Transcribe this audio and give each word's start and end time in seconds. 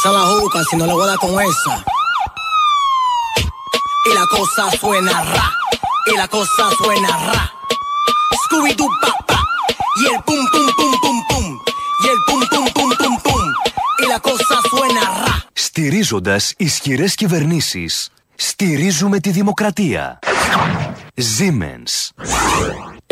pasa 0.00 0.12
la 0.12 0.20
juca 0.20 0.58
si 0.68 0.76
no 0.76 0.86
le 0.86 0.92
voy 0.92 1.04
a 1.04 1.06
dar 1.06 1.18
con 1.18 1.30
esa? 1.40 1.74
Y 4.08 4.14
la 4.14 4.26
cosa 4.36 4.62
suena 4.80 5.14
ra, 5.32 5.50
y 6.12 6.16
la 6.16 6.28
cosa 6.28 6.64
suena 6.78 7.10
ra. 7.28 7.52
Scooby-Doo, 8.42 8.88
pa, 9.02 9.12
pa, 9.28 9.38
y 10.00 10.14
el 10.14 10.22
pum, 10.26 10.42
pum, 10.52 10.66
pum, 10.76 10.92
pum, 11.02 11.18
pum, 11.28 11.46
y 12.04 12.06
el 12.12 12.18
pum, 12.26 12.40
pum, 12.50 12.64
pum, 12.76 12.90
pum, 13.00 13.14
pum, 13.24 13.44
y 14.02 14.06
la 14.06 14.20
cosa 14.20 14.56
suena 14.70 15.04
ra. 15.24 15.42
Στηρίζοντας 15.52 16.54
ισχυρές 16.56 17.14
κυβερνήσεις, 17.14 18.10
στηρίζουμε 18.34 19.20
τη 19.20 19.30
δημοκρατία. 19.30 20.18
Siemens. 21.18 21.92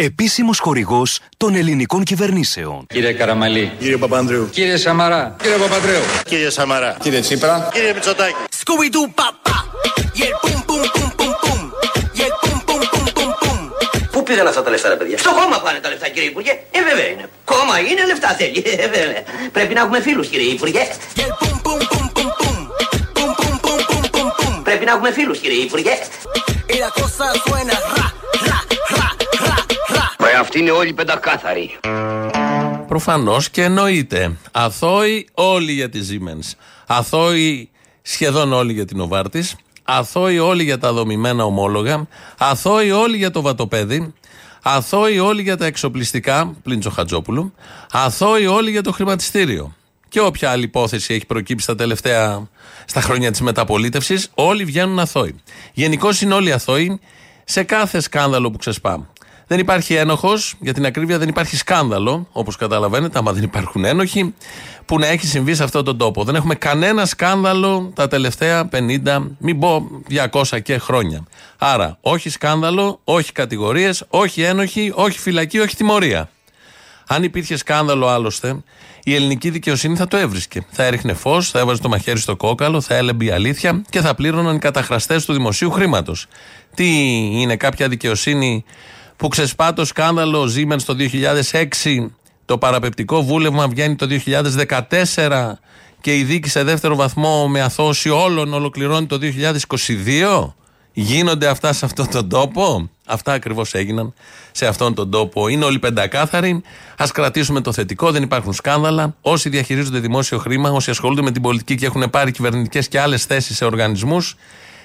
Επίσημο 0.01 0.51
χορηγό 0.59 1.03
των 1.37 1.55
ελληνικών 1.55 2.03
κυβερνήσεων. 2.03 2.85
Κύριε 2.93 3.13
Καραμαλή. 3.13 3.71
Κύριε 3.79 3.97
Παπανδρέου. 3.97 4.49
Κύριε 4.49 4.77
Σαμαρά. 4.77 5.35
Κύριε 5.41 5.57
Παπανδρέου. 5.57 6.01
Κύριε 6.25 6.49
Σαμαρά. 6.49 6.97
Κύριε 7.01 7.19
Τσίπρα. 7.19 7.69
Κύριε 7.73 7.93
Μητσοτάκη. 7.93 8.35
Σκουβιντού 8.59 9.11
παπά. 9.15 9.65
Πού 14.11 14.23
πήγαν 14.23 14.47
αυτά 14.47 14.63
τα 14.63 14.69
λεφτά, 14.69 14.89
ρε 14.89 14.95
παιδιά. 14.95 15.17
Στο 15.17 15.29
κόμμα 15.29 15.59
πάνε 15.59 15.79
τα 15.79 15.89
λεφτά, 15.89 16.07
κύριε 16.07 16.29
Υπουργέ. 16.29 16.51
Ε, 16.71 16.83
βέβαια 16.83 17.07
είναι. 17.07 17.29
Κόμμα 17.45 17.79
είναι, 17.79 18.05
λεφτά 18.05 18.27
θέλει. 18.27 18.63
Ε, 18.65 18.87
βέβαια. 18.87 19.23
Πρέπει 19.51 19.73
να 19.73 19.79
έχουμε 19.79 20.01
φίλου, 20.01 20.23
κύριε 20.23 20.51
Υπουργέ. 20.51 20.87
Πρέπει 24.63 24.85
να 24.85 24.91
έχουμε 24.91 25.11
φίλου, 25.11 25.33
κύριε 25.33 25.63
Υπουργέ. 25.63 25.95
Η 26.67 26.77
αυτοί 30.49 30.61
είναι 30.61 30.71
όλοι 30.71 30.93
πεντακάθαροι. 30.93 31.77
Προφανώς 32.87 33.49
και 33.49 33.63
εννοείται. 33.63 34.37
Αθώοι 34.51 35.27
όλοι 35.33 35.71
για 35.71 35.89
τη 35.89 35.99
Siemens. 36.09 36.53
Αθώοι 36.87 37.69
σχεδόν 38.01 38.53
όλοι 38.53 38.73
για 38.73 38.85
την 38.85 38.97
Νοβάρτη. 38.97 39.43
Αθώοι 39.83 40.39
όλοι 40.39 40.63
για 40.63 40.77
τα 40.77 40.93
δομημένα 40.93 41.43
ομόλογα. 41.45 42.07
Αθώοι 42.37 42.91
όλοι 42.91 43.17
για 43.17 43.31
το 43.31 43.41
βατοπέδι. 43.41 44.13
Αθώοι 44.61 45.19
όλοι 45.19 45.41
για 45.41 45.57
τα 45.57 45.65
εξοπλιστικά, 45.65 46.55
πλην 46.63 46.79
Τσοχατζόπουλου. 46.79 47.53
Αθώοι 47.91 48.45
όλοι 48.45 48.71
για 48.71 48.83
το 48.83 48.91
χρηματιστήριο. 48.91 49.75
Και 50.09 50.21
όποια 50.21 50.51
άλλη 50.51 50.63
υπόθεση 50.63 51.13
έχει 51.13 51.25
προκύψει 51.25 51.63
στα 51.63 51.75
τελευταία, 51.75 52.47
στα 52.85 53.01
χρόνια 53.01 53.31
της 53.31 53.41
μεταπολίτευσης, 53.41 54.29
όλοι 54.33 54.65
βγαίνουν 54.65 54.99
αθώοι. 54.99 55.35
Γενικώς 55.73 56.21
είναι 56.21 56.33
όλοι 56.33 56.51
αθώοι 56.51 56.99
σε 57.43 57.63
κάθε 57.63 57.99
σκάνδαλο 57.99 58.51
που 58.51 58.57
ξεσπά. 58.57 59.07
Δεν 59.49 59.59
υπάρχει 59.59 59.93
ένοχος, 59.93 60.55
για 60.59 60.73
την 60.73 60.85
ακρίβεια 60.85 61.17
δεν 61.17 61.27
υπάρχει 61.27 61.55
σκάνδαλο, 61.55 62.27
όπως 62.31 62.55
καταλαβαίνετε, 62.55 63.17
άμα 63.19 63.33
δεν 63.33 63.43
υπάρχουν 63.43 63.85
ένοχοι, 63.85 64.33
που 64.85 64.99
να 64.99 65.07
έχει 65.07 65.25
συμβεί 65.25 65.55
σε 65.55 65.63
αυτόν 65.63 65.83
τον 65.83 65.97
τόπο. 65.97 66.23
Δεν 66.23 66.35
έχουμε 66.35 66.55
κανένα 66.55 67.05
σκάνδαλο 67.05 67.91
τα 67.95 68.07
τελευταία 68.07 68.69
50, 68.71 69.27
μην 69.37 69.59
πω 69.59 69.87
200 70.31 70.61
και 70.63 70.77
χρόνια. 70.77 71.23
Άρα, 71.57 71.97
όχι 72.01 72.29
σκάνδαλο, 72.29 72.99
όχι 73.03 73.31
κατηγορίες, 73.31 74.03
όχι 74.09 74.41
ένοχοι, 74.41 74.91
όχι 74.95 75.19
φυλακή, 75.19 75.59
όχι 75.59 75.75
τιμωρία. 75.75 76.29
Αν 77.07 77.23
υπήρχε 77.23 77.57
σκάνδαλο 77.57 78.07
άλλωστε, 78.07 78.63
η 79.03 79.15
ελληνική 79.15 79.49
δικαιοσύνη 79.49 79.95
θα 79.95 80.07
το 80.07 80.17
έβρισκε. 80.17 80.65
Θα 80.69 80.83
έριχνε 80.83 81.13
φως, 81.13 81.49
θα 81.49 81.59
έβαζε 81.59 81.81
το 81.81 81.89
μαχαίρι 81.89 82.19
στο 82.19 82.35
κόκαλο, 82.35 82.81
θα 82.81 82.95
έλεγε 82.95 83.25
η 83.25 83.31
αλήθεια 83.31 83.81
και 83.89 84.01
θα 84.01 84.15
πλήρωναν 84.15 84.55
οι 84.55 84.59
καταχραστές 84.59 85.25
του 85.25 85.33
δημοσίου 85.33 85.71
χρήματος. 85.71 86.25
Τι 86.75 86.87
είναι 87.31 87.55
κάποια 87.55 87.87
δικαιοσύνη 87.87 88.63
που 89.19 89.27
ξεσπά 89.27 89.73
το 89.73 89.85
σκάνδαλο 89.85 90.51
Siemens 90.55 90.81
το 90.85 90.95
2006, 91.51 92.09
το 92.45 92.57
παραπεπτικό 92.57 93.23
βούλευμα 93.23 93.67
βγαίνει 93.67 93.95
το 93.95 94.07
2014 95.17 95.51
και 96.01 96.17
η 96.17 96.23
δίκη 96.23 96.49
σε 96.49 96.63
δεύτερο 96.63 96.95
βαθμό 96.95 97.47
με 97.47 97.61
αθώωση 97.61 98.09
όλων 98.09 98.53
ολοκληρώνει 98.53 99.05
το 99.05 99.19
2022. 100.47 100.53
Γίνονται 100.93 101.47
αυτά 101.47 101.73
σε 101.73 101.85
αυτόν 101.85 102.09
τον 102.09 102.29
τόπο; 102.29 102.89
Αυτά 103.05 103.33
ακριβώς 103.33 103.73
έγιναν 103.73 104.13
σε 104.51 104.67
αυτόν 104.67 104.93
τον 104.93 105.11
τόπο. 105.11 105.47
Είναι 105.47 105.65
όλοι 105.65 105.79
πεντακάθαροι. 105.79 106.61
Α 106.97 107.05
κρατήσουμε 107.13 107.61
το 107.61 107.71
θετικό, 107.71 108.11
δεν 108.11 108.23
υπάρχουν 108.23 108.53
σκάνδαλα. 108.53 109.15
Όσοι 109.21 109.49
διαχειρίζονται 109.49 109.99
δημόσιο 109.99 110.37
χρήμα, 110.37 110.71
όσοι 110.71 110.89
ασχολούνται 110.89 111.21
με 111.21 111.31
την 111.31 111.41
πολιτική 111.41 111.75
και 111.75 111.85
έχουν 111.85 112.09
πάρει 112.09 112.31
κυβερνητικές 112.31 112.87
και 112.87 112.99
άλλες 112.99 113.25
θέσεις 113.25 113.55
σε 113.55 113.65
οργανισμούς, 113.65 114.35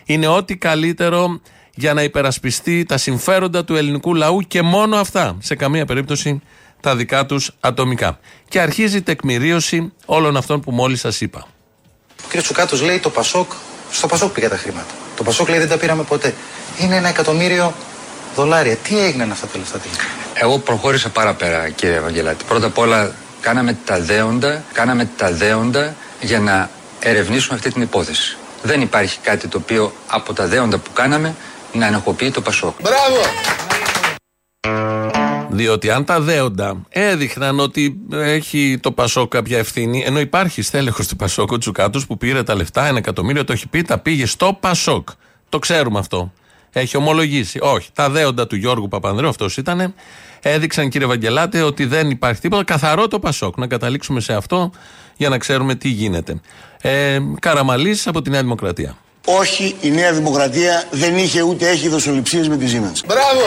είναι 0.05 0.27
ό,τι 0.27 0.57
καλύτερο 0.57 1.41
για 1.75 1.95
να 1.95 2.03
υπερασπιστεί 2.03 2.85
τα 2.85 2.97
συμφέροντα 2.97 3.65
του 3.65 3.77
ελληνικού 3.77 4.15
λαού 4.15 4.41
και 4.41 4.63
μόνο 4.63 4.97
αυτά. 4.97 5.37
Σε 5.41 5.55
καμία 5.55 5.85
περίπτωση 5.85 6.43
τα 6.81 6.97
δικά 6.97 7.27
τους 7.27 7.51
ατομικά. 7.61 8.19
Και 8.49 8.61
αρχίζει 8.61 8.97
η 8.97 9.03
τεκμηρίωση 9.03 9.93
όλων 10.05 10.37
αυτών 10.37 10.61
που 10.61 10.71
μόλις 10.71 11.01
σας 11.01 11.21
είπα. 11.21 11.47
Ο 12.25 12.27
κ. 12.29 12.37
Τσουκάτος 12.37 12.83
λέει 12.83 12.99
το 12.99 13.11
Πασόκ, 13.11 13.53
στο 13.91 14.07
Πασόκ 14.07 14.33
πήγα 14.33 14.49
τα 14.49 14.57
χρήματα. 14.57 14.95
Το 15.17 15.23
Πασόκ 15.23 15.49
λέει 15.49 15.59
δεν 15.59 15.69
τα 15.69 15.77
πήραμε 15.77 16.03
ποτέ. 16.03 16.35
Είναι 16.79 16.97
ένα 16.97 17.09
εκατομμύριο 17.09 17.75
δολάρια. 18.35 18.77
Τι 18.77 18.99
έγιναν 18.99 19.31
αυτά 19.31 19.47
τα 19.47 19.59
λεφτά 19.59 19.79
τελικά. 19.79 20.05
Εγώ 20.35 20.59
προχώρησα 20.59 21.09
πάρα 21.09 21.35
πέρα, 21.35 21.69
κύριε 21.69 21.97
Ευαγγελάτη. 21.97 22.45
Πρώτα 22.49 22.67
απ' 22.67 22.79
όλα, 22.79 23.15
κάναμε 23.41 23.79
τα 23.85 24.01
δέοντα, 24.01 24.65
κάναμε 24.73 25.09
τα 25.17 25.33
δέοντα 25.33 25.95
για 26.21 26.41
να 26.41 26.71
ερευνήσουμε 27.01 27.55
αυτή 27.55 27.73
την 27.73 27.83
υπόθεση. 27.83 28.37
Δεν 28.63 28.81
υπάρχει 28.81 29.19
κάτι 29.19 29.49
το 29.49 29.59
οποίο 29.59 29.93
από 30.07 30.33
τα 30.33 30.47
δέοντα 30.47 30.79
που 30.79 30.93
κάναμε 30.93 31.35
να 31.75 31.87
ενοχοποιεί 31.87 32.31
το 32.31 32.41
Πασόκ. 32.41 32.75
Μπράβο. 32.83 33.21
Διότι 35.51 35.91
αν 35.91 36.05
τα 36.05 36.21
δέοντα 36.21 36.87
έδειχναν 36.89 37.61
ότι 37.61 37.97
έχει 38.11 38.79
το 38.83 38.93
Πασόκ 38.93 39.31
κάποια 39.31 39.59
ευθύνη, 39.59 40.03
ενώ 40.07 40.21
υπάρχει 40.21 40.63
στέλεχος 40.63 41.09
του 41.09 41.17
Πασόκ 41.17 41.53
ο 41.53 41.59
Τσουκάτος 41.59 42.07
που 42.07 42.17
πήρε 42.17 42.43
τα 42.43 42.55
λεφτά, 42.55 42.87
ένα 42.87 42.99
εκατομμύριο, 42.99 43.45
το 43.45 43.53
έχει 43.53 43.69
πει, 43.69 43.83
τα 43.83 43.99
πήγε 43.99 44.27
στο 44.27 44.57
Πασόκ. 44.61 45.09
Το 45.49 45.59
ξέρουμε 45.59 45.99
αυτό. 45.99 46.33
Έχει 46.73 46.97
ομολογήσει. 46.97 47.59
Όχι. 47.63 47.89
Τα 47.93 48.11
δέοντα 48.11 48.47
του 48.47 48.57
Γιώργου 48.57 48.89
Παπανδρέου, 48.89 49.29
αυτός 49.29 49.57
ήταν, 49.57 49.95
έδειξαν 50.41 50.89
κύριε 50.89 51.07
Βαγγελάτε 51.07 51.63
ότι 51.63 51.85
δεν 51.85 52.11
υπάρχει 52.11 52.41
τίποτα. 52.41 52.65
Καθαρό 52.65 53.09
το 53.09 53.19
Πασόκ. 53.19 53.57
Να 53.57 53.67
καταλήξουμε 53.67 54.21
σε 54.21 54.35
αυτό 54.35 54.71
για 55.17 55.29
να 55.29 55.39
ξέρουμε 55.39 55.75
τι 55.75 55.89
γίνεται. 55.89 56.41
Ε, 56.81 57.19
Καραμαλής 57.41 58.07
από 58.07 58.23
τη 58.23 58.31
Νέα 58.31 58.43
Δημοκρατία. 58.43 58.97
Όχι, 59.27 59.75
η 59.81 59.91
Νέα 59.91 60.13
Δημοκρατία 60.13 60.85
δεν 60.91 61.17
είχε 61.17 61.43
ούτε 61.43 61.69
έχει 61.69 61.89
δοσοληψίες 61.89 62.49
με 62.49 62.57
τη 62.57 62.67
Siemens. 62.73 63.01
Μπράβο. 63.07 63.41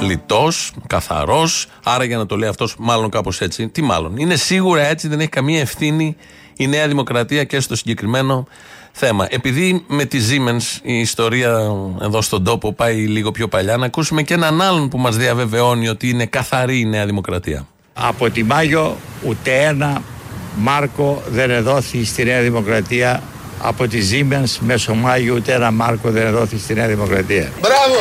Λιτός, 0.00 0.72
καθαρός. 0.86 1.66
Άρα 1.84 2.04
για 2.04 2.16
να 2.16 2.26
το 2.26 2.36
λέει 2.36 2.48
αυτός, 2.48 2.74
μάλλον 2.78 3.10
κάπως 3.10 3.40
έτσι. 3.40 3.68
Τι 3.68 3.82
μάλλον. 3.82 4.16
Είναι 4.16 4.36
σίγουρα 4.36 4.82
έτσι, 4.82 5.08
δεν 5.08 5.20
έχει 5.20 5.28
καμία 5.28 5.60
ευθύνη 5.60 6.16
η 6.56 6.66
Νέα 6.66 6.88
Δημοκρατία 6.88 7.44
και 7.44 7.60
στο 7.60 7.76
συγκεκριμένο 7.76 8.46
θέμα. 8.92 9.26
Επειδή 9.30 9.84
με 9.86 10.04
τη 10.04 10.18
Siemens 10.30 10.80
η 10.82 10.98
ιστορία 10.98 11.72
εδώ 12.02 12.22
στον 12.22 12.44
τόπο 12.44 12.72
πάει 12.72 12.94
λίγο 12.94 13.30
πιο 13.30 13.48
παλιά, 13.48 13.76
να 13.76 13.86
ακούσουμε 13.86 14.22
και 14.22 14.34
έναν 14.34 14.60
άλλον 14.60 14.88
που 14.88 14.98
μας 14.98 15.16
διαβεβαιώνει 15.16 15.88
ότι 15.88 16.08
είναι 16.08 16.26
καθαρή 16.26 16.80
η 16.80 16.84
Νέα 16.84 17.06
Δημοκρατία. 17.06 17.66
Από 17.94 18.30
τη 18.30 18.42
Μάγιο 18.42 18.96
ούτε 19.22 19.64
ένα 19.64 20.02
μάρκο 20.56 21.22
δεν 21.28 21.50
εδόθη 21.50 22.04
στη 22.04 22.24
Νέα 22.24 22.42
Δημοκρατία 22.42 23.22
από 23.62 23.88
τη 23.88 23.98
Siemens 24.10 24.56
μέσω 24.60 24.94
Μάγιο 24.94 25.34
ούτε 25.34 25.52
ένα 25.52 25.70
μάρκο 25.70 26.10
δεν 26.10 26.26
εδόθη 26.26 26.58
στη 26.58 26.74
Νέα 26.74 26.86
Δημοκρατία. 26.86 27.52
Μπράβο. 27.60 27.96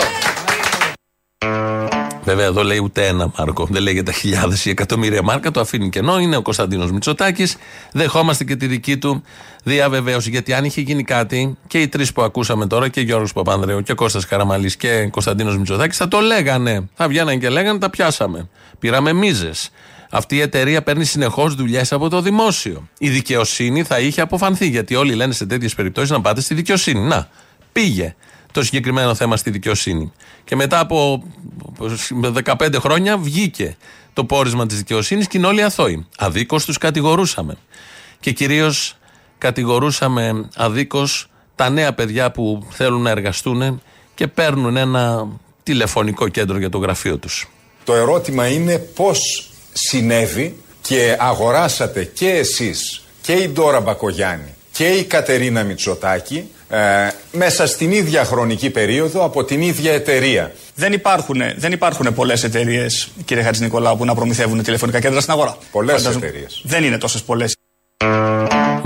Βέβαια 2.23 2.45
εδώ 2.45 2.63
λέει 2.63 2.77
ούτε 2.77 3.07
ένα 3.07 3.31
μάρκο. 3.37 3.67
Δεν 3.71 3.81
λέει 3.81 3.93
για 3.93 4.03
τα 4.03 4.11
χιλιάδες 4.11 4.65
ή 4.65 4.69
εκατομμύρια 4.69 5.21
μάρκα. 5.23 5.51
Το 5.51 5.59
αφήνει 5.59 5.89
κενό. 5.89 6.19
Είναι 6.19 6.35
ο 6.35 6.41
Κωνσταντίνος 6.41 6.91
Μητσοτάκης. 6.91 7.57
Δεχόμαστε 7.91 8.43
και 8.43 8.55
τη 8.55 8.67
δική 8.67 8.97
του 8.97 9.23
διαβεβαίωση. 9.63 10.29
Γιατί 10.29 10.53
αν 10.53 10.65
είχε 10.65 10.81
γίνει 10.81 11.03
κάτι 11.03 11.57
και 11.67 11.81
οι 11.81 11.87
τρεις 11.87 12.13
που 12.13 12.21
ακούσαμε 12.21 12.67
τώρα, 12.67 12.89
και 12.89 13.01
Γιώργος 13.01 13.33
Παπανδρέου 13.33 13.81
και 13.81 13.93
Κώστας 13.93 14.25
Καραμαλής 14.25 14.75
και 14.75 15.07
Κωνσταντίνος 15.11 15.57
Μητσοτάκης, 15.57 15.97
θα 15.97 16.07
το 16.07 16.19
λέγανε. 16.19 16.89
Θα 16.93 17.07
βγαίνανε 17.07 17.37
και 17.37 17.49
λέγανε 17.49 17.79
τα 17.79 17.89
πιάσαμε. 17.89 18.49
Πήραμε 18.79 19.13
μίζες. 19.13 19.69
Αυτή 20.09 20.35
η 20.35 20.41
εταιρεία 20.41 20.83
παίρνει 20.83 21.05
συνεχώς 21.05 21.55
δουλειές 21.55 21.91
από 21.91 22.09
το 22.09 22.21
δημόσιο. 22.21 22.87
Η 22.97 23.09
δικαιοσύνη 23.09 23.83
θα 23.83 23.99
είχε 23.99 24.21
αποφανθεί. 24.21 24.67
Γιατί 24.67 24.95
όλοι 24.95 25.13
λένε 25.13 25.33
σε 25.33 25.45
τέτοιες 25.45 25.75
περιπτώσεις 25.75 26.09
να 26.09 26.21
πάτε 26.21 26.41
στη 26.41 26.53
δικαιοσύνη. 26.53 26.99
Να, 26.99 27.29
πήγε 27.71 28.15
το 28.51 28.63
συγκεκριμένο 28.63 29.15
θέμα 29.15 29.37
στη 29.37 29.49
δικαιοσύνη. 29.49 30.11
Και 30.43 30.55
μετά 30.55 30.79
από 30.79 31.23
15 32.43 32.75
χρόνια 32.79 33.17
βγήκε 33.17 33.77
το 34.13 34.25
πόρισμα 34.25 34.65
της 34.65 34.77
δικαιοσύνης 34.77 35.27
και 35.27 35.37
είναι 35.37 35.47
όλοι 35.47 35.63
αθώοι. 35.63 36.07
Αδίκως 36.17 36.65
τους 36.65 36.77
κατηγορούσαμε. 36.77 37.57
Και 38.19 38.31
κυρίως 38.31 38.97
κατηγορούσαμε 39.37 40.49
αδίκως 40.55 41.27
τα 41.55 41.69
νέα 41.69 41.93
παιδιά 41.93 42.31
που 42.31 42.67
θέλουν 42.69 43.01
να 43.01 43.09
εργαστούν 43.09 43.81
και 44.15 44.27
παίρνουν 44.27 44.77
ένα 44.77 45.27
τηλεφωνικό 45.63 46.27
κέντρο 46.27 46.57
για 46.57 46.69
το 46.69 46.77
γραφείο 46.77 47.17
τους. 47.17 47.47
Το 47.83 47.93
ερώτημα 47.93 48.47
είναι 48.47 48.77
πώς 48.77 49.49
συνέβη 49.77 50.55
και 50.81 51.15
αγοράσατε 51.19 52.03
και 52.03 52.29
εσείς 52.29 53.01
και 53.21 53.33
η 53.33 53.47
Ντόρα 53.49 53.79
Μπακογιάννη 53.79 54.53
και 54.71 54.87
η 54.87 55.03
Κατερίνα 55.03 55.63
Μητσοτάκη 55.63 56.49
ε, 56.69 56.77
μέσα 57.31 57.67
στην 57.67 57.91
ίδια 57.91 58.25
χρονική 58.25 58.69
περίοδο 58.69 59.23
από 59.23 59.43
την 59.43 59.61
ίδια 59.61 59.93
εταιρεία. 59.93 60.51
Δεν 60.75 60.93
υπάρχουν, 60.93 61.41
δεν 61.57 61.71
υπάρχουν 61.71 62.13
πολλές 62.13 62.43
εταιρείες, 62.43 63.07
κύριε 63.25 63.43
Χατζη 63.43 63.63
Νικολάου, 63.63 63.97
που 63.97 64.05
να 64.05 64.15
προμηθεύουν 64.15 64.63
τηλεφωνικά 64.63 64.99
κέντρα 64.99 65.19
στην 65.21 65.33
αγορά. 65.33 65.57
Πολλές 65.71 65.95
Φαντάζομαι- 66.01 66.27
εταιρείες. 66.27 66.61
Δεν 66.63 66.83
είναι 66.83 66.97
τόσες 66.97 67.21
πολλές. 67.21 67.55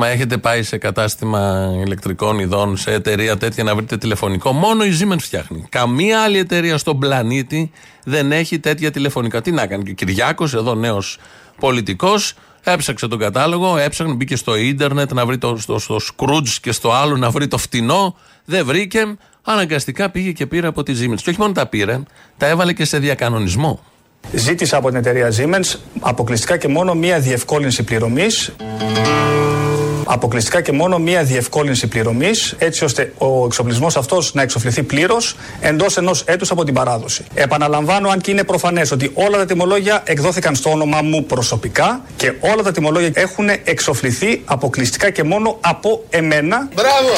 Μα 0.02 0.08
έχετε 0.08 0.38
πάει 0.38 0.64
σε 0.64 0.78
κατάστημα 0.78 1.72
ηλεκτρικών 1.86 2.40
ειδών, 2.40 2.78
σε 2.78 2.94
εταιρεία 2.94 3.38
τέτοια 3.38 3.64
να 3.64 3.76
βρείτε 3.76 3.98
τηλεφωνικό. 3.98 4.52
Μόνο 4.52 4.84
η 4.84 4.98
Siemens 5.00 5.20
φτιάχνει. 5.20 5.66
Καμία 5.70 6.22
άλλη 6.22 6.38
εταιρεία 6.38 6.78
στον 6.78 7.00
πλανήτη 7.00 7.72
δεν 8.04 8.32
έχει 8.32 8.60
τέτοια 8.60 8.92
τηλεφωνικά. 8.92 9.42
Τι 9.42 9.52
να 9.52 9.68
κάνει 9.68 9.84
και 9.84 9.92
ο 9.92 9.94
Κυριάκος, 9.94 10.54
εδώ 10.54 10.76
νέος 10.76 11.18
πολιτικός, 11.60 12.34
έψαξε 12.64 13.08
τον 13.08 13.20
κατάλογο, 13.20 13.78
έψαχνε, 13.78 14.14
μπήκε 14.14 14.36
στο 14.36 14.56
ίντερνετ 14.56 15.14
να 15.14 15.26
βρει 15.26 15.38
το, 15.38 15.58
στο, 15.58 15.80
στο 15.80 16.00
Scrooge 16.00 16.58
και 16.62 16.72
στο 16.72 16.92
άλλο 16.92 17.18
να 17.18 17.30
βρει 17.30 17.48
το 17.48 17.58
φτηνό. 17.58 18.16
Δεν 18.46 18.66
βρήκε. 18.66 19.18
Αναγκαστικά 19.44 20.10
πήγε 20.10 20.32
και 20.32 20.46
πήρε 20.46 20.68
από 20.68 20.84
τη 20.84 20.94
Siemens. 20.94 21.22
Και 21.24 21.30
όχι 21.30 21.40
μόνο 21.40 21.54
τα 21.54 21.68
πήρε, 21.68 22.00
τα 22.38 22.48
έβαλε 22.48 22.74
και 22.74 22.86
σε 22.86 23.00
διακανονισμό. 23.00 23.84
Ζήτησα 24.34 24.78
από 24.78 24.88
την 24.88 24.98
εταιρεία 24.98 25.34
Siemens 25.38 25.76
αποκλειστικά 26.00 26.58
και 26.58 26.68
μόνο 26.68 26.94
μία 26.94 27.20
διευκόλυνση 27.20 27.84
πληρωμής 27.84 28.52
αποκλειστικά 30.12 30.62
και 30.62 30.72
μόνο 30.72 30.98
μία 30.98 31.24
διευκόλυνση 31.24 31.88
πληρωμής, 31.88 32.56
έτσι 32.58 32.84
ώστε 32.84 33.14
ο 33.18 33.46
εξοπλισμός 33.46 33.98
αυτός 33.98 34.34
να 34.34 34.42
εξοφληθεί 34.42 34.84
πλήρως 34.84 35.36
εντός 35.60 35.98
ενός 35.98 36.22
έτους 36.22 36.52
από 36.52 36.64
την 36.64 36.74
παράδοση. 36.74 37.26
Επαναλαμβάνω, 37.34 38.10
αν 38.10 38.22
και 38.22 38.32
είναι 38.32 38.44
προφανές, 38.44 38.92
ότι 38.92 39.12
όλα 39.14 39.38
τα 39.38 39.46
τιμολόγια 39.46 40.02
εκδόθηκαν 40.06 40.56
στο 40.56 40.70
όνομά 40.70 41.02
μου 41.02 41.26
προσωπικά 41.26 42.02
και 42.16 42.34
όλα 42.40 42.64
τα 42.64 42.72
τιμολόγια 42.72 43.12
έχουν 43.14 43.50
εξοφληθεί 43.64 44.42
αποκλειστικά 44.46 45.10
και 45.10 45.24
μόνο 45.24 45.58
από 45.62 46.04
εμένα. 46.10 46.70
Μπράβο! 46.74 47.10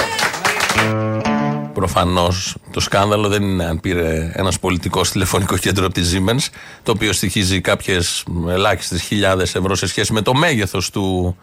Προφανώς 1.74 2.56
το 2.72 2.80
σκάνδαλο 2.80 3.28
δεν 3.28 3.44
είναι 3.44 3.66
αν 3.66 3.80
πήρε 3.80 4.32
ένας 4.34 4.60
πολιτικός 4.60 5.12
τηλεφωνικό 5.12 5.58
κέντρο 5.58 5.86
από 5.86 5.94
τη 5.94 6.02
Siemens, 6.14 6.48
το 6.84 6.92
οποίο 6.92 7.14
στοιχίζει 7.14 7.62
κάποιες 7.62 8.24
ελάχιστες 8.50 9.02
χιλιάδες 9.02 9.56
ευρώ 9.56 9.76
σε 9.76 9.88
σχέση 9.88 10.14
με 10.14 10.22
το 10.22 10.34
μέγεθος 10.34 10.90
του 10.90 11.38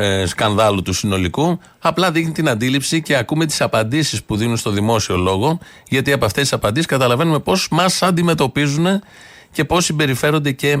ε, 0.00 0.26
σκανδάλου 0.26 0.82
του 0.82 0.92
συνολικού. 0.92 1.58
Απλά 1.78 2.10
δείχνει 2.10 2.32
την 2.32 2.48
αντίληψη 2.48 3.02
και 3.02 3.16
ακούμε 3.16 3.46
τις 3.46 3.60
απαντήσεις 3.60 4.22
που 4.22 4.36
δίνουν 4.36 4.56
στο 4.56 4.70
δημόσιο 4.70 5.16
λόγο, 5.16 5.58
γιατί 5.88 6.12
από 6.12 6.24
αυτές 6.24 6.42
τις 6.42 6.52
απαντήσεις 6.52 6.86
καταλαβαίνουμε 6.86 7.38
πώς 7.38 7.68
μας 7.70 8.02
αντιμετωπίζουν 8.02 8.86
και 9.52 9.64
πώς 9.64 9.84
συμπεριφέρονται 9.84 10.52
και 10.52 10.78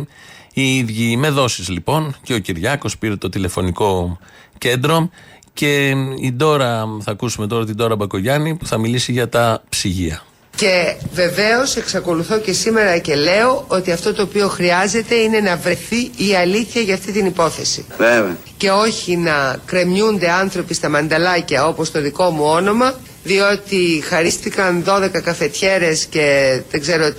οι 0.52 0.76
ίδιοι. 0.76 1.16
Με 1.16 1.30
δόσεις 1.30 1.68
λοιπόν, 1.68 2.16
και 2.22 2.34
ο 2.34 2.38
Κυριάκος 2.38 2.98
πήρε 2.98 3.16
το 3.16 3.28
τηλεφωνικό 3.28 4.18
κέντρο 4.58 5.10
και 5.52 5.94
η 6.20 6.32
Ντόρα, 6.32 6.84
θα 7.00 7.10
ακούσουμε 7.10 7.46
τώρα 7.46 7.64
την 7.64 7.76
Ντόρα 7.76 7.96
Μπακογιάννη 7.96 8.54
που 8.54 8.66
θα 8.66 8.78
μιλήσει 8.78 9.12
για 9.12 9.28
τα 9.28 9.62
ψυγεία. 9.68 10.22
Και 10.56 10.96
βεβαίως 11.12 11.76
εξακολουθώ 11.76 12.38
και 12.38 12.52
σήμερα 12.52 12.98
και 12.98 13.14
λέω 13.14 13.64
ότι 13.68 13.92
αυτό 13.92 14.14
το 14.14 14.22
οποίο 14.22 14.48
χρειάζεται 14.48 15.14
είναι 15.14 15.40
να 15.40 15.56
βρεθεί 15.56 16.10
η 16.16 16.34
αλήθεια 16.40 16.80
για 16.80 16.94
αυτή 16.94 17.12
την 17.12 17.26
υπόθεση. 17.26 17.86
Βέβαια. 17.96 18.36
Και 18.58 18.70
όχι 18.70 19.16
να 19.16 19.56
κρεμιούνται 19.64 20.30
άνθρωποι 20.30 20.74
στα 20.74 20.88
μανταλάκια 20.88 21.66
όπως 21.66 21.90
το 21.90 22.00
δικό 22.00 22.30
μου 22.30 22.44
όνομα, 22.44 22.94
διότι 23.22 24.02
χαρίστηκαν 24.08 24.84
12 24.86 25.20
καφετιέρες 25.22 26.04
και 26.04 26.60
δεν 26.70 26.80
ξέρω 26.80 27.12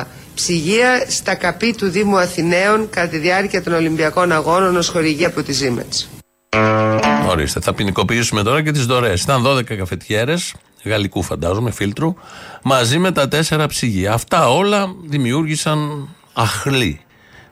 4 0.00 0.04
ψυγεία 0.34 1.04
στα 1.08 1.34
καπί 1.34 1.74
του 1.74 1.88
Δήμου 1.88 2.18
Αθηναίων 2.18 2.90
κατά 2.90 3.08
τη 3.08 3.18
διάρκεια 3.18 3.62
των 3.62 3.72
Ολυμπιακών 3.72 4.32
Αγώνων 4.32 4.76
ως 4.76 4.88
χορηγία 4.88 5.26
από 5.26 5.42
τη 5.42 5.54
Siemens. 5.60 6.20
Ορίστε, 7.28 7.60
θα 7.60 7.74
ποινικοποιήσουμε 7.74 8.42
τώρα 8.42 8.62
και 8.62 8.70
τις 8.70 8.86
δωρεέ. 8.86 9.12
Ήταν 9.12 9.42
12 9.46 9.64
καφετιέρες, 9.76 10.54
γαλλικού 10.84 11.22
φαντάζομαι, 11.22 11.70
φίλτρου, 11.70 12.14
μαζί 12.62 12.98
με 12.98 13.12
τα 13.12 13.28
τέσσερα 13.28 13.66
ψυγεία. 13.66 14.12
Αυτά 14.12 14.48
όλα 14.48 14.94
δημιούργησαν 15.08 16.08
αχλή 16.32 17.00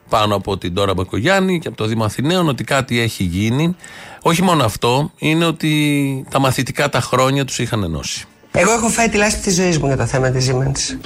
πάνω 0.09 0.35
από 0.35 0.59
την 0.59 0.75
Τώρα 0.75 0.95
Μπακογιάννη 0.95 1.59
και 1.59 1.69
από 1.69 1.77
το 1.77 1.87
Δήμο 1.87 2.05
Αθηναίων 2.05 2.49
ότι 2.49 2.65
κάτι 2.65 3.01
έχει 3.01 3.25
γίνει. 3.25 3.77
Όχι 4.23 4.43
μόνο 4.43 4.65
αυτό, 4.65 5.11
είναι 5.19 5.45
ότι 5.45 6.25
τα 6.31 6.39
μαθητικά 6.39 6.89
τα 6.89 7.01
χρόνια 7.01 7.45
τους 7.45 7.59
είχαν 7.59 7.83
ενώσει. 7.83 8.25
Εγώ 8.53 8.73
έχω 8.73 8.89
φάει 8.89 9.09
τη 9.09 9.17
λάσπη 9.17 9.41
της 9.41 9.55
ζωής 9.55 9.79
μου 9.79 9.87
για 9.87 9.97
το 9.97 10.07
θέμα 10.07 10.31
της 10.31 10.51
Siemens. 10.51 10.99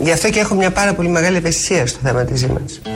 Γι' 0.00 0.12
αυτό 0.12 0.30
και 0.30 0.38
έχω 0.38 0.54
μια 0.54 0.70
πάρα 0.70 0.94
πολύ 0.94 1.08
μεγάλη 1.08 1.36
ευαισθησία 1.36 1.86
στο 1.86 1.98
θέμα 2.02 2.24
της 2.24 2.46
Siemens. 2.46 2.90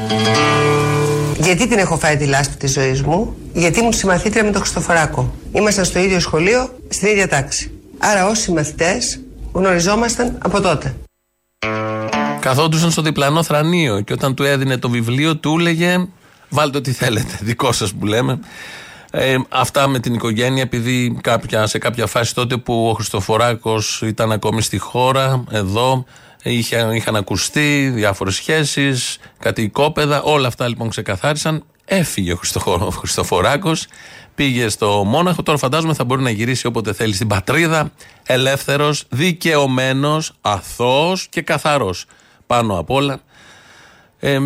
Γιατί 1.38 1.68
την 1.68 1.78
έχω 1.78 1.96
φάει 1.98 2.16
τη 2.16 2.24
λάσπη 2.24 2.56
της 2.56 2.72
ζωής 2.72 3.02
μου, 3.02 3.36
γιατί 3.52 3.78
ήμουν 3.78 3.92
συμμαθήτρια 3.92 4.44
με 4.44 4.50
τον 4.50 4.60
Χριστοφοράκο. 4.60 5.34
Ήμασταν 5.52 5.84
στο 5.84 5.98
ίδιο 5.98 6.20
σχολείο, 6.20 6.78
στην 6.88 7.08
ίδια 7.08 7.28
τάξη. 7.28 7.72
Άρα 7.98 8.26
ως 8.26 8.38
συμμαθητές 8.38 9.20
γνωριζόμασταν 9.52 10.38
από 10.42 10.60
τότε. 10.60 10.94
Καθόντουσαν 12.48 12.90
στο 12.90 13.02
διπλανό 13.02 13.42
θρανείο 13.42 14.00
και 14.00 14.12
όταν 14.12 14.34
του 14.34 14.42
έδινε 14.42 14.76
το 14.76 14.88
βιβλίο 14.88 15.36
του 15.36 15.56
έλεγε 15.58 16.06
βάλτε 16.48 16.78
ό,τι 16.78 16.92
θέλετε, 16.92 17.38
δικό 17.48 17.72
σας 17.72 17.92
που 17.94 18.06
λέμε. 18.06 18.40
Ε, 19.10 19.36
αυτά 19.48 19.88
με 19.88 19.98
την 19.98 20.14
οικογένεια 20.14 20.62
επειδή 20.62 21.18
κάποια, 21.22 21.66
σε 21.66 21.78
κάποια 21.78 22.06
φάση 22.06 22.34
τότε 22.34 22.56
που 22.56 22.88
ο 22.88 22.92
Χριστοφοράκος 22.92 24.02
ήταν 24.02 24.32
ακόμη 24.32 24.62
στη 24.62 24.78
χώρα 24.78 25.44
εδώ 25.50 26.04
είχε, 26.42 26.88
είχαν 26.92 27.16
ακουστεί 27.16 27.90
διάφορες 27.94 28.34
σχέσεις 28.34 29.18
κάτι 29.38 29.62
οικόπεδα, 29.62 30.22
όλα 30.22 30.46
αυτά 30.46 30.68
λοιπόν 30.68 30.88
ξεκαθάρισαν. 30.88 31.64
Έφυγε 31.84 32.32
ο, 32.32 32.36
Χριστο, 32.36 32.60
ο 32.86 32.90
Χριστοφοράκος 32.90 33.86
πήγε 34.34 34.68
στο 34.68 35.04
Μόναχο. 35.06 35.42
Τώρα 35.42 35.58
φαντάζομαι 35.58 35.94
θα 35.94 36.04
μπορεί 36.04 36.22
να 36.22 36.30
γυρίσει 36.30 36.66
όποτε 36.66 36.92
θέλει 36.92 37.14
στην 37.14 37.26
πατρίδα 37.26 37.92
ελεύθερος, 38.26 39.04
δικαιωμένος 39.08 40.32
αθώος 40.40 41.26
και 41.30 41.42
καθαρός 41.42 42.06
πάνω 42.48 42.78
απ' 42.78 42.90
όλα 42.90 43.20
ε, 44.20 44.38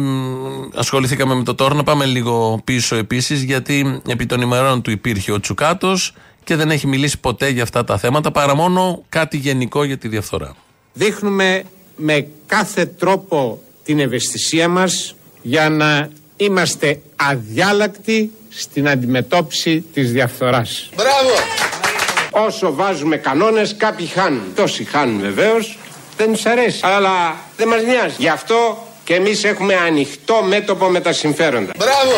ασχοληθήκαμε 0.74 1.34
με 1.34 1.42
το 1.42 1.54
τώρα 1.54 1.74
να 1.74 1.82
πάμε 1.82 2.04
λίγο 2.04 2.60
πίσω 2.64 2.96
επίσης 2.96 3.42
γιατί 3.42 4.00
επί 4.08 4.26
των 4.26 4.40
ημερών 4.40 4.82
του 4.82 4.90
υπήρχε 4.90 5.32
ο 5.32 5.40
Τσουκάτος 5.40 6.14
και 6.44 6.56
δεν 6.56 6.70
έχει 6.70 6.86
μιλήσει 6.86 7.18
ποτέ 7.18 7.48
για 7.48 7.62
αυτά 7.62 7.84
τα 7.84 7.98
θέματα 7.98 8.30
παρά 8.30 8.54
μόνο 8.54 9.04
κάτι 9.08 9.36
γενικό 9.36 9.84
για 9.84 9.98
τη 9.98 10.08
διαφθορά. 10.08 10.56
Δείχνουμε 10.92 11.62
με 11.96 12.26
κάθε 12.46 12.86
τρόπο 12.86 13.62
την 13.84 13.98
ευαισθησία 13.98 14.68
μας 14.68 15.14
για 15.42 15.68
να 15.68 16.10
είμαστε 16.36 17.00
αδιάλακτοι 17.16 18.30
στην 18.48 18.88
αντιμετώπιση 18.88 19.80
της 19.92 20.12
διαφθοράς. 20.12 20.90
Μπράβο! 20.96 21.34
Όσο 22.46 22.74
βάζουμε 22.74 23.16
κανόνες 23.16 23.76
κάποιοι 23.76 24.06
χάνουν. 24.06 24.42
Τόσοι 24.54 24.84
χάνουν 24.84 25.20
βεβαίως, 25.20 25.78
δεν 26.16 26.32
τους 26.32 26.46
αρέσει. 26.46 26.80
Αλλά 26.82 27.36
δεν 27.56 27.68
μας 27.68 27.82
νοιάζει. 27.82 28.14
Γι' 28.18 28.28
αυτό 28.28 28.86
και 29.04 29.14
εμείς 29.14 29.44
έχουμε 29.44 29.74
ανοιχτό 29.74 30.42
μέτωπο 30.42 30.86
με 30.86 31.00
τα 31.00 31.12
συμφέροντα. 31.12 31.72
Μπράβο! 31.76 32.14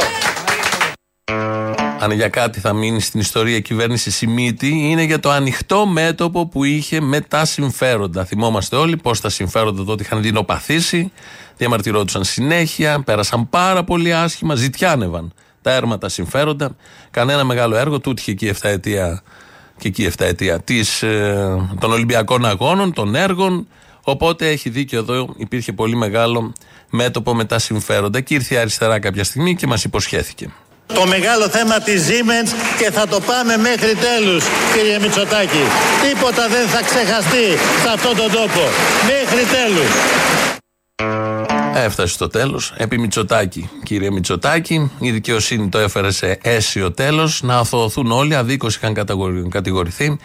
αν 2.04 2.10
για 2.10 2.28
κάτι 2.28 2.60
θα 2.60 2.72
μείνει 2.72 3.00
στην 3.00 3.20
ιστορία 3.20 3.56
η 3.56 3.62
κυβέρνηση 3.62 4.10
Σιμίτη, 4.10 4.68
είναι 4.68 5.02
για 5.02 5.20
το 5.20 5.30
ανοιχτό 5.30 5.86
μέτωπο 5.86 6.46
που 6.46 6.64
είχε 6.64 7.00
με 7.00 7.20
τα 7.20 7.44
συμφέροντα. 7.44 8.24
Θυμόμαστε 8.24 8.76
όλοι 8.76 8.96
πώς 8.96 9.20
τα 9.20 9.28
συμφέροντα 9.28 9.84
τότε 9.84 10.02
είχαν 10.02 10.22
δεινοπαθήσει, 10.22 11.12
διαμαρτυρόντουσαν 11.56 12.24
συνέχεια, 12.24 13.02
πέρασαν 13.02 13.48
πάρα 13.48 13.84
πολύ 13.84 14.14
άσχημα, 14.14 14.54
ζητιάνευαν 14.54 15.32
τα 15.62 15.72
έρματα 15.72 16.08
συμφέροντα. 16.08 16.76
Κανένα 17.10 17.44
μεγάλο 17.44 17.76
έργο, 17.76 18.00
τούτη 18.00 18.20
είχε 18.20 18.30
εκεί 18.30 18.52
7 18.62 18.68
ετία 18.68 19.22
και 19.78 19.88
εκεί 19.88 20.10
7 20.18 20.24
ετία 20.24 20.60
της, 20.60 21.02
ε, 21.02 21.68
των 21.80 21.92
Ολυμπιακών 21.92 22.44
Αγώνων, 22.44 22.92
των 22.92 23.14
έργων. 23.14 23.68
Οπότε 24.04 24.48
έχει 24.48 24.68
δίκιο 24.68 24.98
εδώ, 24.98 25.34
υπήρχε 25.36 25.72
πολύ 25.72 25.96
μεγάλο 25.96 26.52
μέτωπο 26.90 27.34
με 27.34 27.44
τα 27.44 27.58
συμφέροντα. 27.58 28.20
Και 28.20 28.34
ήρθε 28.34 28.54
η 28.54 28.58
αριστερά 28.58 28.98
κάποια 28.98 29.24
στιγμή 29.24 29.54
και 29.56 29.66
μας 29.66 29.84
υποσχέθηκε. 29.84 30.52
Το 30.86 31.06
μεγάλο 31.06 31.48
θέμα 31.48 31.80
της 31.80 32.06
Siemens 32.08 32.50
και 32.78 32.90
θα 32.90 33.06
το 33.08 33.20
πάμε 33.20 33.56
μέχρι 33.56 33.94
τέλους 33.94 34.44
κύριε 34.74 34.98
Μητσοτάκη. 34.98 35.62
Τίποτα 36.08 36.48
δεν 36.48 36.68
θα 36.68 36.82
ξεχαστεί 36.82 37.46
σε 37.82 37.88
αυτόν 37.94 38.16
τον 38.16 38.30
τόπο. 38.30 38.60
Μέχρι 39.04 39.44
τέλους. 39.46 39.90
Έφτασε 41.74 42.12
στο 42.12 42.28
τέλος. 42.28 42.74
Επί 42.76 42.98
Μητσοτάκη, 42.98 43.70
κύριε 43.82 44.10
Μητσοτάκη, 44.10 44.90
η 44.98 45.10
δικαιοσύνη 45.10 45.68
το 45.68 45.78
έφερε 45.78 46.10
σε 46.10 46.38
αίσιο 46.42 46.92
τέλος. 46.92 47.42
Να 47.42 47.58
αθωωωθούν 47.58 48.10
όλοι. 48.10 48.34
Αδίκως 48.34 48.76
είχαν 48.76 48.94
κατηγορηθεί. 49.48 50.18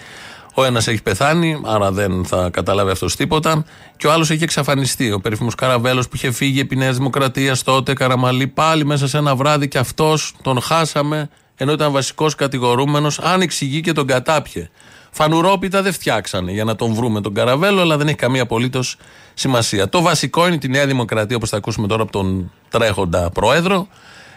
Ο 0.59 0.65
ένας 0.65 0.87
έχει 0.87 1.01
πεθάνει, 1.01 1.61
άρα 1.65 1.91
δεν 1.91 2.25
θα 2.25 2.49
καταλάβει 2.49 2.91
αυτός 2.91 3.15
τίποτα. 3.15 3.65
Και 3.97 4.07
ο 4.07 4.11
άλλος 4.11 4.29
έχει 4.29 4.43
εξαφανιστεί. 4.43 5.11
Ο 5.11 5.19
περίφημος 5.19 5.55
Καραβέλος 5.55 6.07
που 6.07 6.15
είχε 6.15 6.31
φύγει 6.31 6.59
επί 6.59 6.75
Νέας 6.75 6.97
Δημοκρατίας 6.97 7.63
τότε, 7.63 7.93
Καραμαλή, 7.93 8.47
πάλι 8.47 8.85
μέσα 8.85 9.07
σε 9.07 9.17
ένα 9.17 9.35
βράδυ 9.35 9.67
και 9.67 9.77
αυτός 9.77 10.33
τον 10.41 10.61
χάσαμε, 10.61 11.29
ενώ 11.55 11.71
ήταν 11.71 11.91
βασικός 11.91 12.35
κατηγορούμενος. 12.35 13.19
Αν 13.19 13.41
εξηγεί 13.41 13.81
και 13.81 13.91
τον 13.91 14.07
κατάπιε. 14.07 14.69
Φανουρόπιτα 15.11 15.81
δεν 15.81 15.93
φτιάξανε 15.93 16.51
για 16.51 16.63
να 16.63 16.75
τον 16.75 16.93
βρούμε 16.93 17.21
τον 17.21 17.33
Καραβέλο, 17.33 17.81
αλλά 17.81 17.97
δεν 17.97 18.07
έχει 18.07 18.17
καμία 18.17 18.41
απολύτως 18.41 18.95
σημασία. 19.33 19.89
Το 19.89 20.01
βασικό 20.01 20.47
είναι 20.47 20.57
τη 20.57 20.67
Νέα 20.67 20.85
Δημοκρατία, 20.85 21.35
όπως 21.35 21.49
θα 21.49 21.57
ακούσουμε 21.57 21.87
τώρα 21.87 22.01
από 22.01 22.11
τον 22.11 22.51
τρέχοντα 22.69 23.29
πρόεδρο, 23.29 23.87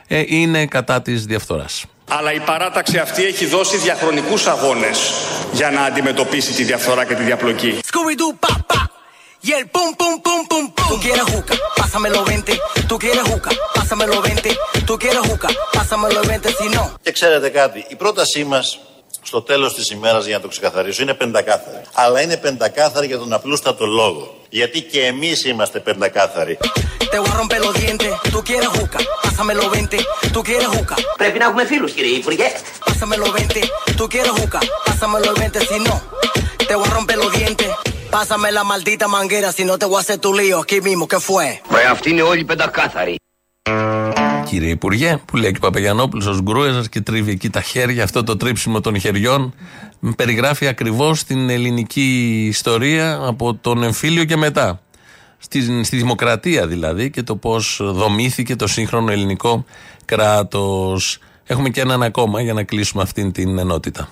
ε, 0.06 0.22
είναι 0.26 0.66
κατά 0.66 1.02
της 1.02 1.26
διαφθοράς. 1.26 1.84
Αλλά 2.18 2.32
η 2.32 2.40
παράταξη 2.40 2.98
αυτή 2.98 3.24
έχει 3.24 3.46
δώσει 3.46 3.76
διαχρονικούς 3.76 4.46
αγώνες 4.46 5.12
για 5.52 5.70
να 5.70 5.82
αντιμετωπίσει 5.84 6.52
τη 6.52 6.62
διαφθορά 6.62 7.04
και 7.04 7.14
τη 7.14 7.22
διαπλοκή. 7.22 7.78
Scooby-Doo, 7.90 8.46
pa, 8.46 8.54
pa. 8.70 8.80
y 9.48 9.50
el 9.58 9.64
pum 9.74 9.94
pum 10.00 10.14
pum 10.26 10.40
pum 10.50 10.64
pum. 10.76 10.86
Tú 10.90 10.96
quieres 11.04 11.26
juca, 11.34 11.54
pásamelo 11.76 12.24
20. 12.24 12.60
Tú 12.88 12.98
quieres 12.98 13.24
juca, 13.30 13.50
pásamelo 13.74 14.16
20. 14.22 14.56
Tú 14.88 14.94
quieres 15.02 15.22
juca, 15.28 15.48
pásamelo 15.72 16.20
20 16.22 16.48
si 16.58 16.68
no. 16.76 16.84
Και 17.02 17.12
ξέρετε 17.12 17.48
κάτι, 17.48 17.84
η 17.88 17.94
πρότασή 17.94 18.44
μας 18.44 18.78
στο 19.22 19.42
τέλος 19.42 19.74
της 19.74 19.90
ημέρας, 19.90 20.26
για 20.26 20.36
να 20.36 20.42
το 20.42 20.48
ξεκαθαρίσω, 20.48 21.02
είναι 21.02 21.14
πεντακάθαρη. 21.14 21.80
Αλλά 21.92 22.20
είναι 22.20 22.36
πεντακάθαρη 22.36 23.06
για 23.06 23.18
τον 23.18 23.32
απλούστατο 23.32 23.86
λόγο. 23.86 24.36
Γιατί 24.48 24.80
και 24.82 25.04
εμείς 25.06 25.44
είμαστε 25.44 25.80
πεντακάθαροι. 25.80 26.58
Te 27.14 27.18
voy 27.18 27.30
a 27.34 27.34
romper 27.40 27.60
los 27.66 27.74
dientes. 27.82 28.10
Tú 28.34 28.38
quieres 28.48 28.70
juca, 28.78 28.98
pásamelo 29.24 29.62
20. 29.74 29.98
Tú 30.34 30.40
quieres 30.48 30.68
juca, 30.76 30.94
Πρέπει 31.16 31.38
να 31.38 31.44
έχουμε 31.44 31.64
φίλους 31.64 31.92
κύριε 31.92 32.16
Υπουργέ. 32.16 32.46
pásamelo 32.86 33.26
20. 33.26 33.60
Tú 33.98 34.08
quieres 34.08 34.32
juca, 34.40 34.58
pásamelo 34.84 35.32
20 35.34 35.60
si 35.70 35.78
no. 35.88 35.94
Te 36.68 36.74
voy 36.74 36.86
a 36.88 36.90
romper 36.96 37.16
los 37.24 37.32
dientes. 37.38 37.70
Pásame 38.16 38.48
la 38.58 38.64
maldita 38.72 39.06
manguera 39.08 39.48
si 39.56 39.62
no 39.64 39.74
te 39.80 39.86
voy 39.90 39.96
a 39.96 40.00
hacer 40.04 40.18
tu 40.24 40.30
lío 40.38 40.56
aquí 40.64 40.78
mismo. 40.80 41.06
¿Qué 41.12 41.20
fue? 41.28 41.60
Ρε 41.70 41.84
αυτοί 41.90 42.10
είναι 42.10 42.22
όλοι 42.22 42.44
πεντακάθαροι. 42.44 43.16
Κύριε 44.44 44.70
Υπουργέ, 44.70 45.16
που 45.24 45.36
λέει 45.36 45.50
και 45.50 45.56
ο 45.56 45.60
Παπαγιανόπουλος 45.60 46.26
ω 46.26 46.38
γκρούεζας 46.42 46.88
και 46.88 47.00
τρίβει 47.00 47.30
εκεί 47.30 47.50
τα 47.50 47.60
χέρια, 47.60 48.04
αυτό 48.04 48.22
το 48.22 48.36
τρίψιμο 48.36 48.80
των 48.80 49.00
χεριών, 49.00 49.54
περιγράφει 50.16 50.66
ακριβώς 50.66 51.24
την 51.24 51.50
ελληνική 51.50 52.44
ιστορία 52.48 53.18
από 53.22 53.54
τον 53.54 53.82
εμφύλιο 53.82 54.24
και 54.24 54.36
μετά. 54.36 54.80
Στη, 55.38 55.84
στη 55.84 55.96
δημοκρατία 55.96 56.66
δηλαδή 56.66 57.10
και 57.10 57.22
το 57.22 57.36
πώς 57.36 57.80
δομήθηκε 57.82 58.56
το 58.56 58.66
σύγχρονο 58.66 59.12
ελληνικό 59.12 59.64
κράτος. 60.04 61.18
Έχουμε 61.46 61.68
και 61.68 61.80
έναν 61.80 62.02
ακόμα 62.02 62.40
για 62.42 62.52
να 62.52 62.62
κλείσουμε 62.62 63.02
αυτήν 63.02 63.32
την 63.32 63.58
ενότητα. 63.58 64.08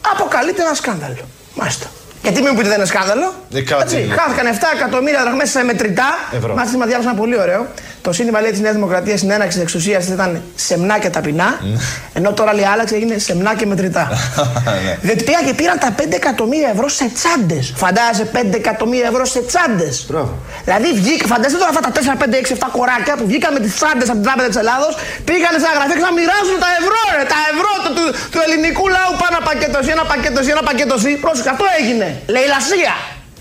Αποκαλείται 0.00 0.62
ένα 0.62 0.74
σκάνδαλο. 0.74 1.24
Μάλιστα. 1.54 1.90
Γιατί 2.22 2.38
μην 2.42 2.48
μου 2.52 2.56
πείτε 2.56 2.68
δεν 2.68 2.78
είναι 2.78 2.86
σκάνδαλο. 2.86 3.28
Δεν 3.50 3.66
κάτι 3.66 3.82
Έτσι, 3.82 3.96
είναι. 4.02 4.14
χάθηκαν 4.18 4.46
7 4.54 4.62
εκατομμύρια 4.76 5.20
δραχμές 5.24 5.50
σε 5.50 5.62
μετρητά. 5.70 6.08
Ευρώ. 6.38 6.54
Μάλιστα, 6.54 6.78
μα 6.78 6.86
διάβασα 6.86 7.08
ένα 7.10 7.18
πολύ 7.18 7.36
ωραίο. 7.44 7.66
Το 8.02 8.12
σύνθημα 8.12 8.40
λέει 8.40 8.50
τη 8.56 8.60
Νέα 8.60 8.72
Δημοκρατία 8.78 9.16
στην 9.16 9.30
έναξη 9.30 9.54
της 9.56 9.62
εξουσίας 9.66 10.06
ήταν 10.08 10.42
σεμνά 10.54 10.98
και 10.98 11.10
ταπεινά. 11.16 11.48
ενώ 12.18 12.32
τώρα 12.38 12.52
λέει 12.54 12.64
άλλαξε 12.72 12.94
έγινε 12.94 13.18
σεμνά 13.18 13.52
και 13.58 13.66
μετρητά. 13.72 14.04
Ναι. 14.84 14.96
Διότι 15.06 15.22
πήγαν 15.28 15.42
και 15.48 15.54
πήραν 15.60 15.78
τα 15.84 15.90
5 15.98 16.02
εκατομμύρια 16.20 16.70
ευρώ 16.74 16.88
σε 17.00 17.06
τσάντες. 17.16 17.64
Φαντάζεσαι 17.82 18.26
5 18.34 18.54
εκατομμύρια 18.62 19.08
ευρώ 19.12 19.24
σε 19.34 19.40
τσάντες. 19.50 19.94
Δηλαδή 20.66 20.88
βγήκα, 21.00 21.24
φαντάζεσαι 21.32 21.58
τώρα 21.62 21.70
αυτά 21.74 21.82
τα 21.86 21.90
4, 21.92 22.22
5, 22.22 22.34
6, 22.34 22.52
7 22.54 22.68
κοράκια 22.76 23.14
που 23.18 23.24
βγήκαν 23.30 23.50
με 23.56 23.60
τις 23.64 23.72
τσάντες 23.78 24.06
από 24.12 24.18
την 24.20 24.26
Τράπεζα 24.28 24.48
της 24.52 24.58
Ελλάδος, 24.64 24.92
πήγαν 25.28 25.52
σε 25.62 25.66
ένα 25.68 25.74
γραφείο 25.78 25.96
και 26.00 26.06
να 26.08 26.12
μοιράζουν 26.18 26.56
τα 26.64 26.70
ευρώ, 26.80 27.00
ρε, 27.18 27.24
τα 27.34 27.40
ευρώ 27.52 27.72
του, 27.84 27.90
του, 27.96 28.04
του 28.32 28.38
ελληνικού 28.46 28.84
λαού 28.96 29.12
πάνω 29.22 29.34
ένα 29.36 29.40
πακέτο 29.48 29.76
εσύ, 29.82 29.90
ένα 29.96 30.04
πακέτο 30.12 30.38
εσύ, 30.42 30.50
ένα 30.56 30.64
πακέτο 30.68 30.94
εσύ. 31.00 31.10
Πρόσεχε, 31.24 31.50
αυτό 31.54 31.64
έγινε. 31.80 32.08
Λέει 32.26 32.46
λασία. 32.54 32.94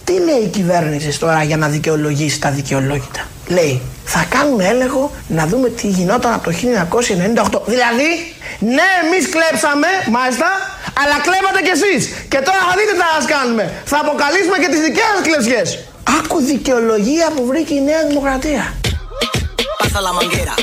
Τι 0.03 0.13
λέει 0.27 0.41
η 0.43 0.47
κυβέρνηση 0.47 1.19
τώρα 1.19 1.43
για 1.43 1.57
να 1.57 1.67
δικαιολογήσει 1.67 2.39
τα 2.39 2.49
δικαιολόγητα; 2.49 3.21
Λέει, 3.47 3.81
θα 4.05 4.25
κάνουμε 4.29 4.63
έλεγχο 4.67 5.11
να 5.27 5.43
δούμε 5.47 5.69
τι 5.69 5.87
γινόταν 5.87 6.33
από 6.33 6.43
το 6.43 6.51
1998. 6.51 7.61
Δηλαδή, 7.65 8.09
ναι, 8.59 8.87
εμείς 9.03 9.23
κλέψαμε, 9.33 9.87
μάλιστα, 10.17 10.47
αλλά 11.01 11.15
κλέβατε 11.25 11.59
κι 11.65 11.73
εσείς. 11.77 12.01
Και 12.31 12.39
τώρα 12.47 12.59
θα 12.69 12.73
δείτε 12.77 12.91
τι 12.91 13.01
θα 13.05 13.09
σας 13.17 13.25
κάνουμε. 13.35 13.63
Θα 13.91 13.97
αποκαλύψουμε 14.03 14.57
και 14.61 14.69
τις 14.73 14.81
δικές 14.85 15.07
σας 15.13 15.21
κλεψιές. 15.27 15.67
Άκου 16.17 16.37
δικαιολογία 16.53 17.27
που 17.35 17.45
βρήκε 17.45 17.73
η 17.73 17.81
Νέα 17.89 18.03
Δημοκρατία. 18.09 18.63
Pasa 19.81 20.01
la 20.01 20.13
manguera. 20.19 20.53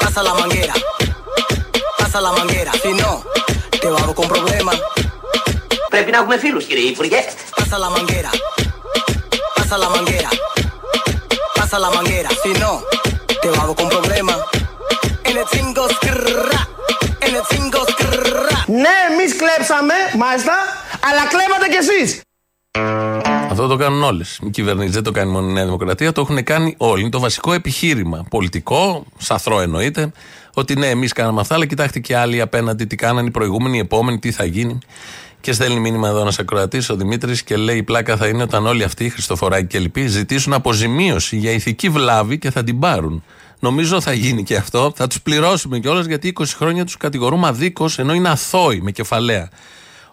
Pasa 0.00 0.20
la 0.28 0.34
manguera. 0.40 0.74
Pasa 1.98 2.18
la 2.26 2.32
manguera. 2.32 2.72
Si 2.82 2.90
no, 3.02 3.12
te 3.80 3.88
vamos 3.96 4.14
con 4.14 4.26
problemas. 4.28 4.76
Πρέπει 5.90 6.10
να 6.10 6.18
έχουμε 6.18 6.38
φίλους 6.38 6.64
κύριε 6.64 6.90
Υπουργέ. 6.90 7.20
Pasa 7.58 7.76
la 7.84 7.90
manguera. 7.96 8.30
Pasa 9.56 9.76
la 9.84 9.88
manguera. 9.96 10.30
Pasa 11.58 11.76
la 11.84 11.90
manguera. 11.96 12.30
Si 12.42 12.50
no, 12.62 12.72
te 13.42 13.48
vamos 13.56 13.74
con 13.80 13.88
problemas. 13.96 14.38
En 15.28 15.34
el 15.42 15.46
cinco 15.56 15.82
skrrra. 15.96 16.60
En 17.26 17.32
el 17.38 17.44
cinco 17.52 17.78
skrrra. 17.92 18.58
Ναι, 18.66 18.94
εμείς 19.12 19.36
κλέψαμε, 19.36 19.94
μάλιστα, 20.18 20.52
αλλά 21.10 21.26
κλέβατε 21.26 21.68
κι 21.68 21.76
εσείς. 21.76 22.20
Αυτό 23.50 23.66
το 23.66 23.76
κάνουν 23.76 24.02
όλες. 24.02 24.38
Οι 24.42 24.50
κυβερνήσεις 24.50 24.94
δεν 24.94 25.02
το 25.02 25.10
κάνει 25.10 25.30
μόνο 25.30 25.48
η 25.48 25.52
Νέα 25.52 25.64
Δημοκρατία, 25.64 26.12
το 26.12 26.20
έχουν 26.20 26.44
κάνει 26.44 26.74
όλοι. 26.78 27.00
Είναι 27.00 27.10
το 27.10 27.20
βασικό 27.20 27.52
επιχείρημα. 27.52 28.26
Πολιτικό, 28.30 29.04
σαθρό 29.18 29.60
εννοείται, 29.60 30.12
ότι 30.54 30.76
ναι, 30.76 30.88
εμείς 30.88 31.12
κάναμε 31.12 31.40
αυτά, 31.40 31.54
αλλά 31.54 31.66
κοιτάξτε 31.66 31.98
και 31.98 32.16
άλλοι 32.16 32.40
απέναντι 32.40 32.84
τι 32.84 32.96
κάνανε 32.96 33.28
οι 33.28 33.30
προηγούμενοι, 33.30 33.76
οι 33.76 33.80
επόμενοι, 33.80 34.18
τι 34.18 34.32
θα 34.32 34.44
γίνει. 34.44 34.78
Και 35.40 35.52
στέλνει 35.52 35.80
μήνυμα 35.80 36.08
εδώ 36.08 36.20
ένας 36.20 36.38
ακροατής, 36.38 36.90
ο 36.90 36.96
Δημήτρης, 36.96 37.42
και 37.42 37.56
λέει: 37.56 37.76
Η 37.76 37.82
πλάκα 37.82 38.16
θα 38.16 38.26
είναι 38.26 38.42
όταν 38.42 38.66
όλοι 38.66 38.82
αυτοί, 38.82 39.08
Χριστοφοράκη 39.08 39.66
και 39.66 39.78
λοιποί, 39.78 40.06
ζητήσουν 40.06 40.52
αποζημίωση 40.52 41.36
για 41.36 41.50
ηθική 41.50 41.88
βλάβη 41.88 42.38
και 42.38 42.50
θα 42.50 42.64
την 42.64 42.78
πάρουν. 42.78 43.22
Νομίζω 43.60 44.00
θα 44.00 44.12
γίνει 44.12 44.42
και 44.42 44.56
αυτό. 44.56 44.92
Θα 44.96 45.06
τους 45.06 45.22
πληρώσουμε 45.22 45.78
κιόλας 45.78 46.06
γιατί 46.06 46.32
20 46.38 46.44
χρόνια 46.56 46.84
τους 46.84 46.96
κατηγορούμε 46.96 47.46
αδίκως 47.46 47.98
ενώ 47.98 48.14
είναι 48.14 48.28
αθώοι 48.28 48.80
με 48.80 48.90
κεφαλαία 48.90 49.48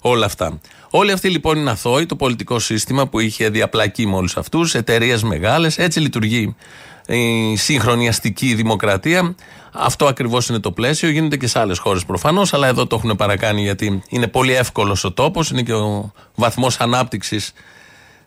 όλα 0.01 0.25
αυτά. 0.25 0.59
Όλοι 0.89 1.11
αυτοί 1.11 1.29
λοιπόν 1.29 1.57
είναι 1.57 1.69
αθώοι, 1.69 2.05
το 2.05 2.15
πολιτικό 2.15 2.59
σύστημα 2.59 3.07
που 3.07 3.19
είχε 3.19 3.49
διαπλακεί 3.49 4.07
με 4.07 4.15
όλους 4.15 4.37
αυτούς, 4.37 4.75
εταιρείες 4.75 5.23
μεγάλες, 5.23 5.77
έτσι 5.77 5.99
λειτουργεί 5.99 6.55
η 7.07 7.55
σύγχρονη 7.55 8.07
αστική 8.07 8.53
δημοκρατία. 8.53 9.35
Αυτό 9.71 10.05
ακριβώς 10.05 10.49
είναι 10.49 10.59
το 10.59 10.71
πλαίσιο. 10.71 11.09
Γίνεται 11.09 11.37
και 11.37 11.47
σε 11.47 11.59
άλλες 11.59 11.77
χώρες 11.77 12.05
προφανώς, 12.05 12.53
αλλά 12.53 12.67
εδώ 12.67 12.87
το 12.87 12.95
έχουν 12.95 13.15
παρακάνει 13.15 13.61
γιατί 13.61 14.01
είναι 14.09 14.27
πολύ 14.27 14.53
εύκολος 14.53 15.03
ο 15.03 15.11
τόπος, 15.11 15.49
είναι 15.49 15.61
και 15.61 15.73
ο 15.73 16.11
βαθμός 16.35 16.79
ανάπτυξης 16.79 17.53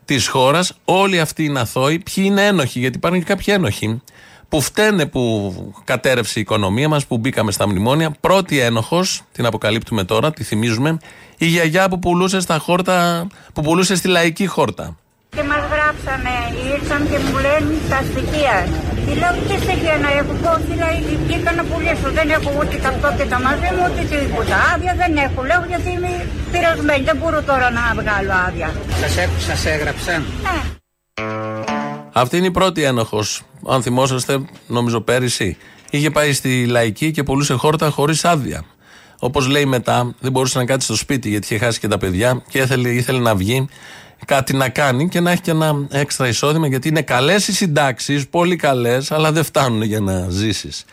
της 0.04 0.28
χώρας. 0.28 0.72
Όλοι 0.84 1.20
αυτοί 1.20 1.44
είναι 1.44 1.60
αθώοι. 1.60 1.98
Ποιοι 1.98 2.24
είναι 2.26 2.46
ένοχοι, 2.46 2.78
γιατί 2.78 2.96
υπάρχουν 2.96 3.20
και 3.20 3.26
κάποιοι 3.26 3.54
ένοχοι 3.56 4.02
που 4.48 4.60
φταίνε 4.60 5.06
που 5.06 5.52
κατέρευσε 5.84 6.38
η 6.38 6.42
οικονομία 6.42 6.88
μας, 6.88 7.06
που 7.06 7.18
μπήκαμε 7.18 7.52
στα 7.52 7.68
μνημόνια. 7.68 8.14
Πρώτη 8.20 8.58
ένοχος, 8.58 9.22
την 9.32 9.46
αποκαλύπτουμε 9.46 10.04
τώρα, 10.04 10.30
τη 10.30 10.44
θυμίζουμε, 10.44 10.98
η 11.36 11.46
γιαγιά 11.46 11.88
που 11.88 11.98
πουλούσε 11.98 12.40
στα 12.40 12.58
χόρτα, 12.58 13.26
που 13.52 13.62
πουλούσε 13.62 13.96
στη 13.96 14.08
λαϊκή 14.08 14.46
χόρτα. 14.46 14.96
Και 15.28 15.42
μας 15.42 15.67
γράψανε, 16.08 16.36
ήρθαν 16.74 17.00
και 17.10 17.18
μου 17.24 17.38
λένε 17.44 17.72
τα 17.90 17.98
στοιχεία. 18.08 18.56
Τι 19.04 19.12
λέω, 19.20 19.32
τι 19.48 19.54
στοιχεία 19.64 19.96
να 20.04 20.10
έχω, 20.20 20.32
πω, 20.42 20.52
τι 20.66 20.74
λέει, 20.82 20.98
βγήκα 21.24 21.50
να 21.58 21.64
πουλήσω, 21.68 22.08
δεν 22.18 22.28
έχω 22.36 22.50
ούτε 22.58 22.76
ταυτότητα 22.84 23.36
μαζί 23.46 23.68
μου, 23.74 23.82
ούτε 23.88 24.02
τίποτα. 24.12 24.56
Άδεια 24.72 24.94
δεν 25.02 25.12
έχω, 25.26 25.40
λέω, 25.48 25.62
γιατί 25.72 25.88
είμαι 25.96 26.12
πειρασμένη, 26.52 27.02
δεν 27.10 27.16
μπορώ 27.20 27.40
τώρα 27.50 27.68
να 27.78 27.82
βγάλω 28.00 28.32
άδεια. 28.46 28.68
Σας, 29.00 29.16
έ- 29.16 29.40
σας 29.48 29.60
έγραψαν. 29.74 30.20
Ναι. 30.46 30.58
Αυτή 32.12 32.36
είναι 32.36 32.46
η 32.46 32.56
πρώτη 32.58 32.82
ένοχος. 32.82 33.42
Αν 33.68 33.82
θυμόσαστε, 33.82 34.32
νομίζω 34.66 35.00
πέρυσι, 35.00 35.56
είχε 35.90 36.10
πάει 36.10 36.32
στη 36.32 36.66
λαϊκή 36.66 37.10
και 37.10 37.22
πουλούσε 37.22 37.54
χόρτα 37.54 37.90
χωρίς 37.90 38.24
άδεια. 38.24 38.64
Όπως 39.20 39.46
λέει 39.48 39.64
μετά, 39.64 40.14
δεν 40.20 40.32
μπορούσε 40.32 40.58
να 40.58 40.64
κάτσει 40.64 40.86
στο 40.86 40.96
σπίτι 40.96 41.28
γιατί 41.28 41.46
είχε 41.54 41.64
χάσει 41.64 41.80
και 41.80 41.88
τα 41.88 41.98
παιδιά 41.98 42.42
και 42.50 42.58
ήθελε, 42.58 42.88
ήθελε 42.88 43.18
να 43.18 43.34
βγει 43.34 43.68
κάτι 44.24 44.56
να 44.56 44.68
κάνει 44.68 45.08
και 45.08 45.20
να 45.20 45.30
έχει 45.30 45.40
και 45.40 45.50
ένα 45.50 45.86
έξτρα 45.90 46.28
εισόδημα 46.28 46.66
γιατί 46.66 46.88
είναι 46.88 47.02
καλές 47.02 47.48
οι 47.48 47.52
συντάξεις, 47.52 48.28
πολύ 48.28 48.56
καλές, 48.56 49.10
αλλά 49.12 49.32
δεν 49.32 49.44
φτάνουν 49.44 49.82
για 49.82 50.00
να 50.00 50.26
ζήσεις. 50.28 50.84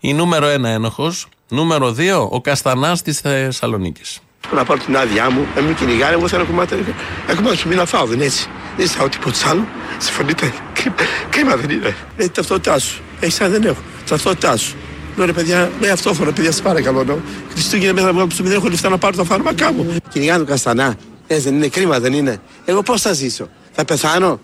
Η 0.00 0.14
νούμερο 0.14 0.46
ένα 0.46 0.68
ένοχος. 0.68 1.28
Νούμερο 1.48 1.92
δύο, 1.92 2.28
ο 2.32 2.40
Καστανάς 2.40 3.02
της 3.02 3.20
Θεσσαλονίκης. 3.20 4.20
Να 4.54 4.64
πάρω 4.64 4.80
την 4.80 4.96
άδειά 4.96 5.30
μου, 5.30 5.46
να 5.56 5.62
μην 5.62 5.74
κυνηγάνε, 5.74 6.12
εγώ 6.12 6.28
θέλω 6.28 6.44
κομμάτι. 6.44 6.74
Ακόμα 7.30 7.54
σου 7.54 7.68
να 7.68 7.84
φάω, 7.84 8.06
δεν 8.06 8.16
είναι 8.16 8.24
έτσι. 8.24 8.48
Δεν 8.76 8.86
ζητάω 8.86 9.08
τίποτα 9.08 9.48
άλλο. 9.48 9.66
Συμφωνείτε. 9.98 10.52
Κρίμα, 10.72 10.94
κρίμα 11.30 11.56
δεν 11.56 11.70
είναι. 11.70 11.96
Ε, 12.16 12.28
ταυτότητά 12.28 12.78
σου. 12.78 13.02
Έχεις 13.20 13.40
αν 13.40 13.50
δεν 13.50 13.64
έχω. 13.64 13.80
Ταυτότητά 14.08 14.56
σου. 14.56 14.76
Λέω 15.16 15.26
ρε 15.26 15.32
παιδιά, 15.32 15.70
με 15.80 15.88
αυτόφωνο, 15.88 16.32
παιδιά, 16.32 16.52
σα 16.52 16.62
παρακαλώ. 16.62 17.04
Ναι. 17.04 17.14
Χριστούγεννα 17.52 17.92
μέσα 17.92 18.08
από 18.08 18.34
το 18.36 18.42
δεν 18.42 18.52
έχω 18.52 18.68
λεφτά 18.68 18.88
να 18.88 18.98
πάρω 18.98 19.16
τα 19.16 19.24
φάρμακά 19.24 19.72
μου. 19.72 19.96
Κυνηγάνε 20.08 20.44
καστανά. 20.44 20.96
Ε, 21.32 21.38
δεν 21.38 21.54
είναι 21.54 21.68
κρίμα, 21.68 22.00
δεν 22.00 22.12
είναι. 22.12 22.40
Εγώ 22.64 22.82
πώς 22.82 23.00
θα 23.00 23.12
ζήσω. 23.12 23.48
Θα 23.72 23.84
πεθάνω; 23.84 24.40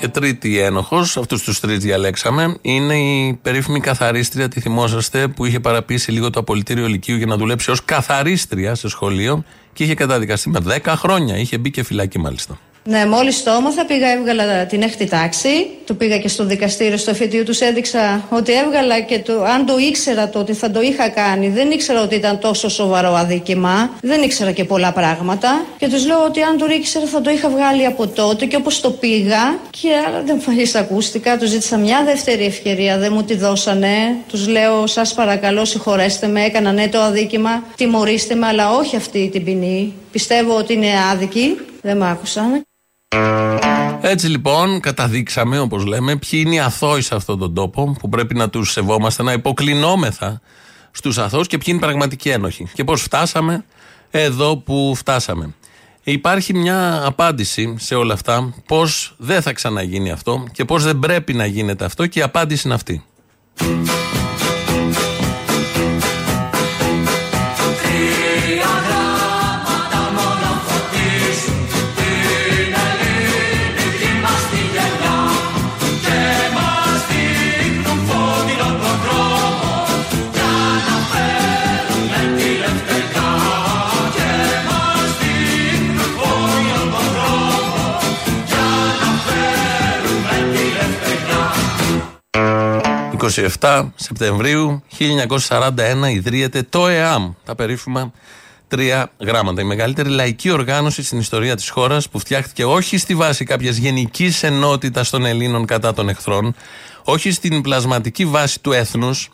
Και 0.00 0.08
τρίτη 0.08 0.58
ένοχος, 0.58 1.16
αυτούς 1.16 1.42
τους 1.42 1.60
τρεις 1.60 1.78
διαλέξαμε, 1.78 2.56
είναι 2.60 2.98
η 2.98 3.38
περίφημη 3.42 3.80
καθαρίστρια, 3.80 4.48
τη 4.48 4.60
θυμόσαστε, 4.60 5.28
που 5.28 5.44
είχε 5.44 5.60
παραπείσει 5.60 6.10
λίγο 6.10 6.30
το 6.30 6.40
απολυτήριο 6.40 6.86
Λυκείου 6.86 7.16
για 7.16 7.26
να 7.26 7.36
δουλέψει 7.36 7.70
ως 7.70 7.84
καθαρίστρια 7.84 8.74
σε 8.74 8.88
σχολείο 8.88 9.44
και 9.72 9.84
είχε 9.84 9.94
καταδικαστεί 9.94 10.48
με 10.48 10.60
10 10.84 10.92
χρόνια. 10.96 11.36
Είχε 11.36 11.58
μπει 11.58 11.70
και 11.70 11.82
φυλακή 11.82 12.18
μάλιστα. 12.18 12.58
Ναι, 12.88 13.06
μόλις 13.06 13.42
το 13.42 13.50
έμαθα, 13.50 13.84
πήγα, 13.84 14.12
έβγαλα 14.12 14.66
την 14.66 14.82
έκτη 14.82 15.06
τάξη. 15.06 15.66
Το 15.86 15.94
πήγα 15.94 16.18
και 16.18 16.28
στο 16.28 16.44
δικαστήριο, 16.44 16.96
στο 16.96 17.10
εφετείο 17.10 17.44
τους 17.44 17.60
έδειξα 17.60 18.24
ότι 18.30 18.52
έβγαλα 18.52 19.00
και 19.00 19.18
το, 19.18 19.44
αν 19.44 19.66
το 19.66 19.78
ήξερα 19.78 20.28
το 20.28 20.38
ότι 20.38 20.52
θα 20.52 20.70
το 20.70 20.80
είχα 20.80 21.08
κάνει. 21.08 21.48
Δεν 21.48 21.70
ήξερα 21.70 22.02
ότι 22.02 22.14
ήταν 22.14 22.38
τόσο 22.38 22.68
σοβαρό 22.68 23.14
αδίκημα. 23.14 23.90
Δεν 24.00 24.22
ήξερα 24.22 24.52
και 24.52 24.64
πολλά 24.64 24.92
πράγματα. 24.92 25.64
Και 25.78 25.88
τους 25.88 26.06
λέω 26.06 26.24
ότι 26.24 26.42
αν 26.42 26.56
το 26.58 26.66
ήξερα 26.66 27.06
θα 27.06 27.20
το 27.20 27.30
είχα 27.30 27.48
βγάλει 27.48 27.86
από 27.86 28.06
τότε 28.06 28.44
και 28.46 28.56
όπως 28.56 28.80
το 28.80 28.90
πήγα. 28.90 29.58
Και 29.70 29.88
άλλα 30.06 30.22
δεν 30.22 30.42
μου 30.46 30.70
ακούστηκα. 30.80 31.38
Τους 31.38 31.48
ζήτησα 31.48 31.76
μια 31.76 32.02
δεύτερη 32.04 32.44
ευκαιρία, 32.44 32.98
δεν 32.98 33.12
μου 33.12 33.22
τη 33.22 33.36
δώσανε. 33.36 34.16
Τους 34.28 34.48
λέω, 34.48 34.86
σας 34.86 35.14
παρακαλώ, 35.14 35.64
συγχωρέστε 35.64 36.26
με, 36.26 36.44
έκανα 36.44 36.72
ναι 36.72 36.88
το 36.88 37.00
αδίκημα. 37.00 37.62
Τιμωρήστε 37.76 38.34
με, 38.34 38.46
αλλά 38.46 38.70
όχι 38.70 38.96
αυτή 38.96 39.28
την 39.32 39.44
ποινή. 39.44 39.92
Πιστεύω 40.10 40.56
ότι 40.56 40.72
είναι 40.72 40.90
άδικη. 41.12 41.56
Δεν 41.82 41.96
μ' 41.96 42.02
άκουσαν. 42.02 42.66
Έτσι 44.00 44.26
λοιπόν 44.26 44.80
καταδείξαμε 44.80 45.58
όπως 45.58 45.84
λέμε 45.84 46.16
ποιοι 46.16 46.42
είναι 46.46 46.54
οι 46.54 46.60
αθώοι 46.60 47.02
σε 47.02 47.14
αυτόν 47.14 47.38
τον 47.38 47.54
τόπο 47.54 47.96
που 47.98 48.08
πρέπει 48.08 48.34
να 48.34 48.50
τους 48.50 48.72
σεβόμαστε, 48.72 49.22
να 49.22 49.32
υποκλεινόμεθα 49.32 50.40
στους 50.90 51.18
αθώους 51.18 51.46
και 51.46 51.58
ποιοι 51.58 51.66
είναι 51.70 51.86
πραγματικοί 51.86 52.28
ένοχοι 52.28 52.68
και 52.74 52.84
πώς 52.84 53.02
φτάσαμε 53.02 53.64
εδώ 54.10 54.56
που 54.56 54.92
φτάσαμε. 54.96 55.54
Υπάρχει 56.02 56.54
μια 56.54 57.02
απάντηση 57.04 57.74
σε 57.78 57.94
όλα 57.94 58.14
αυτά 58.14 58.54
πώς 58.66 59.14
δεν 59.18 59.42
θα 59.42 59.52
ξαναγίνει 59.52 60.10
αυτό 60.10 60.44
και 60.52 60.64
πώς 60.64 60.84
δεν 60.84 60.98
πρέπει 60.98 61.32
να 61.32 61.46
γίνεται 61.46 61.84
αυτό 61.84 62.06
και 62.06 62.18
η 62.18 62.22
απάντηση 62.22 62.62
είναι 62.64 62.74
αυτή. 62.74 63.04
...27 93.60 93.88
Σεπτεμβρίου 93.94 94.82
1941 95.38 95.72
ιδρύεται 96.12 96.62
το 96.62 96.88
ΕΑΜ, 96.88 97.32
τα 97.44 97.54
περίφημα 97.54 98.12
τρία 98.68 99.10
γράμματα. 99.20 99.60
Η 99.60 99.64
μεγαλύτερη 99.64 100.08
λαϊκή 100.08 100.50
οργάνωση 100.50 101.02
στην 101.02 101.18
ιστορία 101.18 101.56
της 101.56 101.68
χώρας 101.68 102.08
που 102.08 102.18
φτιάχτηκε 102.18 102.64
όχι 102.64 102.98
στη 102.98 103.14
βάση 103.14 103.44
κάποιας 103.44 103.76
γενικής 103.76 104.42
ενότητας 104.42 105.10
των 105.10 105.24
Ελλήνων 105.24 105.66
κατά 105.66 105.92
των 105.94 106.08
εχθρών, 106.08 106.54
όχι 107.04 107.30
στην 107.30 107.60
πλασματική 107.62 108.24
βάση 108.24 108.60
του 108.60 108.72
έθνους, 108.72 109.30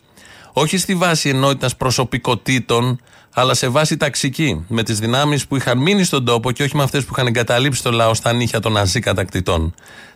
όχι 0.53 0.77
στη 0.77 0.95
βάση 0.95 1.29
ενότητας 1.29 1.75
προσωπικότητων, 1.75 2.99
αλλά 3.33 3.53
σε 3.53 3.67
βάση 3.67 3.97
ταξική, 3.97 4.65
με 4.67 4.83
τις 4.83 4.99
δυνάμεις 4.99 5.47
που 5.47 5.55
είχαν 5.55 5.77
μείνει 5.77 6.03
στον 6.03 6.25
τόπο 6.25 6.51
και 6.51 6.63
όχι 6.63 6.75
με 6.75 6.83
αυτές 6.83 7.05
που 7.05 7.13
είχαν 7.13 7.27
εγκαταλείψει 7.27 7.83
το 7.83 7.91
λαό 7.91 8.13
στα 8.13 8.33
νύχια 8.33 8.59
των 8.59 8.71
ναζί 8.71 8.99
κατακτητών. 8.99 9.73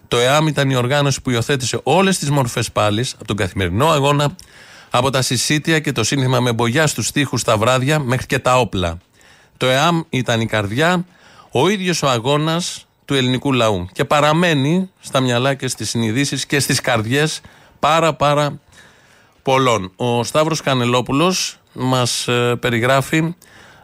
Το 0.08 0.18
ΕΑΜ 0.18 0.48
ήταν 0.48 0.70
η 0.70 0.76
οργάνωση 0.76 1.22
που 1.22 1.30
υιοθέτησε 1.30 1.80
όλες 1.84 2.18
τις 2.18 2.30
μορφές 2.30 2.72
πάλι, 2.72 3.06
από 3.16 3.26
τον 3.26 3.36
καθημερινό 3.36 3.90
αγώνα, 3.90 4.36
από 4.90 5.10
τα 5.10 5.22
συσίτια 5.22 5.80
και 5.80 5.92
το 5.92 6.04
σύνθημα 6.04 6.40
με 6.40 6.54
μπογιά 6.54 6.88
στους 6.88 7.12
τοίχου 7.12 7.38
στα 7.38 7.58
βράδια 7.58 8.00
μέχρι 8.00 8.26
και 8.26 8.40
τα 8.40 8.60
όπλα. 8.60 8.98
Το 9.58 9.66
ΕΑΜ 9.66 10.02
ήταν 10.10 10.42
η 10.42 10.46
καρδιά, 10.46 11.06
ο 11.52 11.70
ίδιος 11.70 12.02
ο 12.02 12.10
αγώνας 12.10 12.86
του 13.06 13.14
ελληνικού 13.14 13.54
λαού. 13.54 13.88
Και 13.92 14.06
παραμένει 14.06 14.90
στα 15.00 15.20
μυαλά 15.20 15.54
και 15.54 15.68
στις 15.68 15.90
συνειδήσεις 15.90 16.46
και 16.46 16.60
στις 16.60 16.82
καρδιές 16.82 17.42
πάρα 17.80 18.14
πάρα 18.14 18.60
πολλών. 19.42 19.92
Ο 19.96 20.24
Σταύρος 20.24 20.62
Κανελόπουλος 20.62 21.60
μας 21.74 22.28
ε, 22.28 22.56
περιγράφει 22.60 23.36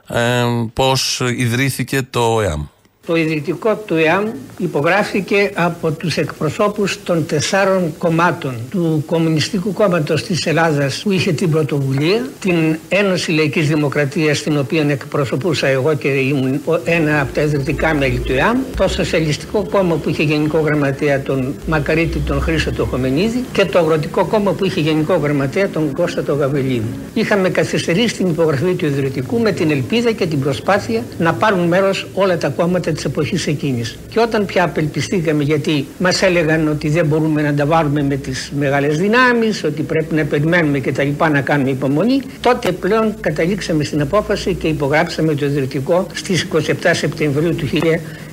ε, 0.07 0.43
πώς 0.73 1.19
ιδρύθηκε 1.19 2.01
το 2.01 2.41
ΕΑΜ. 2.41 2.65
Το 3.05 3.15
ιδρυτικό 3.15 3.75
του 3.85 3.95
ΕΑΜ 3.95 4.25
υπογράφηκε 4.57 5.51
από 5.53 5.91
τους 5.91 6.17
εκπροσώπους 6.17 7.03
των 7.03 7.25
τεσσάρων 7.25 7.93
κομμάτων 7.97 8.55
του 8.69 9.03
Κομμουνιστικού 9.05 9.73
Κόμματος 9.73 10.23
της 10.23 10.45
Ελλάδας 10.45 11.01
που 11.03 11.11
είχε 11.11 11.31
την 11.31 11.49
πρωτοβουλία, 11.51 12.27
την 12.39 12.77
Ένωση 12.89 13.31
Λαϊκής 13.31 13.67
Δημοκρατίας 13.67 14.41
την 14.41 14.57
οποία 14.57 14.85
εκπροσωπούσα 14.89 15.67
εγώ 15.67 15.93
και 15.93 16.07
ήμουν 16.07 16.61
ένα 16.85 17.21
από 17.21 17.33
τα 17.33 17.41
ιδρυτικά 17.41 17.93
μέλη 17.93 18.19
του 18.19 18.31
ΕΑΜ, 18.31 18.57
το 18.77 18.87
Σοσιαλιστικό 18.87 19.67
Κόμμα 19.71 19.95
που 19.95 20.09
είχε 20.09 20.23
γενικό 20.23 20.59
γραμματέα 20.59 21.21
τον 21.21 21.55
Μακαρίτη 21.67 22.19
τον 22.19 22.41
Χρήστο 22.41 22.71
τον 22.71 22.87
Χομενίδη 22.87 23.43
και 23.51 23.65
το 23.65 23.79
Αγροτικό 23.79 24.25
Κόμμα 24.25 24.51
που 24.51 24.65
είχε 24.65 24.79
γενικό 24.79 25.15
γραμματέα 25.15 25.69
τον 25.69 25.93
Κώστα 25.93 26.23
τον 26.23 26.37
Γαβελίδη. 26.37 26.83
Είχαμε 27.13 27.49
καθυστερήσει 27.49 28.15
την 28.15 28.27
υπογραφή 28.27 28.73
του 28.73 28.85
ιδρυτικού 28.85 29.39
με 29.39 29.51
την 29.51 29.71
ελπίδα 29.71 30.11
και 30.11 30.25
την 30.25 30.39
προσπάθεια 30.39 31.03
να 31.19 31.33
πάρουν 31.33 31.67
μέρος 31.67 32.07
όλα 32.13 32.37
τα 32.37 32.49
κόμματα 32.49 32.91
της 32.93 33.05
εποχής 33.05 33.47
εκείνης. 33.47 33.97
Και 34.09 34.19
όταν 34.19 34.45
πια 34.45 34.63
απελπιστήκαμε 34.63 35.43
γιατί 35.43 35.87
μας 35.97 36.21
έλεγαν 36.21 36.67
ότι 36.67 36.89
δεν 36.89 37.05
μπορούμε 37.05 37.41
να 37.41 37.53
τα 37.53 37.65
βάλουμε 37.65 38.03
με 38.03 38.15
τις 38.15 38.51
μεγάλες 38.57 38.97
δυνάμεις, 38.97 39.63
ότι 39.63 39.81
πρέπει 39.81 40.15
να 40.15 40.23
περιμένουμε 40.23 40.79
και 40.79 40.91
τα 40.91 41.03
λοιπά 41.03 41.29
να 41.29 41.41
κάνουμε 41.41 41.69
υπομονή, 41.69 42.21
τότε 42.41 42.71
πλέον 42.71 43.13
καταλήξαμε 43.19 43.83
στην 43.83 44.01
απόφαση 44.01 44.53
και 44.53 44.67
υπογράψαμε 44.67 45.35
το 45.35 45.45
ιδρυτικό 45.45 46.07
στις 46.13 46.47
27 46.53 46.61
Σεπτεμβρίου 46.91 47.55
του 47.55 47.67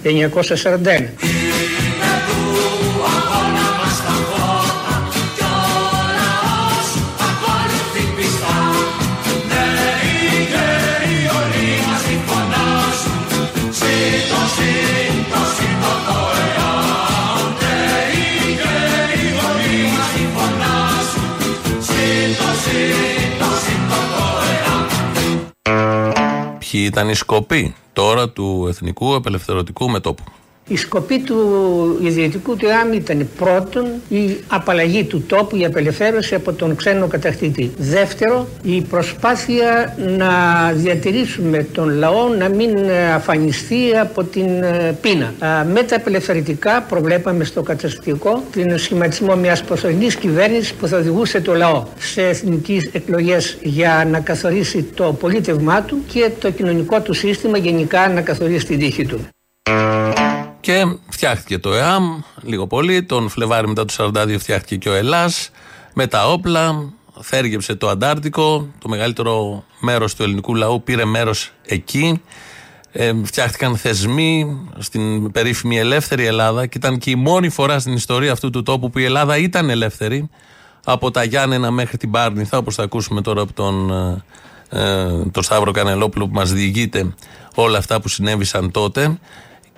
1941. 0.03 1.90
Ήταν 26.91 27.09
οι 27.09 27.15
σκοποί 27.15 27.75
τώρα 27.93 28.29
του 28.29 28.67
Εθνικού 28.69 29.15
Απελευθερωτικού 29.15 29.91
Μετόπου. 29.91 30.23
Η 30.71 30.77
σκοπή 30.77 31.21
του 31.21 31.37
ιδρυτικού 32.03 32.57
του 32.57 32.67
ΕΑΜ 32.67 32.93
ήταν 32.93 33.29
πρώτον 33.39 33.87
η 34.09 34.37
απαλλαγή 34.49 35.05
του 35.05 35.23
τόπου, 35.27 35.57
η 35.57 35.65
απελευθέρωση 35.65 36.35
από 36.35 36.53
τον 36.53 36.77
ξένο 36.77 37.07
κατακτητή. 37.07 37.73
Δεύτερο, 37.79 38.49
η 38.63 38.81
προσπάθεια 38.81 39.97
να 40.19 40.29
διατηρήσουμε 40.73 41.67
τον 41.73 41.89
λαό 41.89 42.29
να 42.39 42.49
μην 42.49 42.77
αφανιστεί 43.15 43.99
από 44.01 44.25
την 44.25 44.63
ε, 44.63 44.97
πείνα. 45.01 45.35
Με 45.73 45.83
τα 45.83 45.97
απελευθερωτικά 45.97 46.81
προβλέπαμε 46.89 47.45
στο 47.45 47.63
καταστατικό 47.63 48.43
την 48.53 48.79
σχηματισμό 48.79 49.37
μιας 49.37 49.63
προσωρινής 49.63 50.17
κυβέρνησης 50.17 50.73
που 50.73 50.87
θα 50.87 50.97
οδηγούσε 50.99 51.41
το 51.41 51.55
λαό 51.55 51.85
σε 51.99 52.23
εθνικές 52.23 52.89
εκλογές 52.93 53.59
για 53.63 54.07
να 54.11 54.21
καθορίσει 54.21 54.83
το 54.83 55.13
πολίτευμά 55.13 55.83
του 55.83 55.99
και 56.13 56.31
το 56.41 56.51
κοινωνικό 56.51 57.01
του 57.01 57.13
σύστημα 57.13 57.59
γενικά 57.59 58.09
να 58.09 58.21
καθορίσει 58.21 58.67
την 58.67 58.79
τύχη 58.79 59.07
του. 59.07 59.21
Και 60.71 60.97
φτιάχτηκε 61.09 61.59
το 61.59 61.73
ΕΑΜ, 61.75 62.21
λίγο 62.43 62.67
πολύ. 62.67 63.03
Τον 63.03 63.29
Φλεβάρι 63.29 63.69
μετά 63.69 63.85
το 63.85 63.95
42 63.97 64.37
φτιάχτηκε 64.39 64.77
και 64.77 64.89
ο 64.89 64.95
Ελλάς 64.95 65.51
με 65.95 66.07
τα 66.07 66.29
όπλα. 66.29 66.93
Θέργεψε 67.21 67.75
το 67.75 67.89
Αντάρτικο. 67.89 68.69
Το 68.79 68.89
μεγαλύτερο 68.89 69.65
μέρος 69.81 70.15
του 70.15 70.23
ελληνικού 70.23 70.55
λαού 70.55 70.83
πήρε 70.83 71.05
μέρος 71.05 71.53
εκεί. 71.67 72.23
Ε, 72.93 73.13
φτιάχτηκαν 73.25 73.77
θεσμοί 73.77 74.61
στην 74.79 75.33
περίφημη 75.33 75.79
ελεύθερη 75.79 76.25
Ελλάδα 76.25 76.67
και 76.67 76.79
ήταν 76.79 76.99
και 76.99 77.11
η 77.11 77.15
μόνη 77.15 77.49
φορά 77.49 77.79
στην 77.79 77.93
ιστορία 77.93 78.33
αυτού 78.33 78.51
του 78.51 78.63
τόπου 78.63 78.91
που 78.91 78.99
η 78.99 79.05
Ελλάδα 79.05 79.37
ήταν 79.37 79.71
ελεύθερη 79.71 80.29
από 80.85 81.11
τα 81.11 81.25
Γιάννενα 81.25 81.71
μέχρι 81.71 81.97
την 81.97 82.11
Πάρνηθα 82.11 82.59
όπως 82.59 82.75
θα 82.75 82.83
ακούσουμε 82.83 83.21
τώρα 83.21 83.43
από 83.43 83.53
τον, 83.53 83.91
ε, 84.71 84.81
ε 84.81 85.31
τον 85.31 85.43
Σταύρο 85.43 85.71
Κανελόπουλο 85.71 86.27
που 86.29 86.35
μας 86.35 86.53
διηγείται 86.53 87.15
όλα 87.55 87.79
αυτά 87.79 88.01
που 88.01 88.09
συνέβησαν 88.09 88.71
τότε 88.71 89.19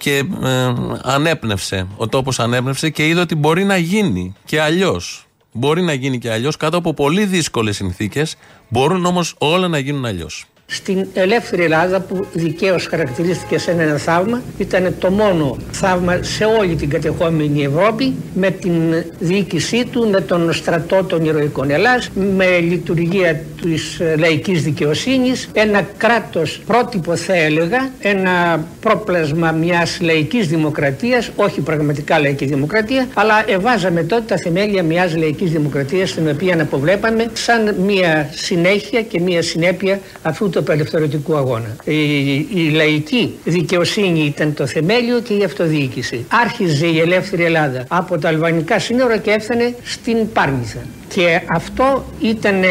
και 0.03 0.25
ε, 0.43 0.73
ανέπνευσε. 1.03 1.87
Ο 1.97 2.09
τόπος 2.09 2.41
ανέπνευσε 2.41 2.91
και 2.91 3.07
είδε 3.09 3.21
ότι 3.21 3.35
μπορεί 3.35 3.65
να 3.65 3.77
γίνει 3.77 4.35
και 4.45 4.61
αλλιώς. 4.61 5.27
Μπορεί 5.53 5.83
να 5.83 5.93
γίνει 5.93 6.19
και 6.19 6.33
αλλιώς 6.33 6.57
κάτω 6.57 6.77
από 6.77 6.95
πολύ 6.95 7.25
δύσκολες 7.25 7.77
συνθήκες. 7.77 8.37
Μπορούν 8.69 9.05
όμως 9.05 9.35
όλα 9.39 9.69
να 9.69 9.79
γίνουν 9.79 10.07
αλλιώς 10.07 10.47
στην 10.73 11.07
ελεύθερη 11.15 11.63
Ελλάδα 11.63 12.01
που 12.01 12.27
δικαίως 12.33 12.87
χαρακτηρίστηκε 12.87 13.59
σε 13.59 13.71
ένα 13.71 13.97
θαύμα. 13.97 14.43
Ήταν 14.59 14.95
το 14.99 15.11
μόνο 15.11 15.57
θαύμα 15.71 16.19
σε 16.23 16.45
όλη 16.45 16.75
την 16.75 16.91
κατεχόμενη 16.91 17.65
Ευρώπη 17.65 18.15
με 18.35 18.51
την 18.51 18.73
διοίκησή 19.19 19.85
του, 19.91 20.09
με 20.09 20.21
τον 20.21 20.53
στρατό 20.53 21.05
των 21.05 21.25
ηρωικών 21.25 21.71
Ελλάς, 21.71 22.11
με 22.37 22.59
λειτουργία 22.59 23.41
της 23.63 24.01
λαϊκής 24.19 24.63
δικαιοσύνης, 24.63 25.49
ένα 25.53 25.87
κράτος 25.97 26.61
πρότυπο 26.67 27.17
θα 27.17 27.35
έλεγα, 27.35 27.91
ένα 27.99 28.65
πρόπλασμα 28.81 29.51
μιας 29.51 29.99
λαϊκής 30.01 30.47
δημοκρατίας, 30.49 31.31
όχι 31.37 31.61
πραγματικά 31.61 32.19
λαϊκή 32.19 32.45
δημοκρατία, 32.45 33.07
αλλά 33.15 33.51
εβάζαμε 33.51 34.03
τότε 34.03 34.23
τα 34.27 34.37
θεμέλια 34.37 34.83
μιας 34.83 35.17
λαϊκής 35.17 35.51
δημοκρατίας 35.51 36.13
την 36.13 36.29
οποία 36.29 36.63
αποβλέπαμε 36.63 37.27
σαν 37.33 37.75
μια 37.85 38.31
συνέχεια 38.35 39.03
και 39.03 39.21
μια 39.21 39.43
συνέπεια 39.43 40.01
αυτού 40.23 40.51
του 40.51 40.62
απελευθερωτικού 40.63 41.37
αγώνα. 41.37 41.77
Η, 41.85 42.35
η 42.35 42.71
λαϊκή 42.75 43.35
δικαιοσύνη 43.45 44.25
ήταν 44.25 44.55
το 44.55 44.67
θεμέλιο 44.67 45.21
και 45.21 45.35
η 45.35 45.45
αυτοδιοίκηση. 45.45 46.25
Άρχιζε 46.29 46.87
η 46.87 46.99
ελεύθερη 46.99 47.45
Ελλάδα 47.45 47.85
από 47.89 48.19
τα 48.19 48.29
αλβανικά 48.29 48.79
σύνορα 48.79 49.17
και 49.17 49.31
έφτανε 49.31 49.75
στην 49.83 50.33
Πάρνηθα. 50.33 50.81
Και 51.09 51.41
αυτό 51.47 52.05
ήταν 52.21 52.63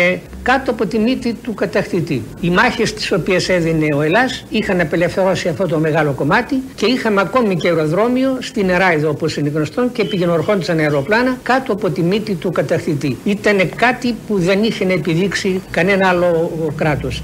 κάτω 0.44 0.72
από 0.72 0.86
τη 0.86 1.00
μύτη 1.00 1.34
του 1.34 1.54
κατακτητή. 1.54 2.24
Οι 2.42 2.50
μάχες 2.50 2.94
τις 2.94 3.12
οποίες 3.12 3.50
έδινε 3.50 3.96
ο 3.96 4.02
Ελλάς 4.02 4.46
είχαν 4.50 4.82
απελευθερώσει 4.82 5.48
αυτό 5.48 5.68
το 5.68 5.80
μεγάλο 5.80 6.12
κομμάτι 6.12 6.56
και 6.76 6.86
είχαμε 6.86 7.22
ακόμη 7.22 7.56
και 7.56 7.68
αεροδρόμιο 7.68 8.38
στην 8.40 8.70
Εράιδο 8.70 9.10
όπως 9.10 9.38
είναι 9.38 9.50
γνωστόν 9.50 9.92
και 9.92 10.04
πήγαινε 10.04 10.32
ορχόντουσαν 10.32 10.80
αεροπλάνα 10.80 11.38
κάτω 11.44 11.74
από 11.74 11.90
τη 11.90 12.02
μύτη 12.02 12.34
του 12.34 12.52
κατακτητή. 12.52 13.18
Ήταν 13.24 13.70
κάτι 13.76 14.16
που 14.28 14.40
δεν 14.40 14.64
είχε 14.64 14.86
να 14.86 14.94
επιδείξει 14.94 15.62
κανένα 15.72 16.08
άλλο 16.08 16.52
κράτος. 16.76 17.24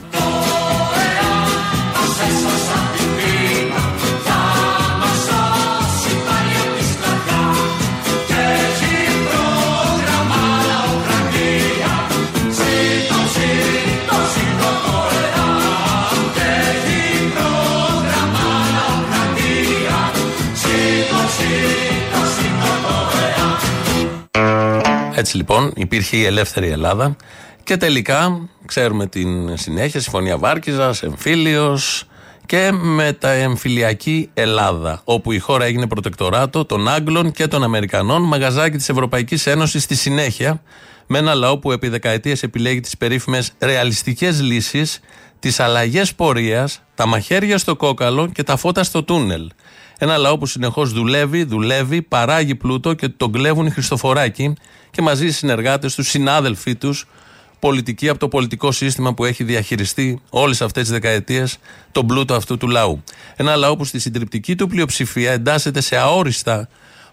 Έτσι 25.19 25.38
λοιπόν 25.38 25.71
υπήρχε 25.75 26.17
η 26.17 26.23
ελεύθερη 26.23 26.69
Ελλάδα 26.69 27.15
και 27.63 27.77
τελικά 27.77 28.49
ξέρουμε 28.65 29.08
την 29.08 29.58
συνέχεια, 29.58 29.99
Συμφωνία 29.99 30.38
Βάρκιζας, 30.38 31.03
εμφύλιος 31.03 32.03
και 32.45 32.71
μεταεμφυλιακή 32.71 34.30
Ελλάδα, 34.34 35.01
όπου 35.03 35.32
η 35.32 35.39
χώρα 35.39 35.65
έγινε 35.65 35.88
προτεκτοράτο 35.88 36.65
των 36.65 36.88
Άγγλων 36.88 37.32
και 37.32 37.47
των 37.47 37.63
Αμερικανών, 37.63 38.21
μαγαζάκι 38.21 38.77
της 38.77 38.89
Ευρωπαϊκής 38.89 39.47
Ένωσης 39.47 39.84
στη 39.84 39.95
συνέχεια, 39.95 40.62
με 41.08 41.17
ένα 41.17 41.34
λαό 41.34 41.58
που 41.58 41.71
επί 41.71 41.88
δεκαετίες 41.88 42.43
επιλέγει 42.43 42.80
τις 42.80 42.97
περίφημες 42.97 43.51
ρεαλιστικές 43.60 44.41
λύσεις, 44.41 44.99
τις 45.39 45.60
αλλαγές 45.60 46.15
πορείας, 46.15 46.82
τα 46.95 47.06
μαχαίρια 47.06 47.58
στο 47.58 47.75
κόκαλο 47.75 48.27
και 48.27 48.43
τα 48.43 48.58
φώτα 48.58 48.84
στο 48.84 49.03
τούνελ. 49.03 49.49
Ένα 50.00 50.18
λαό 50.18 50.38
που 50.38 50.46
συνεχώς 50.46 50.92
δουλεύει, 50.92 51.44
δουλεύει, 51.44 52.02
παράγει 52.02 52.56
πλούτο 52.56 52.94
και 52.94 53.10
τον 53.10 53.32
κλέβουν 53.32 53.66
οι 53.66 53.70
Χριστοφοράκοι 53.70 54.54
και 54.92 55.02
μαζί 55.02 55.26
οι 55.26 55.32
συνεργάτες 55.32 55.96
τους, 55.96 56.10
συνάδελφοί 56.10 56.76
τους, 56.76 57.06
πολιτικοί 57.60 58.10
από 58.10 58.20
το 58.20 58.28
πολιτικό 58.28 58.72
σύστημα 58.72 59.14
που 59.14 59.26
έχει 59.26 59.44
διαχειριστεί 59.44 60.22
όλες 60.30 60.62
αυτές 60.62 60.84
τις 60.84 60.92
δεκαετίες 60.92 61.58
τον 61.92 62.08
πλούτο 62.08 62.34
αυτού 62.34 62.58
του 62.58 62.68
λαού. 62.68 63.04
Ένα 63.36 63.56
λαό 63.56 63.76
που 63.76 63.86
στη 63.86 64.00
συντριπτική 64.00 64.56
του 64.56 64.68
πλειοψηφία 64.68 65.32
εντάσσεται 65.32 65.82
σε 65.82 65.98
αόριστα 65.98 66.70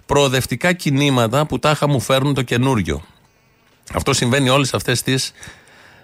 προοδευτικά 0.06 0.72
κινήματα 0.72 1.46
που 1.46 1.58
τάχα 1.58 1.88
μου 1.88 2.00
φέρνουν 2.00 2.34
το 2.34 2.42
καινούριο. 2.42 3.02
Αυτό 3.92 4.12
συμβαίνει 4.12 4.48
όλες 4.48 4.74
αυτές 4.74 5.02
τις 5.02 5.32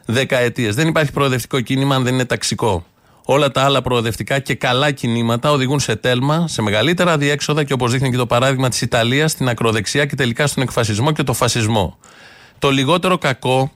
δεκαετίες. 0.06 0.74
Δεν 0.74 0.88
υπάρχει 0.88 1.12
προοδευτικό 1.12 1.60
κίνημα 1.60 1.94
αν 1.94 2.02
δεν 2.02 2.14
είναι 2.14 2.24
ταξικό. 2.24 2.86
Όλα 3.24 3.50
τα 3.50 3.62
άλλα 3.62 3.82
προοδευτικά 3.82 4.38
και 4.38 4.54
καλά 4.54 4.90
κινήματα 4.90 5.50
οδηγούν 5.50 5.80
σε 5.80 5.96
τέλμα, 5.96 6.48
σε 6.48 6.62
μεγαλύτερα 6.62 7.18
διέξοδα 7.18 7.64
και 7.64 7.72
όπως 7.72 7.92
δείχνει 7.92 8.10
και 8.10 8.16
το 8.16 8.26
παράδειγμα 8.26 8.68
της 8.68 8.80
Ιταλίας, 8.80 9.30
στην 9.30 9.48
ακροδεξιά 9.48 10.06
και 10.06 10.14
τελικά 10.14 10.46
στον 10.46 10.62
εκφασισμό 10.62 11.12
και 11.12 11.22
το 11.22 11.32
φασισμό. 11.32 11.98
Το 12.58 12.70
λιγότερο 12.70 13.18
κακό 13.18 13.70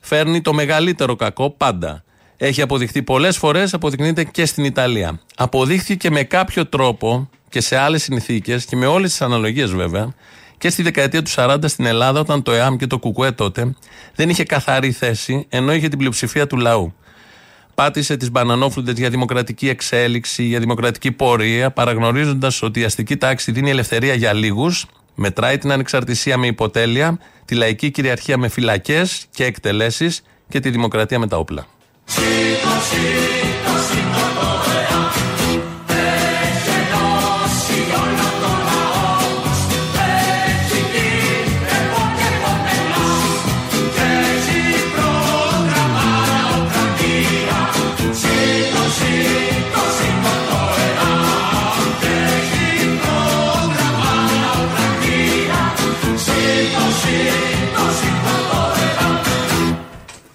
φέρνει 0.00 0.40
το 0.40 0.52
μεγαλύτερο 0.52 1.16
κακό 1.16 1.50
πάντα. 1.50 2.04
Έχει 2.36 2.62
αποδειχθεί 2.62 3.02
πολλές 3.02 3.36
φορές, 3.36 3.74
αποδεικνύεται 3.74 4.24
και 4.24 4.46
στην 4.46 4.64
Ιταλία. 4.64 5.20
Αποδείχθηκε 5.36 5.94
και 5.94 6.10
με 6.10 6.22
κάποιο 6.22 6.66
τρόπο 6.66 7.28
και 7.48 7.60
σε 7.60 7.76
άλλες 7.76 8.02
συνθήκες 8.02 8.64
και 8.64 8.76
με 8.76 8.86
όλες 8.86 9.10
τις 9.10 9.22
αναλογίες 9.22 9.70
βέβαια 9.70 10.14
και 10.58 10.70
στη 10.70 10.82
δεκαετία 10.82 11.22
του 11.22 11.30
40 11.34 11.56
στην 11.64 11.86
Ελλάδα, 11.86 12.20
όταν 12.20 12.42
το 12.42 12.52
ΕΑΜ 12.52 12.76
και 12.76 12.86
το 12.86 12.98
ΚΚΕ 12.98 13.30
τότε 13.30 13.74
δεν 14.14 14.28
είχε 14.28 14.44
καθαρή 14.44 14.92
θέση, 14.92 15.46
ενώ 15.48 15.72
είχε 15.72 15.88
την 15.88 15.98
πλειοψηφία 15.98 16.46
του 16.46 16.56
λαού 16.56 16.94
πάτησε 17.74 18.16
τις 18.16 18.30
μπανανόφλουτε 18.30 18.92
για 18.92 19.10
δημοκρατική 19.10 19.68
εξέλιξη, 19.68 20.42
για 20.42 20.58
δημοκρατική 20.58 21.12
πορεία, 21.12 21.70
παραγνωρίζοντας 21.70 22.62
ότι 22.62 22.80
η 22.80 22.84
αστική 22.84 23.16
τάξη 23.16 23.52
δίνει 23.52 23.70
ελευθερία 23.70 24.14
για 24.14 24.32
λίγους, 24.32 24.86
μετράει 25.14 25.58
την 25.58 25.72
ανεξαρτησία 25.72 26.38
με 26.38 26.46
υποτέλεια, 26.46 27.18
τη 27.44 27.54
λαϊκή 27.54 27.90
κυριαρχία 27.90 28.38
με 28.38 28.48
φυλακές 28.48 29.26
και 29.30 29.44
εκτελέσεις 29.44 30.22
και 30.48 30.60
τη 30.60 30.70
δημοκρατία 30.70 31.18
με 31.18 31.26
τα 31.26 31.36
όπλα. 31.36 31.66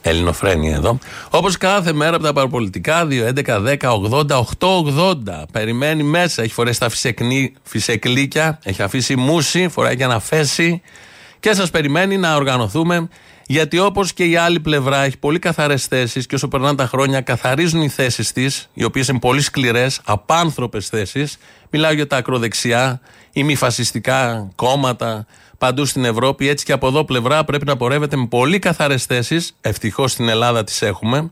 Ελληνοφρένια 0.08 0.76
εδώ. 0.76 1.00
Όπως 1.30 1.58
κάθε 1.58 1.94
μέρα 1.94 2.16
από 2.16 2.26
τα 2.26 2.34
παραπολιτικά, 2.34 3.06
2, 3.06 3.28
11, 3.28 3.60
10, 3.60 3.92
80, 3.92 4.38
8, 4.38 4.82
80. 4.82 5.44
Περιμένει 5.52 6.04
μέσα, 6.04 6.42
έχει 6.44 6.54
φορέσει 6.54 6.80
τα 6.80 6.90
φυσεκνή, 6.90 7.54
φυσεκλίκια, 7.64 8.60
έχει 8.64 8.82
αφήσει 8.82 9.16
μουσι, 9.16 9.68
φοράει 9.68 9.96
και 9.96 10.04
ένα 10.04 10.20
φέση 10.20 10.82
και 11.40 11.54
σας 11.54 11.70
περιμένει 11.70 12.18
να 12.18 12.36
οργανωθούμε. 12.36 13.08
Γιατί 13.50 13.80
όπως 13.80 14.14
και 14.14 14.24
η 14.24 14.36
άλλη 14.36 14.60
πλευρά 14.60 15.04
έχει 15.04 15.18
πολύ 15.18 15.40
καθαρές 15.40 15.86
θέσεις 15.86 16.26
και 16.26 16.36
όσο 16.36 16.48
περνάνε 16.48 16.76
τα 16.76 16.86
χρόνια 16.88 17.22
καθαρίζουν 17.22 17.82
οι 17.82 17.90
θέσεις 17.90 18.32
της, 18.32 18.70
οι 18.74 18.84
οποίες 18.84 19.08
είναι 19.08 19.20
πολύ 19.20 19.42
σκληρές, 19.42 20.02
απάνθρωπες 20.06 20.88
θέσεις. 20.88 21.38
Μιλάω 21.70 21.92
για 21.92 22.08
τα 22.08 22.18
ακροδεξιά 22.18 23.02
ή 23.32 23.44
μη 23.44 23.56
φασιστικά 23.56 24.50
κόμματα, 24.56 25.26
παντού 25.58 25.86
στην 25.86 26.06
Ευρώπη. 26.06 26.48
Έτσι 26.48 26.66
και 26.66 26.72
από 26.72 26.88
εδώ 26.88 27.06
πλευρά 27.06 27.44
πρέπει 27.44 27.66
να 27.66 27.78
πορεύεται 27.78 28.16
με 28.16 28.28
πολύ 28.28 28.60
καθαρές 28.60 29.06
θέσεις. 29.06 29.56
Ευτυχώς 29.62 30.12
στην 30.12 30.30
Ελλάδα 30.30 30.64
τις 30.64 30.82
έχουμε. 30.82 31.30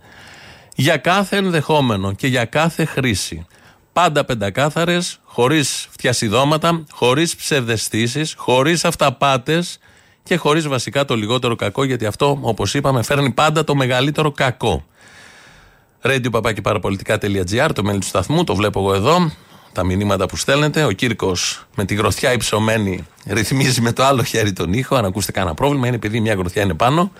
Για 0.75 0.97
κάθε 0.97 1.38
ενδεχόμενο 1.38 2.13
και 2.13 2.27
για 2.27 2.45
κάθε 2.45 2.85
χρήση. 2.85 3.45
Πάντα 3.93 4.25
πεντακάθαρες, 4.25 5.19
χωρίς 5.23 5.88
φτιασιδώματα, 5.91 6.83
χωρίς 6.91 7.35
ψευδεστήσεις, 7.35 8.33
χωρίς 8.38 8.85
αυταπάτες 8.85 9.79
και 10.23 10.35
χωρίς 10.35 10.67
βασικά 10.67 11.05
το 11.05 11.15
λιγότερο 11.15 11.55
κακό, 11.55 11.83
γιατί 11.83 12.05
αυτό, 12.05 12.38
όπως 12.41 12.73
είπαμε, 12.73 13.03
φέρνει 13.03 13.31
πάντα 13.31 13.63
το 13.63 13.75
μεγαλύτερο 13.75 14.31
κακό. 14.31 14.85
Radio 16.01 16.29
το 17.73 17.83
μέλη 17.83 17.99
του 17.99 18.05
σταθμού, 18.05 18.43
το 18.43 18.55
βλέπω 18.55 18.79
εγώ 18.79 18.93
εδώ 18.93 19.31
τα 19.75 19.83
μηνύματα 19.83 20.25
που 20.25 20.35
στέλνετε. 20.38 20.83
Ο 20.83 20.91
Κύρκος 20.91 21.65
με 21.75 21.85
τη 21.85 21.95
γροθιά 21.95 22.33
υψωμένη 22.33 23.07
ρυθμίζει 23.27 23.81
με 23.81 23.91
το 23.91 24.03
άλλο 24.03 24.23
χέρι 24.23 24.53
τον 24.53 24.73
ήχο. 24.73 24.95
Αν 24.95 25.05
ακούσετε 25.05 25.31
κανένα 25.31 25.53
πρόβλημα, 25.53 25.88
είναι 25.88 25.95
επειδή 25.95 26.19
μια 26.19 26.33
γροθιά 26.33 26.61
είναι 26.61 26.73
πάνω. 26.73 27.11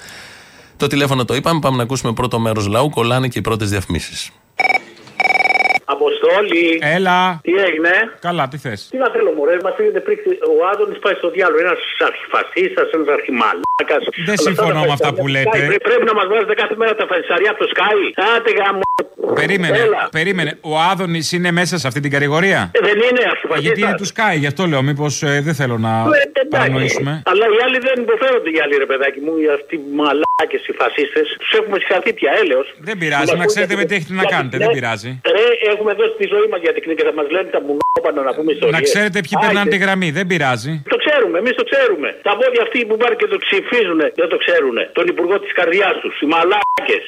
Το 0.78 0.88
τηλέφωνο 0.88 1.26
το 1.26 1.36
είπαμε. 1.36 1.60
Πάμε 1.60 1.78
να 1.78 1.84
ακούσουμε 1.84 2.14
πρώτο 2.14 2.40
μέρος 2.40 2.68
λαού. 2.68 2.90
Κολλάνε 2.90 3.28
και 3.28 3.40
οι 3.40 3.42
πρώτες 3.42 3.70
διαφημίσεις. 3.70 4.32
Αποστόλη. 5.86 6.66
Έλα. 6.98 7.20
Τι 7.48 7.54
έγινε; 7.68 7.94
Καλά, 8.28 8.44
τι 8.52 8.58
θες; 8.64 8.80
Τι 8.92 8.98
να 9.04 9.10
θέλω, 9.14 9.32
Μωρέ, 9.38 9.58
μας 9.64 9.74
πήγαινε 9.78 10.00
πριν. 10.00 10.18
Ο 10.54 10.56
Άδωνης 10.72 11.00
πάει 11.04 11.16
στο 11.22 11.30
διάλογο. 11.36 11.60
Ένας 11.66 11.82
αρχιφασίστας, 12.10 12.88
ένας 12.96 13.10
αρχιμαλάκας. 13.18 14.04
Δεν 14.30 14.38
συμφωνώ 14.48 14.82
με 14.90 14.94
αυτά 14.98 15.10
που 15.14 15.28
λέτε. 15.36 15.60
Πρέπει 15.90 16.06
να 16.12 16.14
μας 16.20 16.28
βάζετε 16.32 16.54
κάθε 16.62 16.76
μέρα 16.82 16.94
τα 17.02 17.06
φασισαριά 17.12 17.50
από 17.54 17.60
το 17.64 17.68
Sky. 17.74 18.00
Άντε 18.36 18.52
γάμο. 18.60 18.82
Περίμενε, 19.42 19.80
περίμενε. 20.12 20.52
Ο 20.62 20.74
Άδωνης 20.92 21.32
είναι 21.32 21.52
μέσα 21.52 21.78
σε 21.78 21.88
αυτή 21.88 22.00
την 22.00 22.12
κατηγορία; 22.12 22.72
Ε, 22.74 22.80
δεν 22.90 22.98
είναι 23.08 23.22
αρχιφασίστας. 23.34 23.62
Γιατί 23.66 23.82
είναι 23.82 23.96
του 24.02 24.08
Sky, 24.14 24.36
γι' 24.44 24.48
αυτό 24.48 24.66
λέω. 24.66 24.82
Μήπως 24.82 25.24
ε, 25.24 25.42
δεν 25.48 25.54
θέλω 25.54 25.78
να 25.78 25.90
ε, 25.90 26.44
παρανοήσουμε. 26.50 27.24
Αλλά 27.26 27.46
οι 27.56 27.58
άλλοι 27.66 27.80
δεν 27.88 27.96
υποφέρονται 28.06 28.50
οι 28.50 28.60
άλλοι, 28.64 28.76
ρε 28.78 28.86
παιδάκι 28.86 29.20
μου. 29.26 29.34
Οι 29.42 29.48
αυτοί 29.58 29.76
μαλάκες 30.00 30.62
οι 30.68 30.74
φασίστες. 30.82 31.26
Τους 31.40 31.52
έχουμε 31.60 31.78
συγχαρθεί 31.80 32.14
πια 32.14 32.32
έλεος. 32.42 32.68
Δεν 32.80 32.98
πειράζει, 32.98 33.36
να 33.36 33.46
ξέρετε 33.46 33.76
με 33.76 33.84
τι 33.88 33.96
έχετε 33.96 34.14
να 34.14 34.26
κάνετε. 34.34 34.58
Δεν 34.58 34.70
πειράζει. 34.78 35.22
Ρε, 35.36 35.46
έχουμε 35.76 35.94
δώσει 36.00 36.16
τη 36.22 36.26
ζωή 36.34 36.48
μας 36.52 36.60
για 36.66 36.74
την 36.74 36.82
και 36.98 37.06
θα 37.10 37.14
μας 37.20 37.28
λένε 37.36 37.50
τα 37.56 37.62
μουνόπανα 37.66 38.22
να 38.28 38.32
πούμε 38.36 38.50
ιστορίες. 38.56 38.78
Να 38.78 38.82
ξέρετε 38.90 39.18
ποιοι 39.26 39.36
περνάνε 39.44 39.70
τη 39.74 39.78
γραμμή, 39.84 40.10
δεν 40.18 40.26
πειράζει. 40.32 40.74
Το 40.94 40.98
ξέρουμε, 41.04 41.36
εμείς 41.42 41.54
το 41.62 41.66
ξέρουμε. 41.72 42.10
Τα 42.28 42.34
πόδια 42.40 42.62
αυτοί 42.66 42.80
που 42.90 42.96
πάνε 43.02 43.16
και 43.22 43.28
το 43.34 43.38
ψηφίζουν 43.46 44.00
δεν 44.22 44.30
το 44.34 44.38
ξέρουν. 44.44 44.78
Τον 44.98 45.06
υπουργό 45.14 45.36
της 45.44 45.52
καρδιάς 45.58 45.96
τους, 46.02 46.16
οι 46.22 46.28
μαλάκες. 46.34 47.06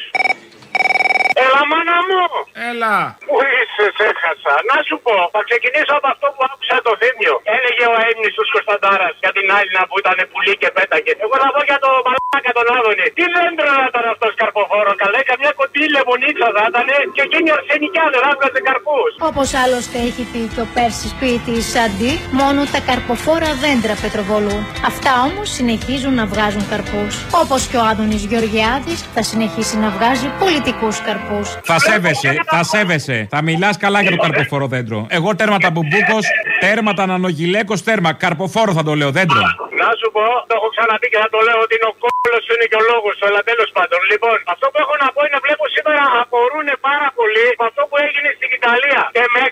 Έλα, 1.46 1.62
μάνα 1.72 1.98
μου! 2.08 2.24
Έλα! 2.70 2.96
Πού 3.30 3.38
είσαι, 3.58 3.86
σε 3.98 4.04
έχασα. 4.12 4.54
Να 4.70 4.78
σου 4.88 4.96
πω, 5.06 5.16
θα 5.34 5.42
ξεκινήσω 5.50 5.94
από 6.00 6.08
αυτό 6.14 6.28
που 6.36 6.42
άκουσα 6.50 6.78
το 6.88 6.94
θύμιο. 7.02 7.36
Έλεγε 7.56 7.86
ο 7.94 7.96
Αίμνης 8.04 8.34
του 8.38 8.46
Κωνσταντάρας 8.56 9.14
για 9.24 9.32
την 9.38 9.46
άλλη 9.58 9.72
να 9.78 9.84
που 9.90 9.96
ήταν 10.04 10.18
πουλί 10.32 10.54
και 10.62 10.70
πέταγε. 10.78 11.12
Εγώ 11.24 11.36
θα 11.44 11.50
πω 11.54 11.62
για 11.70 11.80
το 11.86 11.90
μαλάκα 12.08 12.52
τον 12.58 12.68
Άδωνη. 12.76 13.08
Τι 13.18 13.24
δέντρο 13.36 13.74
ήταν 13.92 14.06
αυτός 14.14 14.32
καρποφόρο, 14.42 14.92
καλά, 15.04 15.20
καμιά 15.32 15.52
κοντή 15.60 15.84
αυτή 15.96 16.32
η 16.48 16.52
λεμονίτσα 16.52 16.52
θα 16.58 16.64
ήταν 16.72 16.88
και 17.16 17.22
εκείνη 17.28 17.50
αρσενικιά 17.58 18.04
δεν 18.14 18.20
θα 18.24 18.30
έβγαζε 18.34 18.60
καρπούς. 18.68 19.12
Όπως 19.30 19.48
άλλωστε 19.64 19.98
έχει 20.10 20.24
πει 20.32 20.42
και 20.54 20.62
ο 20.66 20.68
Πέρση 20.76 21.08
ποιητής 21.20 21.64
Σαντί, 21.74 22.14
μόνο 22.40 22.60
τα 22.74 22.80
καρποφόρα 22.88 23.52
δέντρα 23.64 23.96
πετροβολούν. 24.04 24.62
Αυτά 24.92 25.12
όμως 25.28 25.48
συνεχίζουν 25.58 26.14
να 26.22 26.26
βγάζουν 26.32 26.64
καρπούς. 26.72 27.14
Όπως 27.44 27.62
και 27.70 27.78
ο 27.82 27.84
Άδωνης 27.92 28.24
Γεωργιάδης 28.32 29.00
θα 29.16 29.22
συνεχίσει 29.30 29.76
να 29.84 29.90
βγάζει 29.96 30.28
πολιτικούς 30.42 30.96
καρπούς. 31.08 31.48
Θα 31.70 31.78
σέβεσαι, 31.88 32.32
θα 32.54 32.62
σέβεσαι. 32.72 33.18
Θα 33.34 33.40
μιλάς 33.48 33.76
καλά 33.84 34.00
για 34.02 34.12
το 34.16 34.20
καρποφόρο 34.26 34.68
δέντρο. 34.74 35.00
Εγώ 35.18 35.30
τέρμα 35.36 35.58
τα 35.66 35.70
μπουμπούκος, 35.74 36.26
τέρμα 36.60 36.92
τα 36.94 37.06
νανογιλέκος, 37.06 37.84
τέρμα. 37.84 38.14
Καρποφόρο 38.14 38.72
θα 38.78 38.84
το 38.84 38.94
λέω 38.96 39.12
δέντρο. 39.12 39.42
Να 39.82 39.90
σου 40.00 40.08
πω, 40.16 40.26
το 40.48 40.54
έχω 40.58 40.68
ξαναπεί 40.76 41.08
και 41.12 41.20
θα 41.24 41.30
το 41.34 41.40
λέω 41.48 41.60
ότι 41.66 41.74
είναι 41.78 41.90
ο 41.94 41.96
κόλλο 42.04 42.38
είναι 42.54 42.68
και 42.72 42.80
ο 42.82 42.84
λόγος 42.92 43.14
του, 43.18 43.26
αλλά 43.30 43.42
τέλος 43.50 43.70
πάντων. 43.78 44.00
Λοιπόν, 44.12 44.36
αυτό 44.54 44.66
που 44.72 44.78
έχω 44.84 44.96
να 45.04 45.08
πω 45.14 45.20
είναι 45.28 45.40
βλέπω 45.46 45.66
σήμερα 45.76 46.04
απορούν 46.22 46.68
πάρα 46.90 47.10
πολύ 47.18 47.46
με 47.60 47.66
αυτό 47.70 47.82
που 47.90 47.96
έγινε 48.06 48.30
στην 48.38 48.50
Ιταλία. 48.60 49.02
Και 49.16 49.24
με 49.36 49.44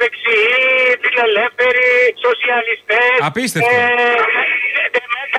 δεξιοί, 0.00 0.50
φιλελεύθεροι, 1.02 1.88
σοσιαλιστές. 2.26 3.16
Απίστευτο. 3.28 3.74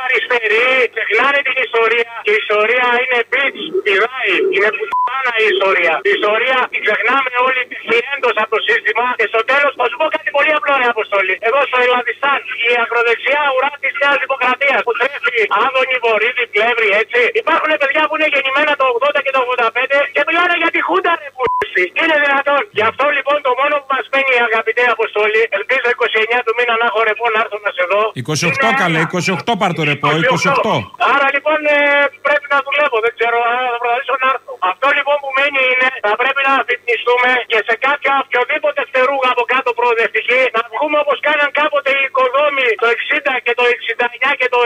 αριστεροί, 0.08 0.67
ξεχνάνε 0.93 1.39
την 1.48 1.58
ιστορία. 1.67 2.12
Και 2.26 2.32
η 2.36 2.38
ιστορία 2.43 2.88
είναι 3.02 3.20
bitch, 3.34 3.62
πηδάει. 3.86 4.34
Είναι 4.56 4.70
πουτάνα 4.78 5.34
η 5.43 5.46
ιστορία. 5.54 5.93
Η 6.10 6.12
ιστορία 6.17 6.58
την 6.72 6.82
ξεχνάμε 6.86 7.32
όλοι 7.48 7.62
τυχιέντο 7.70 8.30
από 8.43 8.52
το 8.56 8.60
σύστημα. 8.70 9.06
Και 9.20 9.28
στο 9.32 9.41
τέλος 9.52 9.72
θα 9.80 9.86
σου 9.89 9.98
πω 10.00 10.06
κάτι 10.15 10.30
πολύ 10.38 10.52
απλό, 10.58 10.74
ρε 10.82 10.88
Αποστολή. 10.96 11.36
Εδώ 11.48 11.60
στο 11.70 11.78
Ελλαδιστάν, 11.86 12.39
η 12.70 12.72
ακροδεξιά 12.84 13.41
ουρά 13.56 13.72
της 13.84 13.93
Νέα 14.02 14.16
Δημοκρατία 14.24 14.78
που 14.86 14.92
τρέφει 15.00 15.40
Άδωνη, 15.64 15.96
Βορύδη, 16.04 16.46
Πλεύρη, 16.54 16.90
έτσι. 17.02 17.22
Υπάρχουν 17.42 17.72
παιδιά 17.82 18.04
που 18.08 18.14
είναι 18.18 18.30
γεννημένα 18.34 18.74
το 18.82 18.86
80 19.16 19.20
και 19.26 19.32
το 19.36 19.42
85 19.50 19.98
και 20.16 20.22
μιλάνε 20.28 20.56
για 20.62 20.72
τη 20.76 20.80
Χούντα, 20.88 21.14
ρε 21.22 21.30
πούστη. 21.38 21.84
Είναι 22.02 22.16
δυνατόν. 22.26 22.62
Γι' 22.78 22.86
αυτό 22.92 23.06
λοιπόν 23.18 23.38
το 23.48 23.52
μόνο 23.62 23.74
που 23.82 23.88
μας 23.96 24.06
μένει, 24.14 24.36
αγαπητέ 24.50 24.84
Αποστολή, 24.96 25.44
ελπίζω 25.58 25.88
29 26.36 26.38
του 26.46 26.54
μήνα 26.58 26.74
να 26.82 26.86
έχω 26.90 27.00
ρεπό 27.10 27.26
να 27.36 27.40
έρθω 27.44 27.58
να 27.66 27.72
σε 27.78 27.84
δω. 27.92 28.04
28 28.68 28.82
καλέ, 28.82 29.02
28 29.52 29.62
πάρ 29.62 29.72
το 29.78 29.84
ρεπό, 29.92 30.08
28. 30.68 30.74
Άρα 31.14 31.28
λοιπόν 31.36 31.60
ε, 31.76 31.78
πρέπει 32.28 32.48
να 32.54 32.60
δουλεύω, 32.66 32.98
δεν 33.06 33.14
ξέρω, 33.18 33.38
α, 33.52 33.56
θα 33.74 33.78
προσπαθήσω 33.82 34.16
να 34.24 34.28
έρθω. 34.34 34.52
Αυτό 34.72 34.88
λοιπόν 34.98 35.18
που 35.24 35.30
μένει 35.38 35.62
είναι 35.72 35.88
θα 36.06 36.14
πρέπει 36.22 36.42
να 36.48 36.54
αφυπνιστούμε 36.62 37.30
και 37.52 37.60
σε 37.68 37.76
κάποια 37.88 38.14
οποιοδήποτε 38.24 38.80
φτερούγα 38.90 39.30
από 39.36 39.44
κάτω 39.54 39.57
προοδευτική 40.02 40.40
να 40.58 40.62
βγούμε 40.74 40.98
όπως 41.04 41.18
κάναν 41.28 41.50
κάποτε 41.60 41.90
οι 41.98 42.02
οικοδόμοι 42.10 42.68
το 42.84 42.88
60 42.90 43.36
και 43.46 43.54
το 43.60 43.64
69 44.30 44.32
και 44.40 44.48
το 44.54 44.60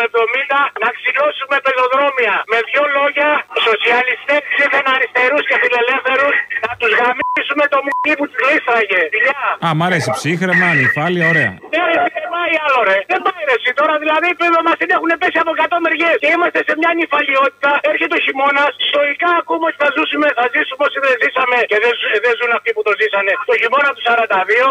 70 0.53 0.83
να 0.83 0.89
ξυλώσουμε 0.97 1.57
πεζοδρόμια. 1.65 2.35
Με 2.51 2.57
δύο 2.69 2.83
λόγια, 2.97 3.29
σοσιαλιστές 3.67 4.41
ξύφεν 4.51 4.85
αριστερούς 4.95 5.43
και 5.49 5.55
φιλελεύθερους 5.63 6.35
να 6.65 6.71
τους 6.79 6.91
γαμίσουμε 6.99 7.65
το 7.73 7.77
μουνί 7.85 8.13
που 8.19 8.25
τους 8.29 8.39
λύστραγε. 8.47 9.01
Φιλιά. 9.15 9.41
Α, 9.65 9.67
μ' 9.77 9.83
αρέσει 9.87 10.09
ψύχρεμα, 10.17 10.67
νυφάλια, 10.81 11.25
ωραία. 11.33 11.51
Ναι, 11.73 11.81
ρε, 11.89 11.95
δεν 12.15 12.25
πάει 12.35 12.53
άλλο, 12.65 12.79
ρε. 12.89 12.97
Δεν 13.11 13.19
πάει 13.27 13.41
ρε. 13.49 13.55
εσύ. 13.59 13.69
Τώρα 13.79 13.93
δηλαδή 14.03 14.29
πέρα 14.41 14.59
μα 14.67 14.71
την 14.81 14.89
έχουν 14.97 15.09
πέσει 15.21 15.37
από 15.43 15.51
100 15.63 15.85
μεριές 15.85 16.15
και 16.23 16.29
είμαστε 16.35 16.59
σε 16.67 16.73
μια 16.81 16.91
νυφαλιότητα. 17.01 17.71
Έρχεται 17.91 18.13
ο 18.19 18.21
χειμώνας. 18.25 18.71
Στοικά 18.87 19.31
ακούμε 19.41 19.65
ότι 19.69 19.77
θα 19.83 19.89
ζήσουμε, 19.97 20.27
θα 20.39 20.45
ζήσουμε 20.55 20.81
όσοι 20.87 20.99
δεν 21.05 21.13
ζήσαμε 21.23 21.57
και 21.71 21.77
δεν, 21.83 21.91
ζ- 21.99 22.19
δεν 22.25 22.33
ζουν 22.39 22.51
αυτοί 22.57 22.69
που 22.75 22.81
το 22.87 22.91
ζήσανε. 22.99 23.31
Το 23.49 23.53
χειμώνα 23.61 23.89
του 23.95 24.01
42. 24.09 24.65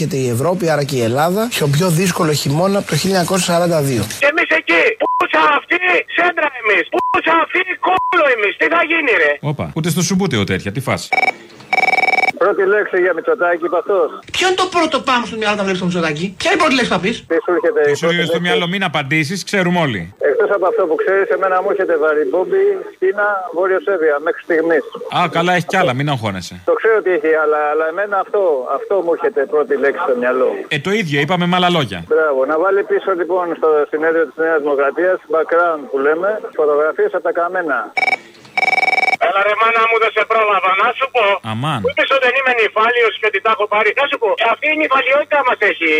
Εισέρχεται 0.00 0.28
η 0.28 0.30
Ευρώπη, 0.36 0.70
άρα 0.70 0.84
και 0.84 0.96
η 0.96 1.02
Ελλάδα, 1.02 1.48
στο 1.50 1.68
πιο 1.68 1.88
δύσκολο 1.88 2.32
χειμώνα 2.32 2.78
από 2.78 2.88
το 2.88 2.96
1942. 2.96 4.06
Και 4.22 4.28
εμείς 4.32 4.48
εκεί. 4.60 4.82
Πούσα 5.16 5.40
αυτή, 5.58 5.76
σέντρα 6.16 6.48
εμείς; 6.60 6.84
Πούσα 7.12 7.32
αυτή, 7.44 7.60
κόλλο 7.86 8.26
εμείς; 8.36 8.56
Τι 8.56 8.66
θα 8.74 8.80
γίνει, 8.90 9.10
ρε; 9.22 9.32
Όπα, 9.40 9.72
ούτε 9.74 9.88
στο 9.90 10.02
σουμπούτεο 10.02 10.44
τέτοια, 10.44 10.72
τι 10.72 10.80
φάση. 10.80 11.08
Πρώτη 12.44 12.64
λέξη 12.74 12.96
για 13.04 13.12
Μητσοτάκη, 13.14 13.66
παθό. 13.74 14.00
Ποιο 14.36 14.44
είναι 14.46 14.56
το 14.62 14.66
πρώτο 14.76 14.96
πάνω 15.08 15.22
στο 15.28 15.36
μυαλό 15.36 15.52
όταν 15.56 15.64
βλέπεις 15.66 15.80
το 15.82 15.86
Μητσοτάκη, 15.88 16.26
Ποια 16.40 16.48
είναι 16.50 16.58
η 16.60 16.62
πρώτη 16.62 16.74
λέξη 16.78 16.90
που 16.90 16.96
θα 16.96 17.02
πεις; 17.04 17.16
Τι 17.30 17.36
σου 17.44 17.50
έρχεται 17.56 17.80
Τι 17.90 17.94
σου 18.00 18.06
έρχεται 18.10 18.28
στο 18.32 18.40
μυαλό, 18.46 18.66
μην 18.72 18.82
απαντήσεις, 18.90 19.38
ξέρουμε 19.48 19.78
όλοι. 19.86 20.00
Εκτός 20.30 20.50
από 20.56 20.66
αυτό 20.70 20.82
που 20.88 20.96
ξέρεις, 21.02 21.28
εμένα 21.36 21.56
μου 21.62 21.68
έρχεται 21.72 21.94
βαριμπόμπι, 22.02 22.64
Κίνα, 23.00 23.28
Βόρειο 23.56 23.80
Σέβια 23.86 24.16
μέχρι 24.26 24.42
στιγμής. 24.46 24.84
Α, 25.18 25.18
καλά, 25.36 25.52
έχει 25.56 25.68
κι 25.72 25.78
άλλα, 25.80 25.92
μην 25.98 26.06
αγχώνεσαι. 26.12 26.54
Το 26.70 26.74
ξέρω 26.80 26.96
ότι 27.02 27.10
έχει, 27.16 27.32
αλλά, 27.42 27.60
αλλά 27.72 27.84
εμένα 27.92 28.16
αυτό, 28.24 28.42
αυτό 28.78 28.94
μου 29.04 29.12
έρχεται 29.16 29.40
πρώτη 29.54 29.74
λέξη 29.84 29.89
στο 30.04 30.16
μυαλό. 30.16 30.50
Ε, 30.68 30.78
το 30.78 30.90
ίδιο, 30.90 31.20
είπαμε 31.20 31.46
με 31.46 31.56
άλλα 31.56 31.70
λόγια. 31.70 32.04
Μπράβο. 32.08 32.44
Να 32.46 32.58
βάλει 32.58 32.82
πίσω 32.82 33.12
λοιπόν 33.12 33.54
στο 33.56 33.68
συνέδριο 33.90 34.24
της 34.26 34.36
Νέας 34.36 34.60
Δημοκρατίας, 34.60 35.18
background 35.34 35.80
που 35.90 35.98
λέμε, 35.98 36.40
φωτογραφίες 36.54 37.14
από 37.14 37.22
τα 37.22 37.32
καμένα. 37.32 37.92
Έλα 39.26 39.40
ρε 39.48 39.54
μάνα 39.60 39.82
μου 39.88 39.96
δεν 40.02 40.10
σε 40.16 40.22
πρόλαβα 40.30 40.72
να 40.82 40.88
σου 40.98 41.06
πω. 41.14 41.24
Αμάν. 41.52 41.80
Ούτε 41.86 42.02
στο 42.08 42.16
δεν 42.24 42.32
είμαι 42.38 42.52
νυφάλιος 42.60 43.12
και 43.20 43.26
ότι 43.30 43.40
τα 43.44 43.50
έχω 43.54 43.66
πάρει. 43.74 43.90
Να 44.00 44.04
σου 44.10 44.18
πω, 44.22 44.30
αυτή 44.52 44.66
η 44.74 44.76
νυφαλιότητα 44.82 45.38
μας 45.48 45.58
έχει 45.70 45.90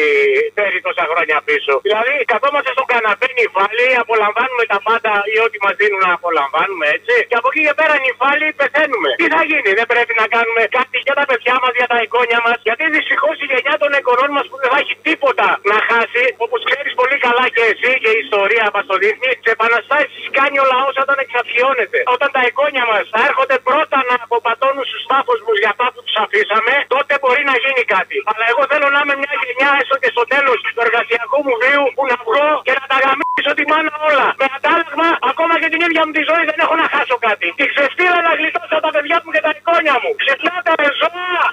φέρει 0.56 0.78
τόσα 0.86 1.04
χρόνια 1.10 1.36
πίσω. 1.48 1.72
Δηλαδή, 1.86 2.14
καθόμαστε 2.32 2.70
στον 2.76 2.86
καναπέ 2.92 3.26
νυφάλοι, 3.40 3.86
απολαμβάνουμε 4.02 4.64
τα 4.72 4.78
πάντα 4.86 5.12
ή 5.34 5.36
ό,τι 5.46 5.58
μας 5.64 5.74
δίνουν 5.80 6.00
να 6.06 6.12
απολαμβάνουμε 6.18 6.86
έτσι. 6.96 7.14
Και 7.30 7.36
από 7.40 7.48
εκεί 7.50 7.60
και 7.66 7.74
πέρα 7.80 7.94
νυφάλοι 8.06 8.46
πεθαίνουμε. 8.60 9.10
Τι 9.20 9.26
θα 9.34 9.40
γίνει, 9.50 9.70
δεν 9.80 9.86
πρέπει 9.92 10.14
να 10.20 10.26
κάνουμε 10.34 10.62
κάτι 10.78 10.96
για 11.06 11.14
τα 11.20 11.24
παιδιά 11.30 11.56
μας, 11.62 11.72
για 11.80 11.88
τα 11.92 11.98
εικόνια 12.04 12.40
μας; 12.46 12.58
Γιατί 12.68 12.84
δυστυχώς 12.96 13.34
η 13.44 13.46
γενιά 13.52 13.74
των 13.82 13.90
εικονών 13.98 14.30
μας 14.36 14.46
που 14.50 14.56
δεν 14.62 14.68
θα 14.72 14.78
έχει 14.84 14.94
τίποτα 15.08 15.48
να 15.70 15.78
χάσει, 15.88 16.24
όπως 16.44 16.60
ξέρεις 16.68 16.92
πολύ 17.00 17.16
καλά 17.26 17.44
και 17.54 17.64
εσύ 17.72 17.90
και 18.02 18.10
η 18.16 18.18
ιστορία 18.24 18.64
μας 18.74 18.84
το 18.90 18.96
δείχνει, 19.02 19.30
σε 19.44 19.50
επαναστάσεις 19.56 20.22
κάνει 20.38 20.56
ο 20.64 20.66
λαός 20.72 20.94
όταν 21.04 21.16
εξαφιώνεται. 21.24 21.98
Όταν 22.14 22.28
τα 22.36 22.42
εικόνια 22.48 22.84
μας 22.92 23.04
θα 23.12 23.20
έρχονται 23.28 23.56
πρώτα 23.68 23.98
να 24.08 24.14
αποπατώνουν 24.24 24.84
στους 24.90 25.02
τάφου 25.10 25.34
μου 25.46 25.52
για 25.62 25.70
αυτά 25.74 25.86
που 25.92 26.00
τους 26.06 26.16
αφήσαμε, 26.24 26.74
τότε 26.94 27.12
μπορεί 27.22 27.42
να 27.50 27.54
γίνει 27.62 27.84
κάτι. 27.94 28.16
Αλλά 28.30 28.44
εγώ 28.52 28.62
θέλω 28.70 28.88
να 28.94 29.00
είμαι 29.02 29.16
μια 29.22 29.34
γενιά 29.42 29.70
έστω 29.80 29.96
και 30.02 30.10
στο 30.14 30.24
τέλος 30.34 30.56
του 30.64 30.72
εργασιακού 30.86 31.38
μου 31.46 31.54
βίου 31.62 31.84
που 31.96 32.02
να 32.10 32.16
βγω 32.26 32.48
και 32.66 32.74
να 32.78 32.84
τα 32.90 32.96
γαμίσω 33.04 33.52
τη 33.58 33.64
μάνα 33.70 33.92
όλα. 34.08 34.26
Με 34.40 34.46
αντάλλαγμα, 34.56 35.08
ακόμα 35.30 35.54
και 35.60 35.68
την 35.72 35.80
ίδια 35.86 36.02
μου 36.06 36.12
τη 36.18 36.22
ζωή 36.30 36.44
δεν 36.50 36.58
έχω 36.64 36.74
να 36.82 36.86
χάσω 36.92 37.16
κάτι. 37.26 37.46
Τη 37.58 37.64
ξεφτύλα 37.72 38.18
να 38.26 38.32
γλιτώσω 38.38 38.76
τα 38.84 38.90
παιδιά 38.94 39.16
μου 39.22 39.30
και 39.34 39.42
τα 39.46 39.50
εικόνια 39.56 39.96
μου. 40.02 40.10
Ξυπνάτε 40.20 40.72
ρε 40.80 40.88
ζώα! 41.00 41.44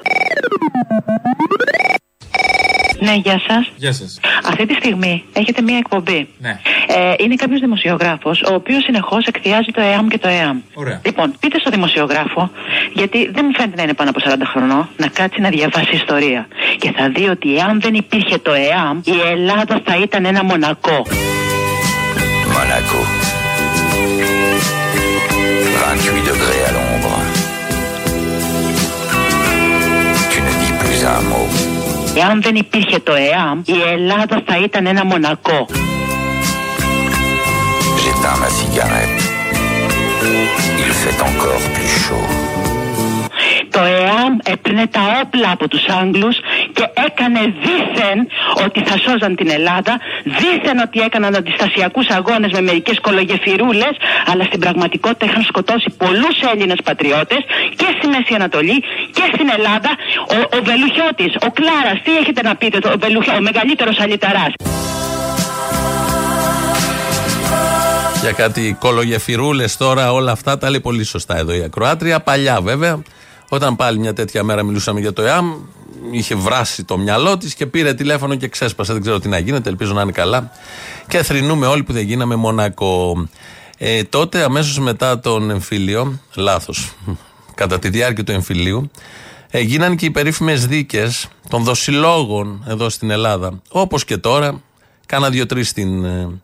Ναι, 2.99 3.13
γεια 3.13 3.41
σας. 3.47 3.71
Γεια 3.75 3.93
σας. 3.93 4.19
Αυτή 4.47 4.65
τη 4.65 4.73
στιγμή 4.73 5.23
έχετε 5.33 5.62
μία 5.62 5.77
εκπομπή. 5.77 6.27
Ναι. 6.39 6.60
Ε, 6.88 7.13
είναι 7.17 7.36
κάποιος 7.36 7.60
δημοσιογράφος, 7.60 8.41
ο 8.41 8.53
οποίος 8.53 8.83
συνεχώς 8.83 9.25
εκθιάζει 9.25 9.71
το 9.71 9.81
ΕΑΜ 9.81 10.07
και 10.07 10.17
το 10.17 10.27
ΕΑΜ. 10.27 10.60
Ωραία. 10.73 11.01
Λοιπόν, 11.05 11.33
πείτε 11.39 11.60
στο 11.60 11.69
δημοσιογράφο, 11.69 12.51
γιατί 12.93 13.29
δεν 13.31 13.45
μου 13.45 13.53
φαίνεται 13.55 13.75
να 13.75 13.83
είναι 13.83 13.93
πάνω 13.93 14.10
από 14.10 14.19
40 14.19 14.45
χρονών, 14.45 14.89
να 14.97 15.07
κάτσει 15.07 15.41
να 15.41 15.49
διαβάσει 15.49 15.95
ιστορία. 15.95 16.47
Και 16.77 16.91
θα 16.91 17.10
δει 17.10 17.29
ότι 17.29 17.57
εάν 17.57 17.81
δεν 17.81 17.93
υπήρχε 17.93 18.38
το 18.38 18.53
ΕΑΜ, 18.53 18.99
η 19.03 19.29
Ελλάδα 19.31 19.81
θα 19.86 19.97
ήταν 20.03 20.25
ένα 20.25 20.43
μονακό. 20.43 21.05
Monaco. 22.57 22.99
28 25.95 26.23
degrés 26.29 26.63
à 26.67 26.71
l'ombre. 26.71 26.87
Εάν 32.19 32.41
δεν 32.41 32.56
υπήρχε 32.56 32.99
το 32.99 33.13
ΕΑΜ, 33.13 33.62
η 33.65 33.82
Ελλάδα 33.93 34.43
θα 34.45 34.58
ήταν 34.63 34.86
ένα 34.86 35.06
μονακό. 35.06 35.65
J'éteins 38.01 38.38
ma 38.41 38.49
cigarette. 38.60 39.21
Il 40.86 40.91
fait 41.01 41.19
encore 41.30 41.63
plus 41.75 41.93
chaud. 42.03 42.27
Το 43.78 43.84
ΕΑΜ 43.84 44.34
έπαιρνε 44.54 44.88
τα 44.88 45.04
όπλα 45.24 45.50
από 45.52 45.68
τους 45.68 45.86
Άγγλους 46.00 46.38
και 46.74 46.86
έκανε 47.08 47.42
δήθεν 47.63 48.18
ότι 48.66 48.80
θα 48.88 48.96
σώζαν 49.06 49.36
την 49.36 49.50
Ελλάδα, 49.50 49.94
δήθεν 50.24 50.78
ότι 50.80 51.00
έκαναν 51.00 51.36
αντιστασιακούς 51.36 52.08
αγώνες 52.08 52.52
με 52.52 52.62
μερικές 52.62 53.00
κολογεφυρούλες, 53.00 53.94
αλλά 54.32 54.44
στην 54.44 54.60
πραγματικότητα 54.60 55.26
είχαν 55.26 55.44
σκοτώσει 55.44 55.90
πολλούς 55.98 56.36
Έλληνες 56.54 56.80
πατριώτες 56.84 57.42
και 57.76 57.88
στη 57.98 58.08
Μέση 58.08 58.34
Ανατολή 58.36 58.84
και 59.18 59.26
στην 59.34 59.48
Ελλάδα. 59.58 59.92
Ο, 60.36 60.58
ο 60.58 60.60
Βελουχιώτης, 60.70 61.32
ο 61.48 61.50
Κλάρας, 61.58 61.98
τι 62.04 62.18
έχετε 62.18 62.42
να 62.42 62.56
πείτε, 62.56 62.80
το, 62.80 62.90
ο, 62.90 62.98
Βελουχιώ, 63.00 63.34
ο 63.36 63.42
μεγαλύτερος 63.42 64.00
αλυταράς; 64.00 64.54
Για 68.22 68.32
κάτι 68.32 68.78
κολογεφυρούλες 68.80 69.78
τώρα, 69.78 70.13
όλα 70.13 70.32
αυτά 70.32 70.58
τα 70.58 70.70
λέει 70.70 70.80
πολύ 70.80 71.04
σωστά 71.04 71.38
εδώ 71.38 71.54
η 71.54 71.63
Ακροάτρια. 71.63 72.20
Παλιά 72.20 72.62
βέβαια, 72.62 73.02
όταν 73.49 73.75
πάλι 73.75 73.99
μια 73.99 74.13
τέτοια 74.13 74.43
μέρα 74.43 74.63
μιλούσαμε 74.63 74.99
για 74.99 75.13
το 75.13 75.21
ΕΑΜ, 75.21 75.53
είχε 76.12 76.36
βράσει 76.36 76.83
το 76.83 76.97
μυαλό 76.97 77.38
της 77.38 77.53
και 77.53 77.65
πήρε 77.65 77.93
τηλέφωνο 77.93 78.36
και 78.36 78.47
ξέσπασε. 78.47 78.93
Δεν 78.93 79.01
ξέρω 79.01 79.19
τι 79.19 79.27
να 79.27 79.38
γίνεται, 79.38 79.69
ελπίζω 79.69 79.93
να 79.93 80.01
είναι 80.01 80.12
καλά. 80.12 80.51
Και 81.07 81.23
θρυνούμε 81.23 81.65
όλοι 81.65 81.83
που 81.83 81.93
δεν 81.93 82.03
γίναμε 82.03 82.36
Μονακό. 82.36 83.27
Ε, 83.77 84.03
τότε, 84.03 84.43
αμέσως 84.43 84.79
μετά 84.79 85.19
τον 85.19 85.49
εμφύλιο, 85.49 86.19
λάθος, 86.36 86.93
κατά 87.55 87.79
τη 87.79 87.89
διάρκεια 87.89 88.23
του 88.23 88.31
εμφυλίου, 88.31 88.91
ε, 89.51 89.60
γίνανε 89.60 89.95
και 89.95 90.05
οι 90.05 90.12
περίφημες 90.12 90.67
δίκες 90.67 91.27
των 91.49 91.63
δοσιλόγων 91.63 92.63
εδώ 92.67 92.89
στην 92.89 93.10
Ελλάδα. 93.10 93.62
Όπως 93.69 94.05
και 94.05 94.17
τώρα, 94.17 94.62
κάνα 95.05 95.29
δύο-τρει 95.29 95.65
την 95.65 96.05
ε, 96.05 96.39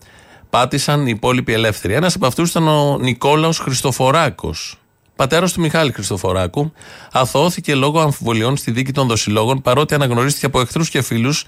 πάτησαν 0.50 1.08
οι 1.08 1.12
υπόλοιποι 1.16 1.54
ελεύθεροι. 1.54 1.94
Ένας 1.94 2.16
από 2.16 2.26
αυτούς 2.26 2.50
ήταν 2.50 2.68
ο 2.68 2.98
Νικόλαος 2.98 3.60
Χριστοφοράκος, 3.60 4.78
πατέρας 5.16 5.54
του 5.54 5.62
Μιχάλη 5.62 5.92
Χριστοφοράκου, 5.92 6.74
αθωώθηκε 7.12 7.76
λόγω 7.76 8.00
αμφιβολιών 8.00 8.58
στη 8.58 8.72
δίκη 8.72 8.92
των 8.92 9.08
δοσιλόγων, 9.08 9.62
παρότι 9.62 9.94
αναγνωρίστηκε 9.94 10.46
από 10.46 10.60
εχθρούς 10.60 10.90
και 10.90 11.02
φίλους. 11.02 11.46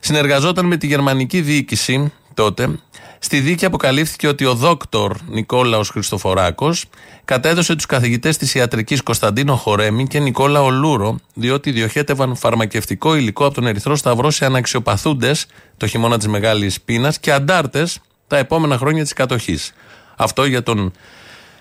Συνεργαζόταν 0.00 0.66
με 0.66 0.76
τη 0.76 0.86
γερμανική 0.86 1.40
διοίκηση 1.40 2.12
τότε. 2.34 2.78
Στη 3.18 3.40
δίκη 3.40 3.64
αποκαλύφθηκε 3.64 4.28
ότι 4.28 4.44
ο 4.44 4.54
δόκτωρ 4.54 5.16
Νικόλαος 5.28 5.88
Χριστοφοράκος 5.88 6.84
κατέδωσε 7.24 7.74
τους 7.74 7.86
καθηγητές 7.86 8.36
της 8.36 8.54
ιατρικής 8.54 9.02
Κωνσταντίνο 9.02 9.56
Χορέμη 9.56 10.06
και 10.06 10.18
Νικόλαο 10.18 10.70
Λούρο, 10.70 11.18
διότι 11.34 11.70
διοχέτευαν 11.70 12.36
φαρμακευτικό 12.36 13.14
υλικό 13.16 13.44
από 13.44 13.54
τον 13.54 13.66
Ερυθρό 13.66 13.96
Σταυρό 13.96 14.30
σε 14.30 14.44
αναξιοπαθούντες 14.44 15.46
το 15.76 15.86
χειμώνα 15.86 16.16
της 16.16 16.26
Μεγάλης 16.26 16.80
Πείνας 16.80 17.18
και 17.18 17.32
αντάρτες 17.32 18.00
τα 18.26 18.36
επόμενα 18.36 18.78
χρόνια 18.78 19.02
της 19.02 19.12
κατοχής. 19.12 19.72
Αυτό 20.16 20.44
για 20.44 20.62
τον 20.62 20.92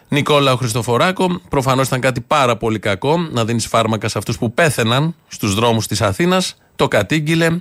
Νικόλαο 0.09 0.55
Χριστοφοράκο. 0.55 1.41
Προφανώς 1.49 1.87
ήταν 1.87 1.99
κάτι 1.99 2.21
πάρα 2.21 2.57
πολύ 2.57 2.79
κακό 2.79 3.17
να 3.17 3.45
δίνεις 3.45 3.67
φάρμακα 3.67 4.07
σε 4.07 4.17
αυτούς 4.17 4.37
που 4.37 4.53
πέθαιναν 4.53 5.15
στους 5.27 5.55
δρόμους 5.55 5.87
της 5.87 6.01
Αθήνας. 6.01 6.55
Το 6.75 6.87
κατήγγειλε 6.87 7.59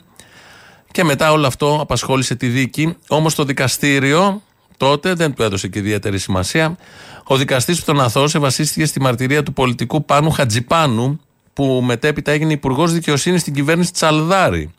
και 0.91 1.05
μετά 1.05 1.33
όλο 1.33 1.47
αυτό 1.47 1.79
απασχόλησε 1.81 2.35
τη 2.35 2.47
δίκη. 2.47 2.97
Όμως 3.09 3.35
το 3.35 3.45
δικαστήριο 3.45 4.43
τότε 4.77 5.15
δεν 5.15 5.35
του 5.35 5.43
έδωσε 5.43 5.69
και 5.69 5.79
ιδιαίτερη 5.79 6.19
σημασία. 6.19 6.77
Ο 7.25 7.37
δικαστής 7.37 7.79
που 7.79 7.85
τον 7.85 8.01
αθώωσε 8.01 8.39
βασίστηκε 8.39 8.85
στη 8.87 9.01
μαρτυρία 9.01 9.43
του 9.43 9.53
πολιτικού 9.53 10.05
Πάνου 10.05 10.31
Χατζιπάνου, 10.31 11.21
που 11.53 11.83
μετέπειτα 11.85 12.33
έγινε 12.33 12.53
υπουργός 12.53 12.93
δικαιοσύνης 12.93 13.41
στην 13.41 13.55
κυβέρνηση 13.55 13.93
Τσαλδάρη. 13.93 14.71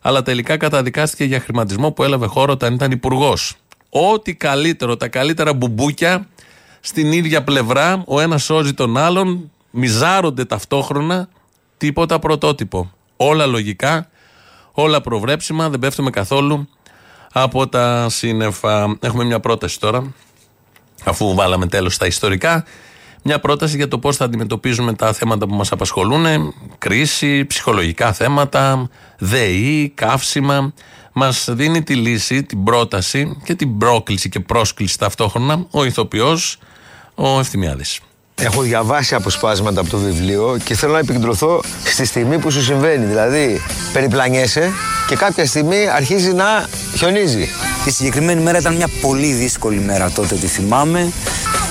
Αλλά 0.00 0.22
τελικά 0.22 0.56
καταδικάστηκε 0.56 1.24
για 1.24 1.40
χρηματισμό 1.40 1.90
που 1.90 2.02
έλαβε 2.02 2.26
χώρο 2.26 2.52
όταν 2.52 2.74
ήταν 2.74 2.90
υπουργός. 2.90 3.54
Ό,τι 3.88 4.34
καλύτερο, 4.34 4.96
τα 4.96 5.08
καλύτερα 5.08 5.54
μπουμπούκια 5.54 6.26
στην 6.86 7.12
ίδια 7.12 7.44
πλευρά, 7.44 8.02
ο 8.06 8.20
ένας 8.20 8.44
σώζει 8.44 8.74
τον 8.74 8.96
άλλον, 8.96 9.50
μιζάρονται 9.70 10.44
ταυτόχρονα, 10.44 11.28
τίποτα 11.76 12.18
πρωτότυπο. 12.18 12.92
Όλα 13.16 13.46
λογικά, 13.46 14.08
όλα 14.72 15.00
προβλέψιμα, 15.00 15.68
δεν 15.68 15.78
πέφτουμε 15.78 16.10
καθόλου 16.10 16.68
από 17.32 17.68
τα 17.68 18.06
σύννεφα. 18.08 18.96
Έχουμε 19.00 19.24
μια 19.24 19.40
πρόταση 19.40 19.80
τώρα, 19.80 20.12
αφού 21.04 21.34
βάλαμε 21.34 21.66
τέλος 21.66 21.94
στα 21.94 22.06
ιστορικά, 22.06 22.64
μια 23.22 23.40
πρόταση 23.40 23.76
για 23.76 23.88
το 23.88 23.98
πώς 23.98 24.16
θα 24.16 24.24
αντιμετωπίζουμε 24.24 24.92
τα 24.92 25.12
θέματα 25.12 25.46
που 25.46 25.54
μας 25.54 25.72
απασχολούν, 25.72 26.54
κρίση, 26.78 27.44
ψυχολογικά 27.44 28.12
θέματα, 28.12 28.88
ΔΕΗ, 29.18 29.92
καύσιμα. 29.94 30.72
Μας 31.16 31.48
δίνει 31.50 31.82
τη 31.82 31.94
λύση, 31.94 32.42
την 32.42 32.64
πρόταση 32.64 33.36
και 33.44 33.54
την 33.54 33.78
πρόκληση 33.78 34.28
και 34.28 34.40
πρόσκληση 34.40 34.98
ταυτόχρονα 34.98 35.66
ο 35.70 35.84
ηθοποιός, 35.84 36.58
ο 37.14 37.38
Ευθυμιάδης. 37.38 38.00
Έχω 38.34 38.62
διαβάσει 38.62 39.14
αποσπάσματα 39.14 39.80
από 39.80 39.90
το 39.90 39.98
βιβλίο 39.98 40.58
και 40.64 40.74
θέλω 40.74 40.92
να 40.92 40.98
επικεντρωθώ 40.98 41.62
στη 41.84 42.04
στιγμή 42.04 42.38
που 42.38 42.50
σου 42.50 42.62
συμβαίνει. 42.62 43.04
Δηλαδή, 43.04 43.62
περιπλανιέσαι 43.92 44.72
και 45.08 45.16
κάποια 45.16 45.46
στιγμή 45.46 45.88
αρχίζει 45.88 46.32
να 46.32 46.68
χιονίζει. 46.96 47.48
Τη 47.84 47.90
συγκεκριμένη 47.90 48.42
μέρα 48.42 48.58
ήταν 48.58 48.74
μια 48.74 48.88
πολύ 49.00 49.32
δύσκολη 49.32 49.80
μέρα 49.80 50.10
τότε, 50.10 50.34
τη 50.34 50.46
θυμάμαι. 50.46 51.12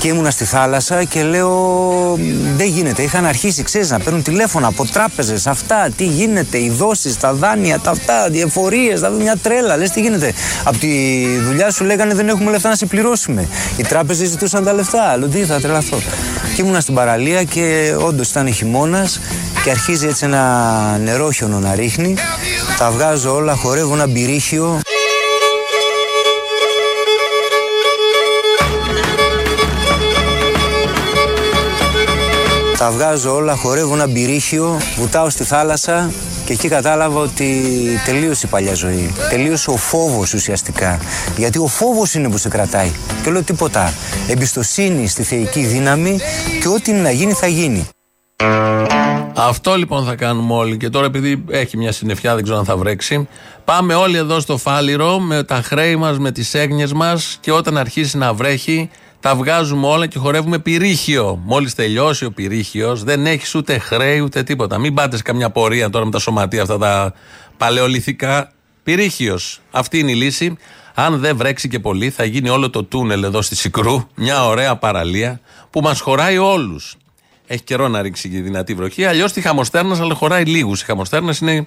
Και 0.00 0.08
ήμουνα 0.08 0.30
στη 0.30 0.44
θάλασσα 0.44 1.04
και 1.04 1.22
λέω 1.22 2.18
δεν 2.56 2.66
γίνεται. 2.66 3.02
Είχαν 3.02 3.26
αρχίσει, 3.26 3.62
ξέρεις, 3.62 3.90
να 3.90 3.98
παίρνουν 3.98 4.22
τηλέφωνα 4.22 4.66
από 4.66 4.86
τράπεζες. 4.86 5.46
Αυτά, 5.46 5.88
τι 5.96 6.04
γίνεται, 6.04 6.58
οι 6.58 6.70
δόσεις, 6.70 7.16
τα 7.16 7.32
δάνεια, 7.32 7.78
τα 7.78 7.90
αυτά, 7.90 8.28
οι 8.32 8.40
εφορίες, 8.40 9.00
δηλαδή 9.00 9.22
μια 9.22 9.36
τρέλα. 9.42 9.76
Λες 9.76 9.90
τι 9.90 10.00
γίνεται. 10.00 10.32
Από 10.64 10.78
τη 10.78 10.88
δουλειά 11.46 11.70
σου 11.70 11.84
λέγανε 11.84 12.14
δεν 12.14 12.28
έχουμε 12.28 12.50
λεφτά 12.50 12.68
να 12.68 12.76
σε 12.76 12.86
πληρώσουμε. 12.86 13.48
Οι 13.76 13.82
τράπεζες 13.82 14.28
ζητούσαν 14.28 14.64
τα 14.64 14.72
λεφτά. 14.72 15.16
Λέω 15.16 15.28
τι 15.28 15.44
θα 15.44 15.60
τρελαθώ. 15.60 15.98
Και 16.54 16.62
ήμουνα 16.62 16.80
στην 16.80 16.94
παραλία 16.94 17.42
και 17.42 17.94
όντως 17.98 18.30
ήταν 18.30 18.52
χειμώνας 18.52 19.20
και 19.64 19.70
αρχίζει 19.70 20.06
έτσι 20.06 20.24
ένα 20.24 20.98
νερόχιονο 21.04 21.58
να 21.58 21.74
ρίχνει. 21.74 22.14
Τα 22.78 22.90
βγάζω 22.90 23.34
όλα, 23.34 23.54
χορεύω 23.54 23.94
ένα 23.94 24.06
μπυρίχιο. 24.06 24.80
Τα 32.78 32.90
βγάζω 32.90 33.34
όλα, 33.34 33.56
χορεύω 33.56 33.94
ένα 33.94 34.06
μπυρίχιο, 34.06 34.78
βουτάω 34.96 35.30
στη 35.30 35.44
θάλασσα 35.44 36.10
και 36.44 36.52
εκεί 36.52 36.68
κατάλαβα 36.68 37.20
ότι 37.20 37.62
τελείωσε 38.04 38.46
η 38.46 38.48
παλιά 38.48 38.74
ζωή. 38.74 39.14
Τελείωσε 39.30 39.70
ο 39.70 39.76
φόβος 39.76 40.34
ουσιαστικά. 40.34 40.98
Γιατί 41.36 41.58
ο 41.58 41.66
φόβος 41.66 42.14
είναι 42.14 42.30
που 42.30 42.38
σε 42.38 42.48
κρατάει. 42.48 42.92
Και 43.22 43.30
λέω 43.30 43.42
τίποτα. 43.42 43.92
Εμπιστοσύνη 44.28 45.08
στη 45.08 45.22
θεϊκή 45.22 45.64
δύναμη 45.64 46.18
και 46.60 46.68
ό,τι 46.68 46.90
είναι 46.90 47.00
να 47.00 47.10
γίνει 47.10 47.32
θα 47.32 47.46
γίνει. 47.46 47.88
Αυτό 49.36 49.76
λοιπόν 49.76 50.04
θα 50.04 50.14
κάνουμε 50.14 50.54
όλοι. 50.54 50.76
Και 50.76 50.88
τώρα, 50.88 51.06
επειδή 51.06 51.44
έχει 51.50 51.76
μια 51.76 51.92
συννεφιά, 51.92 52.34
δεν 52.34 52.42
ξέρω 52.42 52.58
αν 52.58 52.64
θα 52.64 52.76
βρέξει, 52.76 53.28
πάμε 53.64 53.94
όλοι 53.94 54.16
εδώ 54.16 54.40
στο 54.40 54.56
Φάληρο 54.56 55.18
με 55.18 55.42
τα 55.42 55.62
χρέη 55.64 55.96
μας, 55.96 56.18
με 56.18 56.30
τις 56.32 56.54
έγνοιες 56.54 56.92
μας 56.92 57.38
και 57.40 57.52
όταν 57.52 57.78
αρχίσει 57.78 58.18
να 58.18 58.34
βρέχει, 58.34 58.90
τα 59.24 59.34
βγάζουμε 59.34 59.86
όλα 59.86 60.06
και 60.06 60.18
χορεύουμε 60.18 60.58
πυρίχιο. 60.58 61.40
Μόλις 61.44 61.74
τελειώσει 61.74 62.24
ο 62.24 62.32
πυρίχιο, 62.32 62.96
δεν 62.96 63.26
έχεις 63.26 63.54
ούτε 63.54 63.78
χρέη 63.78 64.20
ούτε 64.20 64.42
τίποτα. 64.42 64.78
Μην 64.78 64.94
πάτε 64.94 65.16
σε 65.16 65.22
καμιά 65.22 65.50
πορεία 65.50 65.90
τώρα 65.90 66.04
με 66.04 66.10
τα 66.10 66.18
σωματεία 66.18 66.62
αυτά 66.62 66.78
τα 66.78 67.14
παλαιολιθικά. 67.56 68.52
Πυρίχιο. 68.82 69.38
Αυτή 69.70 69.98
είναι 69.98 70.10
η 70.10 70.14
λύση. 70.14 70.56
Αν 70.94 71.18
δεν 71.18 71.36
βρέξει 71.36 71.68
και 71.68 71.78
πολύ, 71.78 72.10
θα 72.10 72.24
γίνει 72.24 72.48
όλο 72.48 72.70
το 72.70 72.84
τούνελ 72.84 73.22
εδώ 73.22 73.42
στη 73.42 73.56
Σικρού. 73.56 74.08
Μια 74.14 74.46
ωραία 74.46 74.76
παραλία 74.76 75.40
που 75.70 75.80
μας 75.80 76.00
χωράει 76.00 76.38
όλους. 76.38 76.96
Έχει 77.46 77.62
καιρό 77.62 77.88
να 77.88 78.02
ρίξει 78.02 78.28
και 78.28 78.40
δυνατή 78.40 78.74
βροχή. 78.74 79.04
Αλλιώς 79.04 79.32
τη 79.32 79.40
χαμοστέρνας, 79.40 80.00
αλλά 80.00 80.14
χωράει 80.14 80.44
λίγους. 80.44 80.82
Η 80.82 80.84
χαμοστέρνας 80.84 81.38
είναι 81.38 81.64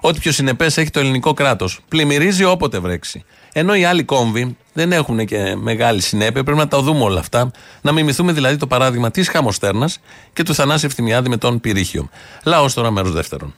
ό,τι 0.00 0.18
πιο 0.18 0.32
συνεπές 0.32 0.76
έχει 0.76 0.90
το 0.90 1.00
ελληνικό 1.00 1.34
κράτος. 1.34 1.80
Πλημμυρίζει 1.88 2.44
όποτε 2.44 2.78
βρέξει. 2.78 3.24
Ενώ 3.52 3.74
οι 3.74 3.84
άλλοι 3.84 4.04
κόμβοι 4.04 4.56
δεν 4.72 4.92
έχουν 4.92 5.26
και 5.26 5.54
μεγάλη 5.56 6.00
συνέπεια. 6.00 6.44
Πρέπει 6.44 6.58
να 6.58 6.68
τα 6.68 6.80
δούμε 6.82 7.02
όλα 7.04 7.20
αυτά. 7.20 7.50
Να 7.80 7.92
μιμηθούμε 7.92 8.32
δηλαδή 8.32 8.56
το 8.56 8.66
παράδειγμα 8.66 9.10
της 9.10 9.28
Χαμοστέρνας 9.28 10.00
και 10.32 10.42
του 10.42 10.54
Θανάση 10.54 10.86
Ευθυμιάδη 10.86 11.28
με 11.28 11.36
τον 11.36 11.60
Πυρίχιο. 11.60 12.08
Λαός 12.44 12.74
τώρα 12.74 12.90
μέρος 12.90 13.12
δεύτερον. 13.12 13.54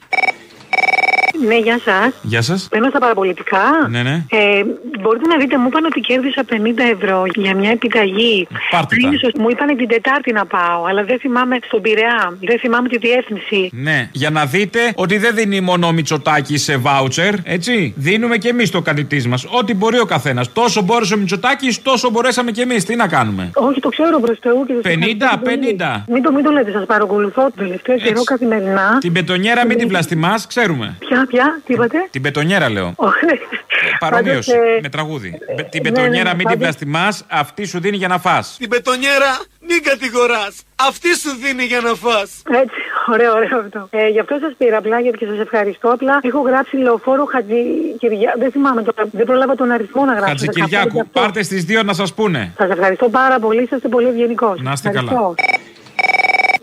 Ναι, 1.47 1.57
γεια 1.57 1.79
σας. 1.85 2.09
Γεια 2.21 2.41
σας. 2.41 2.67
Παίρνω 2.71 2.89
στα 2.89 2.99
παραπολιτικά. 2.99 3.63
Ναι, 3.89 4.01
ναι. 4.03 4.25
Ε, 4.29 4.63
μπορείτε 5.01 5.27
να 5.27 5.37
δείτε, 5.37 5.57
μου 5.57 5.67
είπαν 5.67 5.85
ότι 5.85 5.99
κέρδισα 5.99 6.43
50 6.43 6.83
ευρώ 6.95 7.23
για 7.35 7.55
μια 7.55 7.69
επιταγή. 7.71 8.47
Πάρτε 8.71 8.95
τα. 8.95 9.01
Πριν 9.01 9.11
ίσως- 9.11 9.33
μου 9.39 9.49
είπαν 9.49 9.75
την 9.77 9.87
Τετάρτη 9.87 10.31
να 10.31 10.45
πάω, 10.45 10.83
αλλά 10.89 11.03
δεν 11.03 11.19
θυμάμαι 11.19 11.57
στον 11.65 11.81
Πειραιά. 11.81 12.37
Δεν 12.41 12.59
θυμάμαι 12.59 12.87
τη 12.87 12.97
διεύθυνση. 12.97 13.69
Ναι, 13.73 14.09
για 14.11 14.29
να 14.29 14.45
δείτε 14.45 14.79
ότι 14.95 15.17
δεν 15.17 15.35
δίνει 15.35 15.61
μόνο 15.61 15.87
ο 15.87 15.91
Μητσοτάκη 15.91 16.57
σε 16.57 16.77
βάουτσερ, 16.77 17.33
έτσι. 17.43 17.93
Δίνουμε 17.97 18.37
και 18.37 18.49
εμείς 18.49 18.69
το 18.71 18.81
καλυτή 18.81 19.27
μας. 19.27 19.45
Ό,τι 19.59 19.73
μπορεί 19.73 19.99
ο 19.99 20.05
καθένας. 20.05 20.53
Τόσο 20.53 20.81
μπόρεσε 20.81 21.13
ο 21.13 21.17
Μητσοτάκης, 21.17 21.81
τόσο 21.81 22.09
μπορέσαμε 22.09 22.51
και 22.51 22.61
εμείς. 22.61 22.85
Τι 22.85 22.95
να 22.95 23.07
κάνουμε; 23.07 23.49
Όχι, 23.55 23.79
το 23.79 23.89
ξέρω 23.89 24.19
προς 24.19 24.37
Θεού 24.41 24.65
και 24.65 24.73
50, 24.81 25.37
50. 25.43 26.03
Μην 26.07 26.23
το, 26.23 26.31
μην 26.31 26.43
το 26.43 26.51
λέτε, 26.51 26.71
σας 26.71 26.85
παρακολουθώ 26.85 27.43
το 27.43 27.53
τελευταίο 27.55 27.97
καιρό 27.97 28.23
καθημερινά. 28.23 28.97
Την 28.99 29.13
πετονιέρα 29.13 29.65
μην 29.65 29.77
την 29.77 29.87
βλαστημά, 29.87 30.39
ξέρουμε. 30.47 30.95
Ποια, 30.99 31.25
ποια, 31.31 31.61
τι 31.65 31.73
είπατε; 31.73 31.97
Την 32.11 32.21
πετονιέρα 32.21 32.69
λέω. 32.69 32.95
Παρομοίωση. 34.03 34.51
Με 34.81 34.89
τραγούδι. 34.89 35.39
Μπε- 35.55 35.69
Την 35.69 35.81
ναι, 35.83 35.89
πετονιέρα 35.91 36.23
ναι, 36.29 36.35
μην 36.35 36.37
την 36.37 36.45
πάντως- 36.45 36.59
βλαστημά, 36.59 37.07
αυτή 37.27 37.65
σου 37.65 37.79
δίνει 37.79 37.97
για 37.97 38.07
να 38.07 38.17
φας. 38.19 38.55
Την 38.59 38.69
πετονιέρα 38.69 39.31
μην 39.67 39.83
κατηγοράς. 39.83 40.63
Αυτή 40.87 41.09
σου 41.21 41.31
δίνει 41.43 41.63
για 41.63 41.79
να 41.81 41.93
φας. 41.93 42.41
Έτσι, 42.63 42.75
ωραίο, 43.13 43.31
ωραίο 43.33 43.59
αυτό. 43.59 43.87
Ε, 43.91 44.07
γι' 44.07 44.19
αυτό 44.19 44.37
σας 44.41 44.53
πήρα 44.57 44.77
απλά 44.77 44.99
γιατί 44.99 45.17
και 45.17 45.25
σας 45.25 45.39
ευχαριστώ. 45.39 45.87
Απλά 45.89 46.19
έχω 46.21 46.39
γράψει 46.41 46.75
λεωφόρο 46.77 47.25
Χατζη 47.25 47.61
Κυριά. 47.99 48.33
Δεν 48.39 48.51
θυμάμαι 48.51 48.83
τώρα. 48.83 49.09
Δεν 49.11 49.25
πρόλαβα 49.25 49.55
τον 49.55 49.71
αριθμό 49.71 50.05
να 50.05 50.13
γράψω. 50.13 50.29
Χατζικυριάκου, 50.29 51.07
πάρτε 51.11 51.43
στις 51.43 51.63
δύο 51.65 51.83
να 51.83 51.93
σας 51.93 52.13
πούνε. 52.13 52.53
Σας 52.57 52.69
ευχαριστώ 52.69 53.09
πάρα 53.09 53.39
πολύ. 53.39 53.61
Είστε 53.61 53.87
πολύ 53.89 54.07
ευγενικός. 54.07 54.61
Να 54.61 54.71
είστε 54.71 54.89
καλά. 54.89 55.11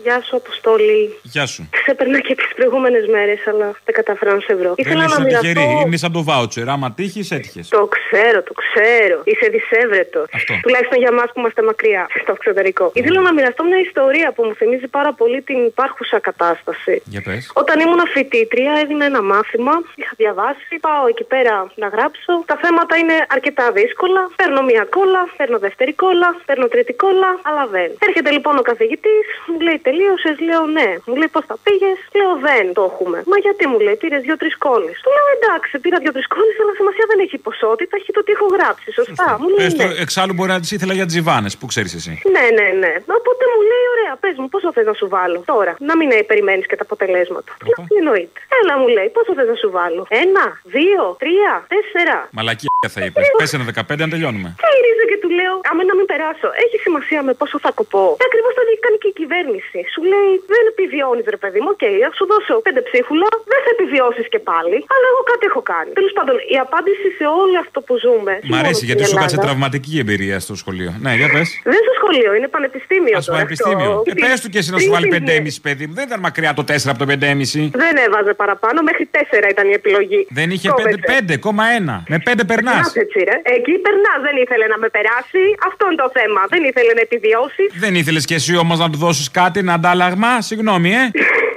Γεια 0.09 0.21
σου, 0.27 0.35
Αποστόλη. 0.35 0.99
Γεια 1.21 1.45
σου. 1.45 1.61
Ξέπαιρνα 1.77 2.19
και 2.27 2.35
τις 2.35 2.49
προηγούμενες 2.55 3.05
μέρες, 3.15 3.39
αλλά 3.51 3.67
δεν 3.85 3.93
καταφέρω 3.99 4.31
να 4.37 4.41
σε 4.47 4.53
βρω. 4.59 4.71
Δεν 4.75 4.85
Ήθελα 4.85 5.03
να 5.03 5.05
είσαι 5.05 5.21
μοιραστώ. 5.21 5.47
τυχερή, 5.47 5.65
είναι 5.85 5.97
σαν 6.03 6.11
το 6.17 6.23
βάουτσερ. 6.23 6.69
Άμα 6.75 6.87
τύχεις, 6.97 7.31
έτυχες. 7.31 7.67
Το 7.77 7.89
ξέρω, 7.95 8.39
το 8.49 8.53
ξέρω. 8.61 9.17
Είσαι 9.29 9.45
δυσέβρετος. 9.55 10.27
Αυτό. 10.33 10.53
Τουλάχιστον 10.65 10.97
για 11.03 11.09
εμά 11.11 11.23
που 11.31 11.37
είμαστε 11.41 11.61
μακριά, 11.69 12.03
στο 12.23 12.31
εξωτερικό. 12.37 12.85
Ήθελα 12.93 13.19
να 13.27 13.33
μοιραστώ 13.33 13.63
μια 13.63 13.79
ιστορία 13.79 14.27
που 14.35 14.41
μου 14.47 14.53
θυμίζει 14.59 14.87
πάρα 14.87 15.11
πολύ 15.13 15.41
την 15.41 15.59
υπάρχουσα 15.73 16.17
κατάσταση. 16.19 16.95
Για 17.13 17.21
πες. 17.21 17.51
Όταν 17.61 17.79
ήμουν 17.79 18.01
φοιτήτρια, 18.13 18.71
έδινα 18.81 19.05
ένα 19.11 19.21
μάθημα. 19.21 19.73
Είχα 20.01 20.13
διαβάσει. 20.17 20.73
Πάω 20.87 21.03
εκεί 21.07 21.23
πέρα 21.33 21.53
να 21.75 21.87
γράψω. 21.87 22.31
Τα 22.51 22.57
θέματα 22.63 22.93
είναι 23.01 23.15
αρκετά 23.35 23.65
δύσκολα. 23.71 24.21
Παίρνω 24.41 24.61
μία 24.69 24.83
κόλλα, 24.95 25.21
παίρνω 25.37 25.57
δεύτερη 25.59 25.93
κόλλα, 25.93 26.29
παίρνω 26.45 26.67
τρίτη 26.73 26.93
κόλλα, 26.93 27.29
αλλά 27.47 27.63
δεν. 27.75 27.89
Έρχεται 28.07 28.29
λοιπόν 28.35 28.57
ο 28.57 28.61
καθηγητής, 28.61 29.25
μου 29.47 29.59
λέει 29.59 29.79
τελείω. 29.87 29.97
Τελείωσε, 29.99 30.29
λέω 30.47 30.63
ναι. 30.77 30.89
Μου 31.07 31.15
λέει 31.19 31.31
πώς 31.35 31.43
τα 31.51 31.55
πήγες, 31.65 31.97
λέω 32.19 32.31
δεν 32.47 32.65
το 32.77 32.81
έχουμε. 32.89 33.17
Μα 33.31 33.37
γιατί 33.45 33.63
μου 33.71 33.79
λέει, 33.85 33.95
πήρες 34.03 34.21
δύο-τρεις 34.27 34.55
κόλλες. 34.65 34.95
Του 35.03 35.09
λέω 35.15 35.27
εντάξει, 35.37 35.73
πήρα 35.83 35.97
δύο-τρεις 36.03 36.27
κόλλες, 36.33 36.55
αλλά 36.61 36.73
σημασία 36.81 37.05
δεν 37.11 37.19
έχει 37.25 37.35
η 37.41 37.43
ποσότητα, 37.47 37.93
έχει 37.99 38.11
το 38.17 38.21
τι 38.25 38.31
έχω 38.37 38.47
γράψει. 38.55 38.87
Σωστά. 38.99 39.29
Μου 39.41 39.49
λέει 39.53 39.65
Έστω, 39.67 39.85
ναι. 39.87 40.03
εξάλλου 40.05 40.33
μπορεί 40.37 40.51
να 40.55 40.61
τις 40.63 40.71
ήθελα 40.75 40.93
για 40.99 41.07
τζιβάνες, 41.11 41.53
που 41.59 41.65
ξέρεις 41.71 41.91
εσύ. 41.99 42.13
Ναι, 42.35 42.45
ναι, 42.57 42.67
ναι. 42.83 42.93
Οπότε 43.19 43.43
μου 43.53 43.61
λέει, 43.71 43.85
ωραία, 43.93 44.13
πες 44.23 44.35
μου, 44.39 44.47
πόσο 44.53 44.67
θες 44.75 44.85
να 44.91 44.95
σου 44.99 45.07
βάλω 45.15 45.39
τώρα. 45.51 45.71
Να 45.89 45.93
μην 45.99 46.09
περιμένεις 46.31 46.65
και 46.69 46.77
τα 46.79 46.85
αποτελέσματα. 46.87 47.51
Λέω, 47.67 47.79
τι 47.89 47.95
εννοείται. 48.01 48.39
Έλα, 48.59 48.73
μου 48.81 48.87
λέει, 48.95 49.09
πόσο 49.17 49.31
θες 49.37 49.47
να 49.53 49.57
σου 49.61 49.69
βάλω. 49.77 50.01
Ένα, 50.23 50.45
δύο, 50.77 51.03
τρία, 51.23 51.51
τέσσερα. 51.73 52.17
Μαλακία 52.37 52.69
θα 52.95 53.01
είπες. 53.05 53.25
Πες 53.39 53.53
ένα 53.57 53.65
15 53.73 54.03
να 54.05 54.09
τελειώνουμε. 54.13 54.49
Και 54.61 54.69
γυρίζω 54.75 55.05
και 55.11 55.17
του 55.23 55.29
λέω, 55.39 55.55
άμα 55.69 55.81
να 55.89 55.95
μην 55.97 56.05
περάσω, 56.11 56.47
έχει 56.63 56.77
σημασία 56.85 57.19
με 57.27 57.33
πόσο 57.41 57.57
θα 57.63 57.71
κοπώ. 57.79 58.05
Και 58.19 58.27
ακριβώς 58.29 58.51
το 58.57 58.61
ίδιο 58.65 58.77
κάνει 58.85 58.97
και 59.03 59.09
η 59.13 59.15
κυβέρνηση. 59.21 59.78
Σου 59.93 60.01
λέει, 60.11 60.31
δεν 60.53 60.63
επιβιώνεις, 60.73 61.25
ρε 61.35 61.39
παιδί 61.43 61.59
μου, 61.63 61.69
οκ, 61.75 61.83
θα 62.05 62.09
σου 62.17 62.25
δώσω 62.31 62.53
πέντε 62.67 62.81
ψίχουλα, 62.87 63.29
δεν 63.51 63.59
θα 63.65 63.69
επιβιώσεις 63.77 64.25
και 64.33 64.39
πάλι, 64.51 64.77
αλλά 64.93 65.05
εγώ 65.11 65.21
κάτι 65.31 65.43
έχω 65.51 65.61
κάνει. 65.73 65.91
Τέλος 65.99 66.13
πάντων, 66.17 66.35
η 66.55 66.57
απάντηση 66.65 67.07
σε 67.19 67.25
όλο 67.41 67.57
αυτό 67.65 67.77
που 67.85 67.93
ζούμε. 68.03 68.33
Μ' 68.51 68.57
αρέσει 68.61 68.83
γιατί 68.89 69.01
σου 69.09 69.17
κάτσε 69.21 69.35
Ελλάδα, 69.35 69.47
τραυματική 69.47 69.93
εμπειρία 70.03 70.37
στο 70.45 70.53
σχολείο. 70.61 70.91
Ναι, 71.03 71.11
για 71.19 71.29
πες. 71.33 71.47
Δεν 71.73 71.79
στο 71.87 71.93
σχολείο, 71.99 72.29
είναι 72.37 72.49
πανεπιστήμιο. 72.55 73.17
Α 73.17 73.21
τώρα 73.21 73.37
πανεπιστήμιο. 73.37 73.91
αυτό. 73.99 74.11
Ε, 74.11 74.23
πες 74.23 74.37
του 74.41 74.49
και 74.53 74.59
εσύ 74.61 74.69
να 74.73 74.77
σου 74.79 74.89
Πριν 74.89 74.95
βάλει 74.95 75.07
τις 75.47 75.55
5,5 75.59 75.65
παιδί 75.65 75.85
μου. 75.87 75.93
Δεν 75.99 76.05
ήταν 76.09 76.19
μακριά 76.27 76.51
το 76.59 76.63
4 76.71 76.89
από 76.93 76.99
το 77.03 77.07
5,5. 77.11 77.69
Δεν 77.83 77.95
έβαζε 78.05 78.33
παραπάνω, 78.41 78.77
μέχρι 78.89 79.05
τέσσερα 79.15 79.47
ήταν 79.53 79.65
η 79.73 79.75
επιλογή. 79.81 80.21
Δεν 80.39 80.47
είχε 80.55 80.67
Κόβεται. 80.69 81.37
5,1. 81.41 82.03
Με 82.13 82.17
5 82.25 82.43
περνάς. 82.51 82.73
Περνάς 82.73 82.95
έτσι, 83.03 83.19
ρε. 83.29 83.35
Εκεί 83.57 83.73
περνάς, 83.85 84.19
δεν 84.27 84.35
ήθελε 84.43 84.65
να 84.73 84.77
με 84.83 84.89
περάσει. 84.95 85.43
Αυτό 85.69 85.81
είναι 85.87 85.99
το 86.05 86.09
θέμα. 86.17 86.41
Δεν 86.53 86.61
ήθελε 86.69 86.91
να 86.99 87.03
επιβιώσει. 87.07 87.63
Δεν 87.85 87.93
ήθελες 88.01 88.23
κι 88.29 88.35
εσύ 88.39 88.53
όμως 88.63 88.77
να 88.83 88.87
του 88.91 88.97
δώσεις 89.05 89.27
κάτι, 89.31 89.59
ένα 89.59 89.68
αντάλλαγμα. 89.71 90.41
Συγγνώμη, 90.41 90.91
ε. 90.93 91.11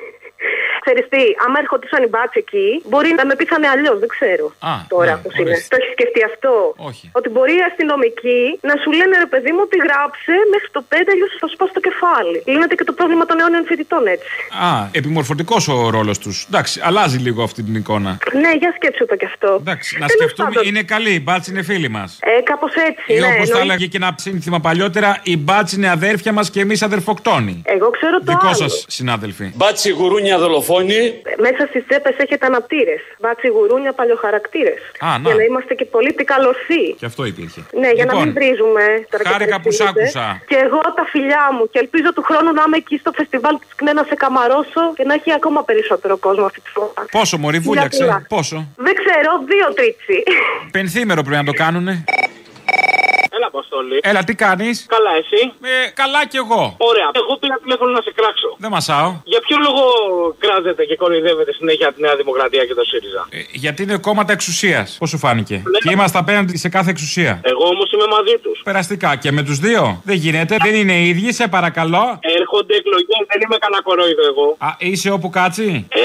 Ξέρεις 0.85 1.05
τι, 1.12 1.22
άμα 1.45 1.57
ερχόντουσαν 1.62 2.01
οι 2.07 2.09
μπάτσοι 2.12 2.39
εκεί, 2.45 2.68
μπορεί 2.91 3.11
να 3.20 3.24
με 3.28 3.35
πείθανε 3.41 3.66
αλλιώς, 3.74 3.97
δεν 4.03 4.11
ξέρω. 4.16 4.47
Α, 4.70 4.72
Τώρα 4.95 5.12
ναι, 5.14 5.22
πώς 5.24 5.33
είναι. 5.37 5.51
ορίστε. 5.51 5.66
Το 5.72 5.76
έχεις 5.80 5.93
σκεφτεί 5.97 6.20
αυτό; 6.30 6.53
Όχι. 6.91 7.05
Ότι 7.18 7.28
μπορεί 7.35 7.53
οι 7.61 7.64
αστυνομικοί 7.70 8.43
να 8.70 8.74
σου 8.83 8.91
λένε 8.99 9.14
ρε 9.24 9.28
παιδί 9.33 9.51
μου 9.55 9.62
ότι 9.68 9.76
γράψε 9.87 10.35
μέχρι 10.53 10.68
το 10.76 10.80
5, 10.93 10.95
αλλιώς 11.12 11.28
θα 11.41 11.47
σου 11.49 11.55
σπάσει 11.59 11.72
το 11.78 11.83
κεφάλι. 11.89 12.37
Λύνεται 12.53 12.74
και 12.78 12.87
το 12.91 12.95
πρόβλημα 12.99 13.24
των 13.28 13.37
αιώνιων 13.41 13.64
φοιτητών 13.70 14.03
έτσι. 14.16 14.30
Α, 14.66 14.70
επιμορφωτικός 15.01 15.62
ο 15.74 15.76
ρόλος 15.97 16.16
τους. 16.22 16.37
Εντάξει, 16.51 16.74
αλλάζει 16.89 17.18
λίγο 17.26 17.41
αυτή 17.49 17.61
την 17.66 17.74
εικόνα. 17.80 18.11
Ναι, 18.43 18.51
για 18.62 18.70
σκέψου 18.78 19.05
το 19.11 19.16
κι 19.20 19.28
αυτό. 19.33 19.51
Εντάξει, 19.64 19.91
να 20.03 20.07
Τέλος 20.07 20.20
σκεφτούμε, 20.22 20.49
πάντων. 20.55 20.62
είναι 20.68 20.83
καλή. 20.95 21.12
Η 21.20 21.22
μπάτση 21.26 21.49
είναι 21.53 21.62
φίλη 21.70 21.89
μας. 21.99 22.11
Ε, 22.20 22.41
κάπως 22.51 22.72
έτσι. 22.89 23.05
Ή 23.07 23.18
ναι, 23.18 23.20
όπως 23.20 23.35
τα 23.37 23.41
εννοείται. 23.43 23.61
έλεγε 23.66 23.87
και 23.93 23.99
ένα 24.03 24.11
σύνθημα 24.18 24.59
παλιότερα, 24.61 25.11
η 25.22 25.37
μπάτση 25.45 25.76
είναι 25.76 25.91
αδέρφια 25.91 26.33
μας 26.33 26.51
και 26.51 26.61
εμείς 26.61 26.83
αδερφοκτόνοι. 26.83 27.62
Εγώ 27.64 27.91
ξέρω 27.91 28.16
το 28.18 28.24
Δικό 28.33 28.47
άλλο. 28.47 28.55
σας 28.55 28.85
συνάδελφοι. 28.89 29.53
Μπάτσι 29.55 29.91
γουρούνια 29.91 30.39
δολοφόνοι. 30.72 31.22
Μέσα 31.46 31.62
στις 31.70 31.82
τσέπες 31.86 32.16
έχετε 32.24 32.46
αναπτήρες. 32.46 33.00
Μπάτσι 33.20 33.48
γουρούνια 33.54 33.92
παλιοχαρακτήρες. 33.92 34.80
Α, 35.06 35.08
να. 35.18 35.26
Για 35.26 35.34
να 35.34 35.42
είμαστε 35.48 35.72
και 35.78 35.84
πολύ 35.84 36.12
καλωσοί. 36.32 36.82
Και 37.00 37.06
αυτό 37.10 37.22
υπήρχε. 37.32 37.60
Ναι, 37.82 37.90
για 37.98 38.04
να 38.04 38.12
Λοιπόν, 38.12 38.24
μην 38.24 38.32
βρίζουμε. 38.38 38.84
τώρα 39.10 39.22
και 39.24 39.28
χάρηκα 39.32 39.56
που 39.62 39.70
σ' 39.72 39.78
παρεξηγείτε. 39.78 40.18
άκουσα. 40.18 40.42
Και 40.50 40.56
εγώ 40.66 40.80
τα 40.98 41.04
φιλιά 41.12 41.44
μου. 41.56 41.62
Και 41.72 41.78
ελπίζω 41.84 42.08
του 42.16 42.22
χρόνου 42.28 42.50
να 42.58 42.62
είμαι 42.66 42.76
εκεί 42.84 42.96
στο 43.02 43.10
φεστιβάλ 43.18 43.54
της 43.62 43.70
Κνέ 43.78 43.92
να 43.92 44.04
σε 44.10 44.14
καμαρώσω 44.22 44.82
και 44.96 45.04
να 45.08 45.14
έχει 45.18 45.30
ακόμα 45.32 45.60
περισσότερο 45.68 46.14
κόσμο 46.26 46.44
αυτή 46.50 46.60
τη 46.60 46.70
φορά. 46.76 47.02
Πόσο 47.18 47.34
μωρή 47.42 47.56
Φιλιά, 47.56 47.68
βούλιαξε, 47.68 48.02
φιλιά. 48.02 48.26
πόσο; 48.34 48.56
Δεν 48.86 48.94
ξέρω, 49.00 49.30
δύο 49.52 49.66
τρίτσι. 49.78 50.16
Πενθήμερο 50.76 51.20
πρέπει 51.22 51.36
να 51.44 51.48
το 51.50 51.52
κάνουνε. 51.62 52.04
Έλα, 53.36 53.46
Αποστολή. 53.46 53.98
Έλα, 54.02 54.24
τι 54.24 54.34
κάνεις; 54.34 54.86
Καλά, 54.88 55.10
εσύ; 55.22 55.52
Ε, 55.62 55.90
καλά 55.94 56.26
κι 56.26 56.36
εγώ. 56.36 56.62
Ωραία. 56.90 57.08
Εγώ 57.12 57.36
πήρα 57.40 57.56
τηλέφωνο 57.62 57.90
να 57.90 58.02
σε 58.06 58.12
κράξω. 58.18 58.48
Δεν 58.58 58.70
μασάω. 58.70 59.10
Για 59.53 59.61
ποιο 59.61 59.70
λόγο 59.72 59.84
κράζετε 60.38 60.84
και 60.84 60.96
κοροϊδεύετε 60.96 61.53
συνέχεια 61.53 61.92
τη 61.92 62.00
Νέα 62.00 62.16
Δημοκρατία 62.16 62.64
και 62.64 62.74
το 62.74 62.84
ΣΥΡΙΖΑ; 62.84 63.26
Ε, 63.30 63.38
γιατί 63.53 63.82
είναι 63.82 63.96
κόμματα 63.96 64.32
εξουσίας. 64.32 64.96
Πώς 64.98 65.09
σου 65.11 65.18
φάνηκε; 65.18 65.62
Και 65.82 65.90
είμαστε 65.92 66.18
απέναντι 66.18 66.57
σε 66.57 66.68
κάθε 66.68 66.90
εξουσία. 66.90 67.40
Εγώ 67.42 67.64
όμως 67.66 67.92
είμαι 67.92 68.07
μαζί 68.16 68.36
τους. 68.42 68.61
Περαστικά 68.64 69.16
και 69.16 69.32
με 69.32 69.42
τους 69.42 69.59
δύο; 69.59 70.00
Δεν 70.05 70.16
γίνεται. 70.16 70.57
Δεν 70.62 70.74
είναι 70.74 70.92
οι 70.92 71.09
ίδιοι, 71.09 71.32
σε 71.32 71.48
παρακαλώ. 71.48 72.18
Έρχονται 72.38 72.74
εκλογές, 72.74 73.20
δεν 73.28 73.40
είμαι 73.44 73.57
κανένα 73.59 73.82
κορόιδο 73.82 74.24
εγώ. 74.26 74.57
Α, 74.59 74.68
είσαι 74.78 75.11
όπου 75.11 75.30
κάτσει; 75.30 75.86
Ε, 75.88 76.00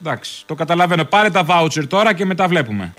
Εντάξει, 0.00 0.32
το 0.46 0.54
καταλαβαίνω. 0.54 1.04
Πάρε 1.04 1.30
τα 1.30 1.44
βάουτσερ 1.44 1.86
τώρα 1.86 2.14
και 2.14 2.24
μετά 2.24 2.46
βλέπουμε. 2.48 2.94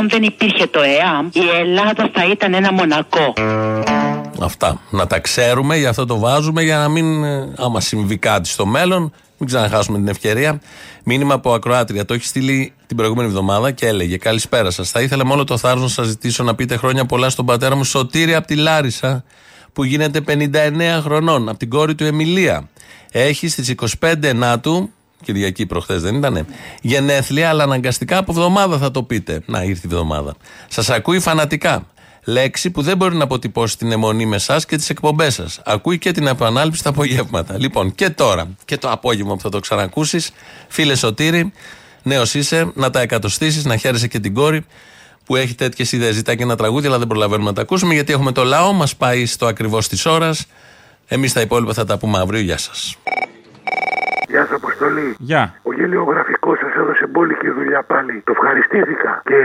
Εάν 0.00 0.08
δεν 0.08 0.22
υπήρχε 0.22 0.66
το 0.66 0.80
ΕΑΜ, 0.80 1.28
η 1.32 1.58
Ελλάδα 1.60 2.10
θα 2.14 2.24
ήταν 2.30 2.54
ένα 2.54 2.72
μονακό. 2.72 3.32
Αυτά. 4.40 4.80
Να 4.90 5.06
τα 5.06 5.18
ξέρουμε, 5.18 5.76
γι' 5.76 5.86
αυτό 5.86 6.06
το 6.06 6.18
βάζουμε, 6.18 6.62
για 6.62 6.76
να 6.78 6.88
μην, 6.88 7.24
ε, 7.24 7.52
άμα 7.56 7.80
συμβεί 7.80 8.16
κάτι 8.16 8.48
στο 8.48 8.66
μέλλον, 8.66 9.12
μην 9.38 9.48
ξαναχάσουμε 9.48 9.98
την 9.98 10.08
ευκαιρία. 10.08 10.60
Μήνυμα 11.04 11.34
από 11.34 11.52
ακροάτρια. 11.52 12.04
Το 12.04 12.14
έχει 12.14 12.24
στείλει 12.24 12.72
την 12.86 12.96
προηγούμενη 12.96 13.28
εβδομάδα 13.28 13.70
και 13.70 13.86
έλεγε: 13.86 14.16
Καλησπέρα 14.16 14.70
σας. 14.70 14.90
Θα 14.90 15.00
ήθελα 15.00 15.26
με 15.26 15.32
όλο 15.32 15.44
το 15.44 15.56
θάρρος 15.56 15.82
να 15.82 15.88
σας 15.88 16.06
ζητήσω 16.06 16.42
να 16.42 16.54
πείτε 16.54 16.76
χρόνια 16.76 17.06
πολλά 17.06 17.30
στον 17.30 17.46
πατέρα 17.46 17.76
μου 17.76 17.84
Σωτήρη 17.84 18.34
από 18.34 18.46
τη 18.46 18.54
Λάρισα, 18.56 19.24
που 19.72 19.84
γίνεται 19.84 20.20
59 20.26 21.00
χρονών, 21.02 21.48
από 21.48 21.58
την 21.58 21.70
κόρη 21.70 21.94
του 21.94 22.04
Εμιλία. 22.04 22.68
Έχει 23.12 23.48
στις 23.48 23.74
25 24.00 24.22
Ενάτου, 24.22 24.90
Κυριακή 25.24 25.66
προχθές 25.66 26.02
δεν 26.02 26.14
ήτανε, 26.14 26.44
γενέθλια, 26.82 27.48
αλλά 27.48 27.62
αναγκαστικά 27.62 28.16
από 28.16 28.32
εβδομάδα 28.32 28.78
θα 28.78 28.90
το 28.90 29.02
πείτε. 29.02 29.42
Να 29.46 29.62
ήρθε 29.62 29.86
η 29.86 29.90
εβδομάδα. 29.92 30.34
Σας 30.68 30.90
ακούει 30.90 31.20
φανατικά. 31.20 31.86
Λέξη 32.24 32.70
που 32.70 32.82
δεν 32.82 32.96
μπορεί 32.96 33.16
να 33.16 33.24
αποτυπώσει 33.24 33.78
την 33.78 33.92
αιμονή 33.92 34.26
με 34.26 34.36
εσά 34.36 34.60
και 34.68 34.76
τις 34.76 34.90
εκπομπές 34.90 35.34
σας. 35.34 35.60
Ακούει 35.64 35.98
και 35.98 36.12
την 36.12 36.26
επανάληψη 36.26 36.82
τα 36.82 36.88
απογεύματα. 36.88 37.58
Λοιπόν, 37.58 37.94
και 37.94 38.10
τώρα, 38.10 38.48
και 38.64 38.76
το 38.76 38.90
απόγευμα 38.90 39.34
που 39.34 39.40
θα 39.40 39.48
το 39.48 39.60
ξανακούσεις, 39.60 40.32
φίλε 40.68 40.94
Σωτήρη, 40.94 41.52
νέος 42.02 42.34
είσαι, 42.34 42.70
να 42.74 42.90
τα 42.90 43.00
εκατοστήσεις, 43.00 43.64
να 43.64 43.76
χαίρεσαι 43.76 44.08
και 44.08 44.18
την 44.18 44.34
κόρη 44.34 44.64
που 45.24 45.36
έχει 45.36 45.54
τέτοιες 45.54 45.92
ιδέες. 45.92 46.14
Ζητάει 46.14 46.36
και 46.36 46.42
ένα 46.42 46.56
τραγούδι, 46.56 46.86
αλλά 46.86 46.98
δεν 46.98 47.06
προλαβαίνουμε 47.06 47.48
να 47.48 47.54
τα 47.54 47.62
ακούσουμε 47.62 47.94
γιατί 47.94 48.12
έχουμε 48.12 48.32
το 48.32 48.44
λαό, 48.44 48.72
μας 48.72 48.96
πάει 48.96 49.26
στο 49.26 49.46
ακριβώς 49.46 49.88
της 49.88 50.06
ώρας. 50.06 50.46
Εμείς 51.06 51.32
τα 51.32 51.40
υπόλοιπα 51.40 51.72
θα 51.72 51.84
τα 51.84 51.98
πούμε 51.98 52.18
αύριο. 52.18 52.40
Γεια 52.40 52.58
σας. 52.58 52.96
Γεια 54.30 54.46
σα, 54.48 54.54
Αποστολή. 54.54 55.14
Γεια. 55.18 55.54
Ο 55.62 55.72
γελιογραφικός 55.72 56.58
σας 56.58 56.72
έδωσε 56.80 57.06
μπόλικη 57.06 57.50
δουλειά 57.50 57.82
πάλι. 57.82 58.22
Το 58.26 58.32
ευχαριστήθηκα. 58.36 59.22
Και 59.24 59.36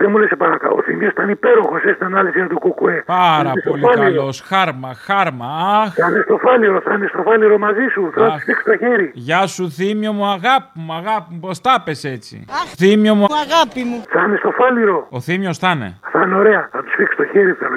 δεν 0.00 0.10
μου 0.10 0.18
λες, 0.18 0.28
σε 0.28 0.36
παρακαλώ. 0.36 0.74
Ο 0.78 0.82
Θημίο 0.82 1.08
ήταν 1.08 1.28
υπέροχος, 1.28 1.82
έστω 1.82 2.04
ανάλυση 2.04 2.38
για 2.38 2.48
το 2.48 2.58
κουκουέ. 2.58 3.02
Πάρα 3.06 3.42
Θα 3.42 3.50
είναι 3.50 3.60
στο 3.60 3.70
πολύ 3.70 3.82
φάληρο. 3.82 4.04
καλός. 4.04 4.40
Χάρμα, 4.40 4.94
χάρμα. 4.94 5.46
Αχ. 5.82 5.92
Θα 5.94 6.06
είναι 6.10 6.22
στο 6.24 6.36
φάληρο, 6.44 6.80
θα 6.80 6.92
είναι 6.94 7.06
στο 7.12 7.22
φάληρο 7.22 7.58
μαζί 7.58 7.86
σου. 7.92 8.10
Θα 8.14 8.24
Αχ. 8.24 8.32
του 8.32 8.40
δείξει 8.46 8.64
το 8.64 8.76
χέρι. 8.76 9.10
Γεια 9.14 9.46
σου, 9.46 9.70
θύμιο 9.70 10.12
μου, 10.12 10.26
αγάπη 10.26 10.70
μου, 10.74 10.92
αγάπη 10.92 11.26
μου. 11.34 11.40
Πώς 11.40 11.60
τα 11.60 11.82
πες 11.84 12.04
έτσι; 12.04 12.44
Θύμιο 12.76 13.14
μου. 13.14 13.26
Αγάπη 13.46 13.82
μου. 13.84 14.02
Θα 14.08 14.20
είναι 14.26 14.36
στο 14.36 14.50
φάληρο. 14.50 15.06
Ο 15.10 15.20
θύμιο 15.20 15.54
θα 15.54 15.70
είναι. 15.70 15.98
Θα 16.12 16.22
είναι 16.24 16.34
ωραία. 16.36 16.68
Θα 16.72 16.78
του 16.82 16.90
δείξει 16.98 17.16
το 17.16 17.24
χέρι. 17.32 17.52
Θέλω. 17.52 17.76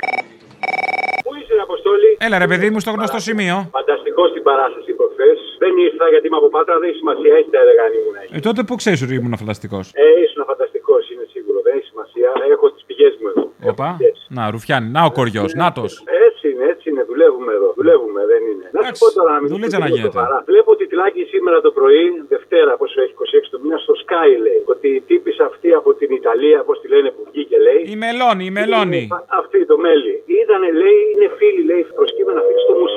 Πού 1.47 1.53
είσαι, 1.53 1.63
Αποστόλη. 1.69 2.09
Έλα 2.25 2.37
ρε 2.43 2.47
παιδί 2.51 2.67
μου 2.71 2.79
στο 2.83 2.91
γνωστό 2.97 3.19
σημείο. 3.27 3.55
Φανταστικό 3.77 4.21
στην 4.31 4.43
παράσταση 4.49 4.91
προχθέ. 4.99 5.29
Δεν 5.63 5.73
ήρθα 5.87 6.05
γιατί 6.13 6.25
είμαι 6.27 6.39
από 6.41 6.49
Πάτρα, 6.55 6.73
δεν 6.79 6.85
έχει 6.89 6.97
σημασία. 7.03 7.33
Έτσι 7.39 7.49
τα 7.55 7.59
έλεγα 7.63 7.81
αν 7.87 7.91
ήμουν 7.99 8.15
εκεί. 8.23 8.31
Ε, 8.37 8.39
τότε 8.47 8.61
που 8.67 8.73
ξέρεις 8.81 8.99
ότι 9.05 9.13
ήμουν 9.19 9.35
φανταστικός. 9.41 9.85
Ε, 10.03 10.07
ήσουν 10.25 10.41
φανταστικός, 10.51 11.01
είναι 11.11 11.25
σίγουρο. 11.33 11.57
Δεν 11.65 11.73
έχει 11.77 11.87
σημασία. 11.93 12.29
Έχω 12.55 12.65
τις 12.75 12.83
πηγές 12.87 13.13
μου 13.21 13.27
εδώ. 13.31 13.43
Οπα. 13.71 13.89
Να, 14.37 14.41
ρουφιάνι. 14.53 14.87
Να 14.97 15.01
ο 15.09 15.11
κοριός. 15.19 15.49
Νάτος. 15.61 15.91
Έτσι 16.27 16.43
είναι, 16.51 16.65
έτσι 16.73 16.85
είναι. 16.89 17.03
Δουλεύουμε 17.11 17.51
εδώ. 17.57 17.69
Δουλεύουμε, 17.79 18.21
δεν 18.31 18.41
είναι. 18.51 18.65
Να 18.75 18.79
σου 18.87 18.93
πω 19.01 19.07
τώρα 19.17 19.31
να 19.35 19.39
μην 19.41 19.47
δουλίτσα 19.53 19.77
να 19.83 19.85
λίγο 19.87 19.97
γίνεται. 19.97 20.17
σοβαρά. 20.17 20.37
Βλέπω 20.51 20.69
ότι 20.75 20.83
τυλάκι 20.91 21.21
σήμερα 21.33 21.57
το 21.67 21.71
πρωί, 21.77 22.03
Δευτέρα, 22.33 22.71
πόσο 22.81 22.97
έχει 23.03 23.13
26 23.17 23.51
του 23.51 23.59
μήνα, 23.63 23.77
στο 23.85 23.93
Sky 24.03 24.29
λέει. 24.45 24.59
Ότι 24.73 24.87
η 24.99 25.01
τύπη 25.09 25.31
αυτή 25.49 25.69
από 25.79 25.89
την 25.99 26.09
Ιταλία, 26.19 26.59
πώς 26.67 26.75
τη 26.81 26.87
λένε 26.93 27.09
που 27.15 27.21
βγήκε, 27.31 27.57
λέει. 27.67 27.81
Η 27.93 27.95
μελώνη, 28.03 28.43
η 28.51 28.53
μελώνη. 28.59 29.01
Α- 29.15 29.23
Αυτή 29.41 29.59
το 29.71 29.75
μέλι. 29.85 30.13
Είδανε, 30.35 30.69
λέει, 30.81 30.99
είναι 31.13 31.27
φίλοι, 31.39 31.61
λέει, 31.71 31.81
προσκύμενα 31.97 32.41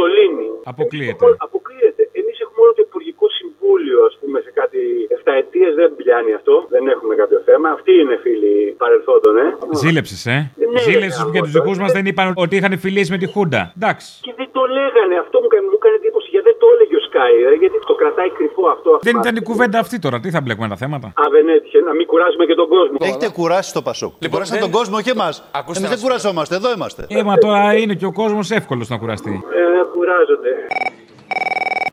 φίλοι 0.01 0.31
στο 0.31 0.39
Μουσολίνι. 0.41 0.49
Αποκλείεται. 0.73 1.25
Αποκλείεται. 1.47 2.03
Εμείς 2.21 2.37
έχουμε 2.45 2.61
όλο 2.65 2.73
το 2.79 2.83
Υπουργικό 2.89 3.27
Συμβούλιο, 3.39 3.99
ας 4.09 4.15
πούμε, 4.21 4.37
σε 4.47 4.51
κάτι 4.61 4.81
7 5.19 5.33
ετίε 5.43 5.69
δεν 5.81 5.89
πιάνει 6.01 6.33
αυτό. 6.39 6.55
Δεν 6.75 6.83
έχουμε 6.95 7.15
κάποιο 7.21 7.39
θέμα. 7.49 7.67
Αυτοί 7.77 7.93
είναι 8.03 8.17
φίλοι 8.25 8.55
παρελθόντων, 8.83 9.35
ε. 9.45 9.47
Ζήλεψες, 9.83 10.23
ε. 10.27 10.39
Ναι, 10.73 10.81
Ζήλεψες 10.87 11.21
ρε, 11.21 11.25
που 11.25 11.33
για 11.37 11.43
τους 11.47 11.53
γάμο, 11.55 11.65
δικούς 11.65 11.79
μας 11.83 11.91
δεν 11.97 12.05
είπαν 12.11 12.29
ότι 12.45 12.53
είχαν 12.57 12.73
φιλίες 12.85 13.09
με 13.15 13.19
τη 13.23 13.27
Χούντα. 13.33 13.63
Εντάξει. 13.79 14.09
Και 14.27 14.33
δεν 14.41 14.49
το 14.57 14.63
λέγανε. 14.79 15.15
Αυτό 15.25 15.37
μου 15.41 15.49
έκανε, 15.51 15.65
μου 15.73 15.79
έκανε 15.81 15.95
εντύπωση 16.01 16.29
γιατί 16.35 16.47
δεν 16.51 16.59
το 16.63 16.67
έλεγε 16.75 16.95
ο 17.01 17.03
Σκάι. 17.09 17.10
Σκάει, 17.21 17.43
ρε, 17.49 17.55
γιατί 17.63 17.79
το 17.87 17.95
κρατάει 17.95 18.31
κρυφό 18.31 18.65
αυτό. 18.75 18.91
Δεν 19.03 19.17
ήταν 19.17 19.37
η 19.37 19.43
κουβέντα 19.43 19.79
αυτή 19.79 19.99
τώρα. 19.99 20.21
Τι 20.21 20.31
θα 20.31 20.41
μπλέκουμε 20.41 20.69
τα 20.69 20.77
θέματα; 20.77 21.07
Α, 21.07 21.25
δεν 21.31 21.49
έτυχε, 21.49 21.79
να 21.81 21.93
μην 21.95 22.07
κουράζουμε 22.07 22.45
και 22.45 22.55
τον 22.55 22.69
κόσμο. 22.69 22.97
Έχετε 23.01 23.29
κουράσει 23.39 23.73
το 23.73 23.83
Πασόκ. 23.83 24.13
Λοιπόν, 24.13 24.31
Κουράσατε 24.31 24.61
τον 24.61 24.71
κόσμο 24.71 25.01
και 25.07 25.13
εμάς. 25.17 25.35
Εμείς 25.77 25.89
δεν 25.95 26.01
κουραζόμαστε, 26.05 26.55
εδώ 26.61 26.73
είμαστε. 26.77 27.07
Ε, 27.09 27.23
μα 27.23 27.35
τώρα 27.37 27.75
είναι 27.81 27.95
και 27.95 28.07
ο 28.07 28.13
κόσμος 28.13 28.51
εύκολος 28.51 28.89
να 28.89 28.97
κουραστεί. 28.99 29.35
Ε, 29.59 29.65
κουράζονται. 29.95 30.53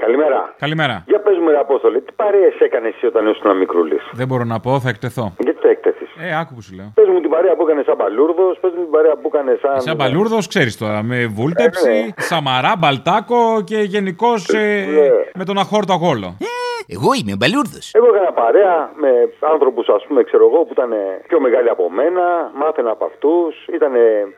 Καλημέρα. 0.04 0.56
Καλημέρα. 0.58 1.04
Για 1.08 1.20
πες 1.20 1.38
μου, 1.38 1.50
ρε 1.50 1.58
Απόστολη, 1.58 2.02
τι 2.02 2.12
παρέες 2.16 2.56
έκανες 2.60 2.94
εσύ 2.96 3.06
όταν 3.06 3.28
ήσουν 3.28 3.58
μικρούλης; 3.58 4.04
Δεν 4.14 4.28
μπορώ 4.28 4.44
να 4.44 4.60
πω, 4.60 4.80
θα 4.80 4.90
εκτεθώ. 4.90 5.34
Γιατί 5.38 5.60
το 5.62 5.68
έκτεθει. 5.68 5.77
Ε, 6.22 6.38
άκου 6.40 6.54
που 6.54 6.62
σου 6.62 6.76
λέω. 6.76 6.92
Πες 6.94 7.08
μου 7.08 7.20
την 7.22 7.30
παρέα 7.30 7.56
που 7.56 7.64
έκανε 7.68 7.84
σαν 7.86 7.96
μπαλούρδος, 7.96 8.58
πες 8.62 8.72
μου 8.76 8.82
την 8.84 8.92
παρέα 8.92 9.16
που 9.16 9.30
έκανε 9.34 9.58
σαν. 9.62 9.82
Σαν 9.82 9.96
μπαλούρδος, 9.96 10.48
ξέρεις 10.48 10.78
τώρα, 10.78 11.04
με 11.04 11.26
βούλτεψη, 11.26 11.90
Ε, 11.90 11.94
ναι. 12.02 12.08
σαμαρά, 12.18 12.74
μπαλτάκο 12.78 13.62
και 13.64 13.78
γενικώς 13.78 14.48
Ναι. 14.54 14.86
με 15.34 15.44
τον 15.46 15.58
αχόρτο 15.58 15.94
αγόλο. 15.94 16.38
Εγώ 16.90 17.10
είμαι 17.20 17.36
μπαλούρδος. 17.40 17.86
Εγώ 17.94 18.08
έκανα 18.14 18.32
παρέα 18.34 18.92
με 19.04 19.10
άνθρωπου, 19.54 19.82
ας 19.98 20.04
πούμε, 20.08 20.24
ξέρω 20.24 20.44
εγώ, 20.50 20.60
που 20.66 20.72
ήταν 20.78 20.92
πιο 21.28 21.40
μεγάλοι 21.40 21.70
από 21.70 21.90
μένα, 21.90 22.52
μάθαινα 22.56 22.92
από 22.92 23.06
αυτούς, 23.06 23.54
ήταν 23.74 23.92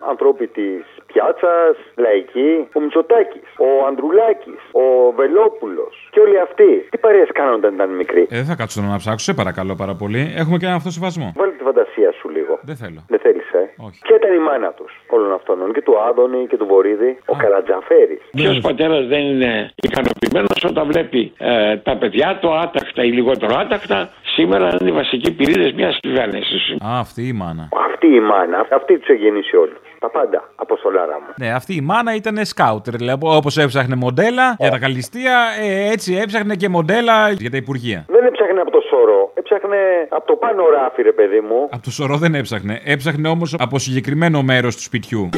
ανθρώποι 0.09 0.47
της 0.47 0.81
πιάτσας, 1.11 1.75
λαϊκοί. 2.05 2.51
Ο 2.77 2.79
Μητσοτάκης, 2.83 3.47
ο 3.67 3.69
Ανδρουλάκης, 3.89 4.61
ο 4.83 4.85
Βελόπουλος 5.19 5.93
και 6.13 6.19
όλοι 6.25 6.39
αυτοί. 6.47 6.71
Τι 6.91 6.97
παρέες 6.97 7.29
κάνανε 7.37 7.55
όταν 7.61 7.73
ήταν 7.73 7.89
μικροί; 8.01 8.23
Ε, 8.29 8.35
δεν 8.41 8.45
θα 8.51 8.55
κάτσω 8.59 8.75
τώρα 8.79 8.91
να 8.91 8.99
ψάξω, 9.03 9.25
σε 9.29 9.33
παρακαλώ 9.41 9.73
πάρα 9.75 9.95
πολύ. 10.01 10.21
Έχουμε 10.41 10.57
και 10.57 10.65
ένα 10.65 10.75
αυτοσεβασμό. 10.81 11.27
Βάλε 11.35 11.51
τη 11.51 11.63
φαντασία 11.69 12.09
σου 12.19 12.29
λίγο. 12.29 12.53
Δεν 12.69 12.75
θέλω. 12.75 12.99
Δεν 13.13 13.19
θέλεις, 13.19 13.47
ε; 13.61 13.63
Όχι. 13.87 13.99
Ποια 14.05 14.15
ήταν 14.21 14.33
η 14.39 14.41
μάνα 14.47 14.69
τους 14.77 14.91
όλων 15.15 15.33
αυτών, 15.33 15.73
και 15.73 15.81
του 15.81 15.95
Άδωνη 16.07 16.47
και 16.49 16.57
του 16.57 16.65
Βορύδη, 16.65 17.11
ο 17.25 17.35
Καρατζαφέρης; 17.35 18.21
Ποιο 18.31 18.51
πατέρας 18.61 19.07
δεν 19.07 19.21
είναι 19.31 19.71
ικανοποιημένος 19.75 20.63
όταν 20.71 20.87
βλέπει 20.91 21.33
ε, 21.37 21.77
τα 21.77 21.97
παιδιά 21.97 22.37
του 22.41 22.49
άτακτα 22.63 23.03
ή 23.03 23.11
λιγότερο 23.11 23.57
άτακτα 23.57 24.09
σήμερα 24.35 24.67
είναι 24.79 24.89
οι 24.89 24.93
βασικοί 24.93 25.31
πυρήνε 25.31 25.71
μιας 25.75 25.97
κυβέρνησης. 25.99 26.61
Α, 26.71 26.99
αυτή 26.99 27.21
η 27.27 27.33
μάνα. 27.33 27.69
Αυτή 27.87 28.07
η 28.07 28.19
μάνα, 28.19 28.67
αυτή 28.71 28.97
τους 28.97 29.07
έχει 29.07 29.23
γεννήσει 29.23 29.55
όλους. 29.55 29.79
Τα 29.99 30.09
πάντα, 30.09 30.49
αποστολάρα 30.55 31.13
μου. 31.19 31.33
Ναι, 31.37 31.51
αυτή 31.53 31.75
η 31.75 31.81
μάνα 31.81 32.15
ήταν 32.15 32.45
σκάουτερ. 32.45 32.95
Δηλαδή, 32.95 33.19
όπως 33.23 33.57
έψαχνε 33.57 33.95
μοντέλα 33.95 34.55
για 34.59 34.69
τα 34.69 34.79
καλλιστεία, 34.79 35.37
ε, 35.61 35.91
έτσι 35.91 36.15
έψαχνε 36.15 36.55
και 36.55 36.69
μοντέλα 36.69 37.29
για 37.29 37.51
τα 37.51 37.57
υπουργεία. 37.57 38.05
Δεν 38.07 38.25
έψαχνε 38.25 38.59
από 38.61 38.71
το 38.71 38.79
σωρό, 38.89 39.31
έψαχνε 39.33 39.77
από 40.09 40.27
το 40.27 40.35
πάνω 40.35 40.63
ράφι, 40.69 41.01
ρε 41.01 41.11
παιδί 41.11 41.39
μου. 41.39 41.67
Από 41.71 41.83
το 41.83 41.91
σωρό 41.91 42.17
δεν 42.17 42.35
έψαχνε. 42.35 42.81
Έψαχνε 42.83 43.27
όμως 43.27 43.55
από 43.59 43.79
συγκεκριμένο 43.79 44.41
μέρος 44.41 44.75
του 44.75 44.81
σπιτιού. 44.81 45.29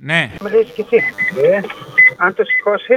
Ναι. 0.00 0.30
Με 0.40 0.50
λες 0.50 0.72
και 0.74 0.84
εσύ. 0.90 1.04
Ε, 1.42 1.60
αν 2.24 2.30
το 2.38 2.42
σηκώσει. 2.50 2.94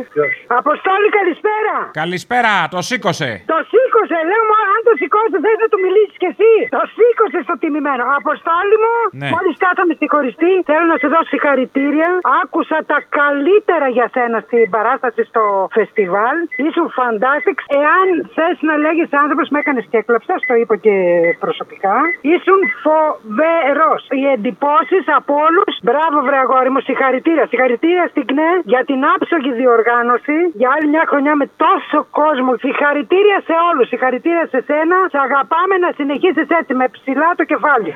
Αποστόλη, 0.59 1.07
καλησπέρα. 1.19 1.75
Καλησπέρα, 2.01 2.53
το 2.75 2.79
σήκωσε. 2.89 3.29
Το 3.53 3.57
σήκωσε, 3.71 4.17
λέω 4.29 4.43
μου, 4.49 4.55
αν 4.73 4.79
το 4.87 4.93
σηκώσει, 5.01 5.37
δεν 5.47 5.55
θα 5.61 5.67
του 5.71 5.79
μιλήσεις 5.85 6.15
κι 6.21 6.29
εσύ. 6.33 6.53
Το 6.77 6.81
σήκωσε 6.95 7.39
στο 7.47 7.55
τιμημένο. 7.61 8.03
Αποστόλη 8.19 8.75
μου, 8.83 8.95
Ναι. 9.21 9.29
μόλις 9.35 9.55
κάθαμε 9.65 9.93
στη 9.99 10.05
χωριστή, 10.13 10.51
θέλω 10.69 10.85
να 10.93 10.97
σου 11.01 11.07
δώσω 11.13 11.29
συγχαρητήρια. 11.33 12.09
Άκουσα 12.41 12.77
τα 12.91 12.97
καλύτερα 13.19 13.87
για 13.97 14.07
σένα 14.15 14.37
στην 14.47 14.63
παράσταση 14.75 15.21
στο 15.31 15.43
φεστιβάλ. 15.77 16.35
Ήσουν 16.67 16.87
fantastic. 16.99 17.57
Εάν 17.81 18.05
θες 18.35 18.57
να 18.69 18.75
λέγεις 18.85 19.07
άνθρωπος, 19.21 19.45
με 19.53 19.57
έκανε 19.63 19.81
και 19.91 19.97
έκλαψα, 20.03 20.33
το 20.49 20.53
είπα 20.61 20.75
και 20.85 20.93
προσωπικά. 21.43 21.95
Ήσουν 22.35 22.59
φοβερός. 22.85 24.01
Οι 24.19 24.23
εντυπώσεις 24.35 25.03
από 25.19 25.33
όλους. 25.47 25.73
Μπράβο, 25.87 26.17
βρε 26.27 26.37
αγόρι 26.45 26.69
μου, 26.73 26.81
συγχαρητήρια. 26.89 27.45
Συγχαρητήρια 27.51 28.05
στην 28.13 28.23
ΚΝΕ 28.29 28.51
για 28.73 28.81
την 28.89 28.99
άψογη 29.13 29.51
διοργάνωση. 29.61 30.37
Για 30.59 30.69
άλλη 30.75 30.87
μια 30.93 31.05
χρονιά 31.11 31.33
με 31.41 31.45
τόσο 31.63 31.99
κόσμο. 32.19 32.51
Συγχαρητήρια 32.65 33.39
σε 33.47 33.55
όλους. 33.69 33.87
Συγχαρητήρια 33.87 34.45
σε 34.53 34.59
σένα. 34.69 34.97
Σε 35.11 35.17
αγαπάμε 35.27 35.75
να 35.83 35.89
συνεχίσεις 35.97 36.47
έτσι 36.59 36.73
με 36.73 36.85
ψηλά 36.95 37.29
το 37.39 37.43
κεφάλι. 37.51 37.91